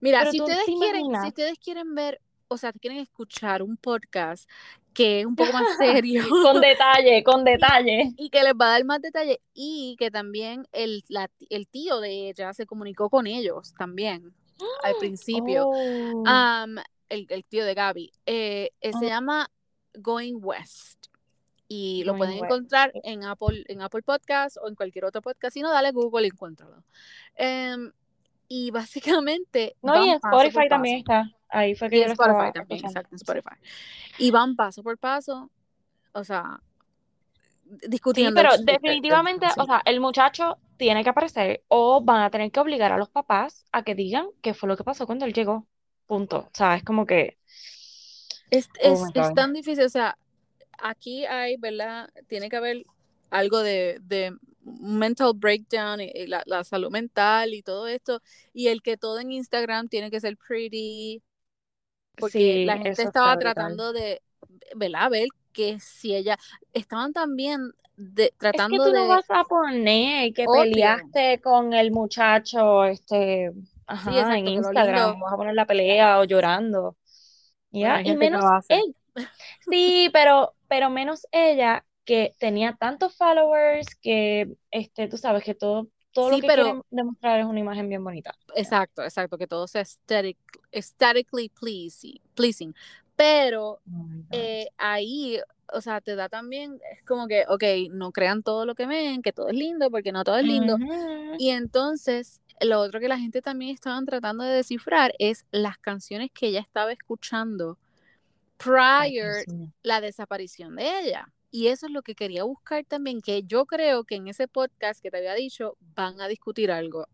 Mira, 0.00 0.30
si 0.30 0.40
ustedes 0.40 0.64
quieren, 0.64 1.06
si 1.22 1.28
ustedes 1.28 1.58
quieren 1.58 1.94
ver, 1.94 2.20
o 2.46 2.56
sea, 2.56 2.72
quieren 2.72 3.00
escuchar 3.00 3.62
un 3.62 3.76
podcast 3.76 4.48
que 4.94 5.20
es 5.20 5.26
un 5.26 5.36
poco 5.36 5.52
más 5.52 5.76
serio. 5.78 6.24
con 6.42 6.60
detalle, 6.60 7.22
con 7.22 7.44
detalle. 7.44 8.12
Y, 8.16 8.30
que 8.30 8.42
les 8.42 8.54
va 8.54 8.66
a 8.66 8.70
dar 8.70 8.84
más 8.84 9.00
detalle. 9.00 9.40
Y 9.54 9.96
que 9.98 10.10
también 10.10 10.66
el, 10.72 11.04
el 11.50 11.68
tío 11.68 12.00
de 12.00 12.30
ella 12.30 12.54
se 12.54 12.66
comunicó 12.66 13.10
con 13.10 13.26
ellos 13.26 13.74
también 13.78 14.34
al 14.82 14.94
principio. 15.00 15.68
Oh. 15.68 16.24
el, 17.08 17.44
tío 17.44 17.64
de 17.64 17.74
Gaby. 17.74 18.12
Eh, 18.26 18.70
eh, 18.80 18.92
se 18.92 19.06
oh. 19.06 19.08
llama 19.08 19.50
Going 19.94 20.38
West. 20.40 21.07
Y 21.70 22.02
lo 22.04 22.16
pueden 22.16 22.42
encontrar 22.42 22.92
en 23.04 23.24
Apple, 23.24 23.64
en 23.68 23.82
Apple 23.82 24.02
Podcast 24.02 24.56
o 24.56 24.68
en 24.68 24.74
cualquier 24.74 25.04
otro 25.04 25.20
podcast. 25.20 25.52
Si 25.52 25.60
no, 25.60 25.70
dale 25.70 25.92
Google 25.92 26.26
y 26.26 26.30
encuéntralo. 26.30 26.82
Em, 27.34 27.92
y 28.48 28.70
básicamente. 28.72 29.76
No, 29.82 30.04
y 30.04 30.08
en 30.08 30.14
Spotify 30.14 30.68
también 30.68 30.98
está. 30.98 31.30
Ahí 31.50 31.74
fue 31.74 31.88
que 31.90 31.98
y 31.98 32.00
yo 32.00 32.06
Spotify 32.12 32.52
también, 32.52 32.84
exacto, 32.84 33.16
Spotify. 33.16 33.56
Y 34.18 34.30
van 34.30 34.56
paso 34.56 34.82
por 34.82 34.98
paso, 34.98 35.50
o 36.12 36.24
sea, 36.24 36.60
discutiendo. 37.64 38.40
Sí, 38.40 38.46
pero 38.46 38.62
definitivamente, 38.62 39.46
o 39.56 39.64
sea, 39.64 39.82
el 39.84 40.00
muchacho 40.00 40.58
tiene 40.76 41.02
que 41.02 41.10
aparecer 41.10 41.64
o 41.68 42.02
van 42.02 42.22
a 42.22 42.30
tener 42.30 42.50
que 42.50 42.60
obligar 42.60 42.92
a 42.92 42.98
los 42.98 43.08
papás 43.08 43.64
a 43.72 43.82
que 43.82 43.94
digan 43.94 44.26
qué 44.42 44.54
fue 44.54 44.68
lo 44.68 44.76
que 44.76 44.84
pasó 44.84 45.06
cuando 45.06 45.24
él 45.24 45.32
llegó. 45.32 45.66
Punto. 46.06 46.38
O 46.38 46.50
sea, 46.52 46.76
es 46.76 46.84
como 46.84 47.06
que. 47.06 47.38
Es, 48.50 48.68
oh 48.82 49.06
es, 49.14 49.34
tan 49.34 49.52
difícil, 49.52 49.84
o 49.84 49.90
sea, 49.90 50.16
aquí 50.78 51.24
hay, 51.26 51.56
¿verdad? 51.56 52.08
Tiene 52.26 52.48
que 52.48 52.56
haber 52.56 52.84
algo 53.30 53.60
de, 53.60 53.98
de 54.02 54.34
mental 54.62 55.32
breakdown 55.34 56.00
y, 56.00 56.26
la, 56.26 56.42
la, 56.46 56.64
salud 56.64 56.90
mental 56.90 57.54
y 57.54 57.62
todo 57.62 57.86
esto, 57.86 58.20
y 58.52 58.68
el 58.68 58.82
que 58.82 58.96
todo 58.96 59.18
en 59.18 59.32
Instagram 59.32 59.88
tiene 59.88 60.10
que 60.10 60.20
ser 60.20 60.36
pretty, 60.36 61.22
porque 62.16 62.64
la 62.64 62.78
gente 62.78 63.02
estaba 63.02 63.36
tratando 63.38 63.92
de, 63.92 64.22
¿verdad? 64.74 65.10
Ver 65.10 65.28
que 65.52 65.78
si 65.80 66.14
ella, 66.14 66.38
estaban 66.72 67.12
también 67.12 67.72
de, 67.96 68.32
tratando 68.38 68.76
es 68.76 68.82
que 68.82 68.90
tú 68.90 68.96
no 68.96 69.08
vas 69.08 69.24
a 69.28 69.44
poner 69.44 70.32
que 70.32 70.44
peleaste 70.44 71.40
con 71.40 71.72
el 71.72 71.90
muchacho, 71.90 72.84
este, 72.84 73.52
ajá, 73.86 74.36
en 74.36 74.48
Instagram, 74.48 75.18
vas 75.20 75.32
a 75.32 75.36
poner 75.36 75.54
la 75.54 75.66
pelea 75.66 76.20
o 76.20 76.24
llorando. 76.24 76.96
Ya, 77.70 78.00
y 78.02 78.16
menos 78.16 78.44
él. 78.68 78.94
Sí, 79.68 80.08
pero, 80.12 80.54
pero 80.68 80.90
menos 80.90 81.26
ella 81.32 81.84
que 82.04 82.34
tenía 82.38 82.74
tantos 82.74 83.16
followers 83.16 83.94
que, 83.96 84.56
este, 84.70 85.08
tú 85.08 85.18
sabes 85.18 85.44
que 85.44 85.54
todo 85.54 85.88
todo 86.12 86.30
lo 86.30 86.40
que 86.40 86.46
quieren 86.46 86.82
demostrar 86.90 87.40
es 87.40 87.46
una 87.46 87.60
imagen 87.60 87.88
bien 87.88 88.02
bonita. 88.02 88.34
Exacto, 88.56 89.02
exacto, 89.02 89.38
que 89.38 89.46
todo 89.46 89.68
sea 89.68 89.82
aesthetic, 89.82 90.38
aesthetically 90.72 91.48
pleasing, 91.48 92.20
pleasing. 92.34 92.74
Pero 93.14 93.72
oh 93.72 94.08
eh, 94.30 94.68
ahí, 94.78 95.38
o 95.72 95.80
sea, 95.80 96.00
te 96.00 96.16
da 96.16 96.28
también, 96.28 96.80
es 96.92 97.04
como 97.04 97.28
que, 97.28 97.44
ok, 97.48 97.92
no 97.92 98.10
crean 98.12 98.42
todo 98.42 98.64
lo 98.64 98.74
que 98.74 98.86
ven, 98.86 99.22
que 99.22 99.32
todo 99.32 99.48
es 99.48 99.54
lindo, 99.54 99.90
porque 99.90 100.12
no 100.12 100.24
todo 100.24 100.38
es 100.38 100.44
lindo. 100.44 100.76
Y 101.38 101.50
entonces, 101.50 102.40
lo 102.60 102.80
otro 102.80 103.00
que 103.00 103.08
la 103.08 103.18
gente 103.18 103.42
también 103.42 103.74
estaban 103.74 104.06
tratando 104.06 104.44
de 104.44 104.56
descifrar 104.56 105.14
es 105.18 105.46
las 105.50 105.78
canciones 105.78 106.30
que 106.32 106.48
ella 106.48 106.60
estaba 106.60 106.92
escuchando 106.92 107.78
prior 108.58 109.44
la 109.82 110.00
desaparición 110.00 110.76
de 110.76 111.00
ella. 111.00 111.32
Y 111.50 111.68
eso 111.68 111.86
es 111.86 111.92
lo 111.92 112.02
que 112.02 112.14
quería 112.14 112.44
buscar 112.44 112.84
también, 112.84 113.22
que 113.22 113.42
yo 113.44 113.64
creo 113.64 114.04
que 114.04 114.16
en 114.16 114.28
ese 114.28 114.48
podcast 114.48 115.00
que 115.00 115.10
te 115.10 115.16
había 115.16 115.34
dicho 115.34 115.76
van 115.94 116.20
a 116.20 116.28
discutir 116.28 116.70
algo. 116.70 117.06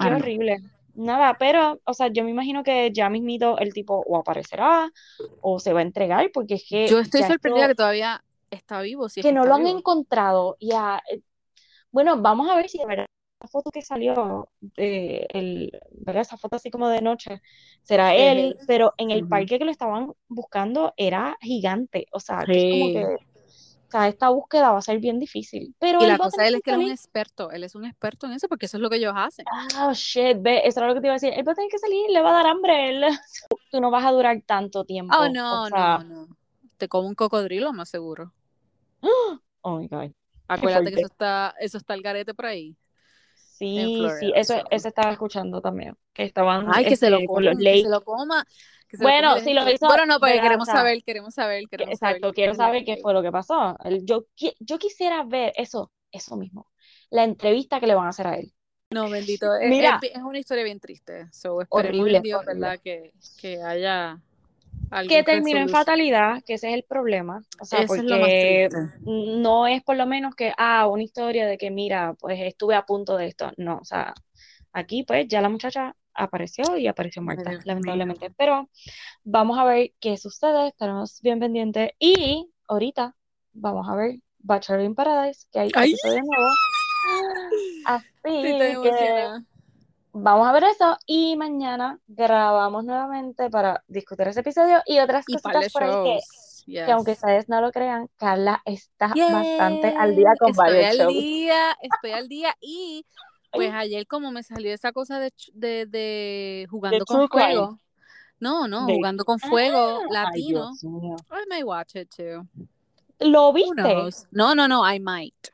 Qué 0.00 0.08
horrible. 0.08 0.58
Nada, 0.94 1.36
pero, 1.38 1.80
o 1.84 1.94
sea, 1.94 2.08
yo 2.08 2.24
me 2.24 2.30
imagino 2.30 2.64
que 2.64 2.90
ya 2.92 3.08
mismito 3.08 3.58
el 3.58 3.72
tipo 3.72 4.02
o 4.06 4.16
aparecerá 4.18 4.90
o 5.40 5.58
se 5.58 5.72
va 5.72 5.80
a 5.80 5.84
entregar, 5.84 6.30
porque 6.34 6.54
es 6.54 6.66
que. 6.68 6.86
Yo 6.88 6.98
estoy 6.98 7.22
sorprendida 7.22 7.68
que 7.68 7.74
todavía 7.74 8.24
está 8.50 8.82
vivo. 8.82 9.08
Si 9.08 9.22
que, 9.22 9.32
no 9.32 9.44
lo 9.44 9.54
han 9.54 9.66
encontrado. 9.66 10.56
Ya, 10.60 11.02
eh, 11.10 11.20
bueno, 11.92 12.20
vamos 12.20 12.50
a 12.50 12.56
ver 12.56 12.68
si 12.68 12.78
de 12.78 12.86
verdad 12.86 13.06
foto 13.48 13.70
que 13.70 13.82
salió, 13.82 14.48
de 14.60 15.26
el, 15.30 15.80
¿verdad? 15.92 16.22
esa 16.22 16.36
foto 16.36 16.56
así 16.56 16.70
como 16.70 16.88
de 16.88 17.02
noche, 17.02 17.42
será 17.82 18.14
él, 18.14 18.56
pero 18.66 18.94
en 18.96 19.10
el 19.10 19.26
parque 19.28 19.58
que 19.58 19.64
lo 19.64 19.70
estaban 19.70 20.12
buscando 20.28 20.94
era 20.96 21.36
gigante, 21.40 22.06
o 22.12 22.20
sea, 22.20 22.44
que 22.46 22.56
es 22.56 22.72
como 22.72 22.92
que, 22.92 23.04
o 23.04 23.90
sea, 23.90 24.08
esta 24.08 24.30
búsqueda 24.30 24.72
va 24.72 24.78
a 24.78 24.82
ser 24.82 24.98
bien 24.98 25.18
difícil. 25.18 25.74
Pero 25.78 26.02
y 26.02 26.06
la 26.06 26.18
cosa 26.18 26.46
él 26.46 26.56
es 26.56 26.62
que 26.62 26.70
es 26.70 26.76
un 26.76 26.90
experto, 26.90 27.50
él 27.50 27.64
es 27.64 27.74
un 27.74 27.84
experto 27.84 28.26
en 28.26 28.32
eso, 28.32 28.48
porque 28.48 28.66
eso 28.66 28.76
es 28.76 28.80
lo 28.80 28.90
que 28.90 28.96
ellos 28.96 29.14
hacen. 29.14 29.44
Oh, 29.78 29.92
shit, 29.92 30.38
ve, 30.40 30.62
eso 30.64 30.80
era 30.80 30.88
lo 30.88 30.94
que 30.94 31.00
te 31.00 31.06
iba 31.08 31.14
a 31.14 31.16
decir, 31.16 31.32
él 31.34 31.46
va 31.46 31.52
a 31.52 31.54
tener 31.54 31.70
que 31.70 31.78
salir, 31.78 32.10
le 32.10 32.22
va 32.22 32.30
a 32.30 32.42
dar 32.42 32.46
hambre, 32.46 32.90
él, 32.90 33.04
tú 33.70 33.80
no 33.80 33.90
vas 33.90 34.04
a 34.04 34.12
durar 34.12 34.42
tanto 34.46 34.84
tiempo. 34.84 35.14
Oh, 35.18 35.28
no, 35.28 35.68
no, 35.68 36.04
no, 36.04 36.28
te 36.76 36.88
como 36.88 37.08
un 37.08 37.14
cocodrilo, 37.14 37.72
más 37.72 37.88
seguro. 37.88 38.32
Oh, 39.64 39.78
my 39.78 39.86
God. 39.86 40.10
Acuérdate 40.48 40.90
que 40.90 40.96
eso 40.96 41.06
está, 41.06 41.54
eso 41.60 41.78
está 41.78 41.94
el 41.94 42.02
garete 42.02 42.34
por 42.34 42.46
ahí. 42.46 42.76
Sí, 43.62 44.06
sí, 44.18 44.32
eso, 44.34 44.54
eso 44.70 44.88
estaba 44.88 45.12
escuchando 45.12 45.60
también. 45.60 45.96
Que 46.12 46.24
estaban. 46.24 46.66
Ay, 46.68 46.84
que, 46.84 46.96
se, 46.96 47.10
lo 47.10 47.20
coma, 47.24 47.52
que 47.56 47.82
se 47.82 47.88
lo 47.88 48.02
coma. 48.02 48.44
bueno, 48.98 49.38
si 49.38 49.54
lo 49.54 49.70
hizo. 49.70 49.86
Bueno, 49.86 50.04
no, 50.04 50.18
pues 50.18 50.40
queremos 50.40 50.66
saber, 50.66 51.02
queremos 51.04 51.34
saber. 51.34 51.68
Queremos 51.68 51.94
exacto, 51.94 52.32
quiero 52.32 52.54
saber 52.54 52.84
qué 52.84 52.96
fue 52.96 53.14
lo 53.14 53.22
que 53.22 53.30
pasó. 53.30 53.76
Yo, 54.02 54.26
yo 54.58 54.78
quisiera 54.78 55.22
ver 55.22 55.52
eso, 55.56 55.92
eso 56.10 56.36
mismo. 56.36 56.66
La 57.10 57.22
entrevista 57.22 57.78
que 57.78 57.86
le 57.86 57.94
van 57.94 58.06
a 58.06 58.10
hacer 58.10 58.26
a 58.26 58.34
él. 58.34 58.52
No, 58.90 59.08
bendito. 59.08 59.46
Mira, 59.68 60.00
es, 60.02 60.10
es 60.16 60.22
una 60.22 60.38
historia 60.38 60.64
bien 60.64 60.80
triste. 60.80 61.28
So, 61.32 61.60
horrible, 61.68 62.20
Dios, 62.20 62.44
¿verdad? 62.44 62.80
Que, 62.82 63.12
que 63.38 63.62
haya 63.62 64.20
que 65.08 65.22
terminó 65.22 65.60
en 65.60 65.68
fatalidad, 65.68 66.42
que 66.44 66.54
ese 66.54 66.68
es 66.68 66.74
el 66.74 66.84
problema. 66.84 67.42
O 67.60 67.64
sea, 67.64 67.86
porque 67.86 68.68
no 69.04 69.66
es 69.66 69.82
por 69.82 69.96
lo 69.96 70.06
menos 70.06 70.34
que, 70.34 70.52
ah, 70.56 70.86
una 70.86 71.02
historia 71.02 71.46
de 71.46 71.58
que, 71.58 71.70
mira, 71.70 72.14
pues 72.18 72.38
estuve 72.40 72.74
a 72.74 72.84
punto 72.84 73.16
de 73.16 73.26
esto. 73.26 73.50
No, 73.56 73.78
o 73.78 73.84
sea, 73.84 74.14
aquí 74.72 75.02
pues 75.04 75.26
ya 75.28 75.40
la 75.40 75.48
muchacha 75.48 75.94
apareció 76.14 76.76
y 76.76 76.86
apareció 76.86 77.22
muerta, 77.22 77.52
lamentablemente. 77.64 78.30
Pero 78.36 78.68
vamos 79.24 79.58
a 79.58 79.64
ver 79.64 79.92
qué 80.00 80.16
sucede, 80.16 80.68
estaremos 80.68 81.20
bien 81.22 81.40
pendientes. 81.40 81.90
Y 81.98 82.50
ahorita 82.68 83.14
vamos 83.52 83.88
a 83.88 83.94
ver 83.94 84.16
Bachelor 84.38 84.82
in 84.82 84.94
Paradise, 84.94 85.46
que 85.52 85.60
hay 85.60 85.68
episodio 85.68 86.22
nuevo. 86.22 86.48
Así 87.86 88.06
que 88.42 89.51
vamos 90.12 90.46
a 90.46 90.52
ver 90.52 90.64
eso 90.64 90.96
y 91.06 91.36
mañana 91.36 91.98
grabamos 92.06 92.84
nuevamente 92.84 93.50
para 93.50 93.82
discutir 93.88 94.28
ese 94.28 94.40
episodio 94.40 94.82
y 94.86 94.98
otras 94.98 95.24
cositas 95.24 95.72
por 95.72 95.82
ahí 95.82 96.18
que, 96.66 96.92
aunque 96.92 97.12
ustedes 97.12 97.48
no 97.48 97.60
lo 97.60 97.72
crean, 97.72 98.08
Carla 98.16 98.62
está 98.64 99.08
bastante 99.08 99.88
al 99.88 100.14
día 100.14 100.32
con 100.38 100.50
estoy 100.50 100.66
varios 100.66 101.00
al 101.00 101.08
día, 101.08 101.76
estoy 101.80 102.10
al 102.12 102.28
día 102.28 102.54
y 102.60 103.04
pues 103.50 103.72
ayer 103.72 104.06
como 104.06 104.30
me 104.30 104.42
salió 104.42 104.72
esa 104.72 104.92
cosa 104.92 105.18
de, 105.18 105.32
de, 105.52 105.86
de 105.86 106.66
jugando 106.70 107.04
con 107.04 107.28
fuego. 107.28 107.78
No, 108.38 108.66
no, 108.66 108.86
jugando 108.86 109.24
con 109.24 109.38
fuego 109.38 110.00
ah, 110.02 110.06
latino. 110.10 110.72
I 110.82 111.48
may 111.48 111.62
watch 111.62 111.94
it 111.94 112.10
too. 112.14 112.46
¿Lo 113.20 113.52
viste? 113.52 114.10
No, 114.32 114.54
no, 114.54 114.66
no, 114.66 114.90
I 114.90 114.98
might 114.98 115.52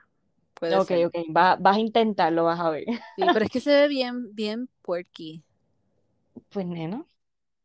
ok, 0.60 0.90
ok, 1.06 1.16
vas 1.32 1.76
a 1.76 1.80
intentarlo, 1.80 2.44
vas 2.44 2.60
a 2.60 2.70
ver. 2.70 2.84
Sí, 2.84 3.24
pero 3.32 3.44
es 3.44 3.50
que 3.50 3.60
se 3.60 3.70
ve 3.70 3.88
bien, 3.88 4.34
bien 4.34 4.68
puerky. 4.82 5.42
Pues 6.50 6.66
nena. 6.66 7.04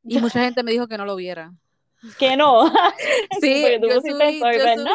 Y 0.03 0.19
mucha 0.19 0.39
gente 0.43 0.63
me 0.63 0.71
dijo 0.71 0.87
que 0.87 0.97
no 0.97 1.05
lo 1.05 1.15
viera. 1.15 1.53
Que 2.19 2.35
no. 2.35 2.71
Sí, 3.41 3.65
yo 3.81 4.01
subí, 4.01 4.39
yo 4.39 4.75
no, 4.77 4.83
no. 4.83 4.93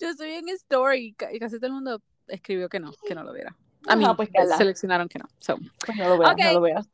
Yo 0.00 0.12
subí 0.14 0.32
en 0.32 0.48
story 0.50 1.14
y 1.32 1.38
casi 1.38 1.56
todo 1.56 1.66
el 1.66 1.72
mundo 1.72 2.02
escribió 2.26 2.68
que 2.68 2.80
no, 2.80 2.92
que 3.06 3.14
no 3.14 3.24
lo 3.24 3.32
viera. 3.32 3.56
A 3.86 3.96
mí 3.96 4.04
pues 4.16 4.28
seleccionaron 4.56 5.08
que 5.08 5.18
no. 5.18 5.26
Pues 5.84 5.96
no 5.96 6.08
lo 6.08 6.18
veas, 6.18 6.36
no 6.36 6.52
lo 6.52 6.60
veas. 6.60 6.88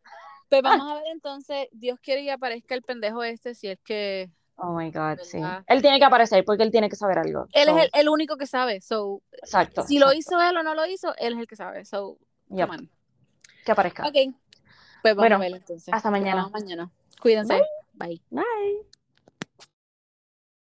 Pues 0.48 0.62
vamos 0.62 0.90
a 0.90 0.94
ver 0.94 1.04
entonces, 1.12 1.68
Dios 1.72 1.98
quiere 2.00 2.22
que 2.22 2.30
aparezca 2.30 2.74
el 2.74 2.82
pendejo 2.82 3.22
este 3.24 3.54
si 3.54 3.68
es 3.68 3.78
que 3.80 4.30
Oh 4.56 4.72
my 4.72 4.90
God, 4.90 5.18
sí. 5.22 5.40
Él 5.66 5.82
tiene 5.82 5.98
que 5.98 6.04
aparecer 6.04 6.44
porque 6.44 6.62
él 6.62 6.70
tiene 6.70 6.88
que 6.88 6.96
saber 6.96 7.18
algo. 7.18 7.46
Él 7.52 7.68
es 7.68 7.90
el, 7.92 8.08
único 8.08 8.36
que 8.36 8.46
sabe. 8.46 8.80
So, 8.80 9.22
exacto. 9.32 9.82
Si 9.82 9.98
lo 9.98 10.12
hizo 10.12 10.40
él 10.40 10.56
o 10.56 10.62
no 10.62 10.74
lo 10.74 10.86
hizo, 10.86 11.14
él 11.16 11.34
es 11.34 11.38
el 11.40 11.46
que 11.46 11.56
sabe. 11.56 11.84
So, 11.84 12.18
Que 13.64 13.72
aparezca. 13.72 14.06
Ok. 14.06 14.34
Pues 15.02 15.14
vamos 15.16 15.32
a 15.32 15.38
ver 15.38 15.52
entonces. 15.52 15.92
Hasta 15.92 16.10
mañana. 16.10 16.48
mañana. 16.48 16.90
Cuídense. 17.20 17.60
Bye. 17.94 18.22
Bye. 18.30 18.93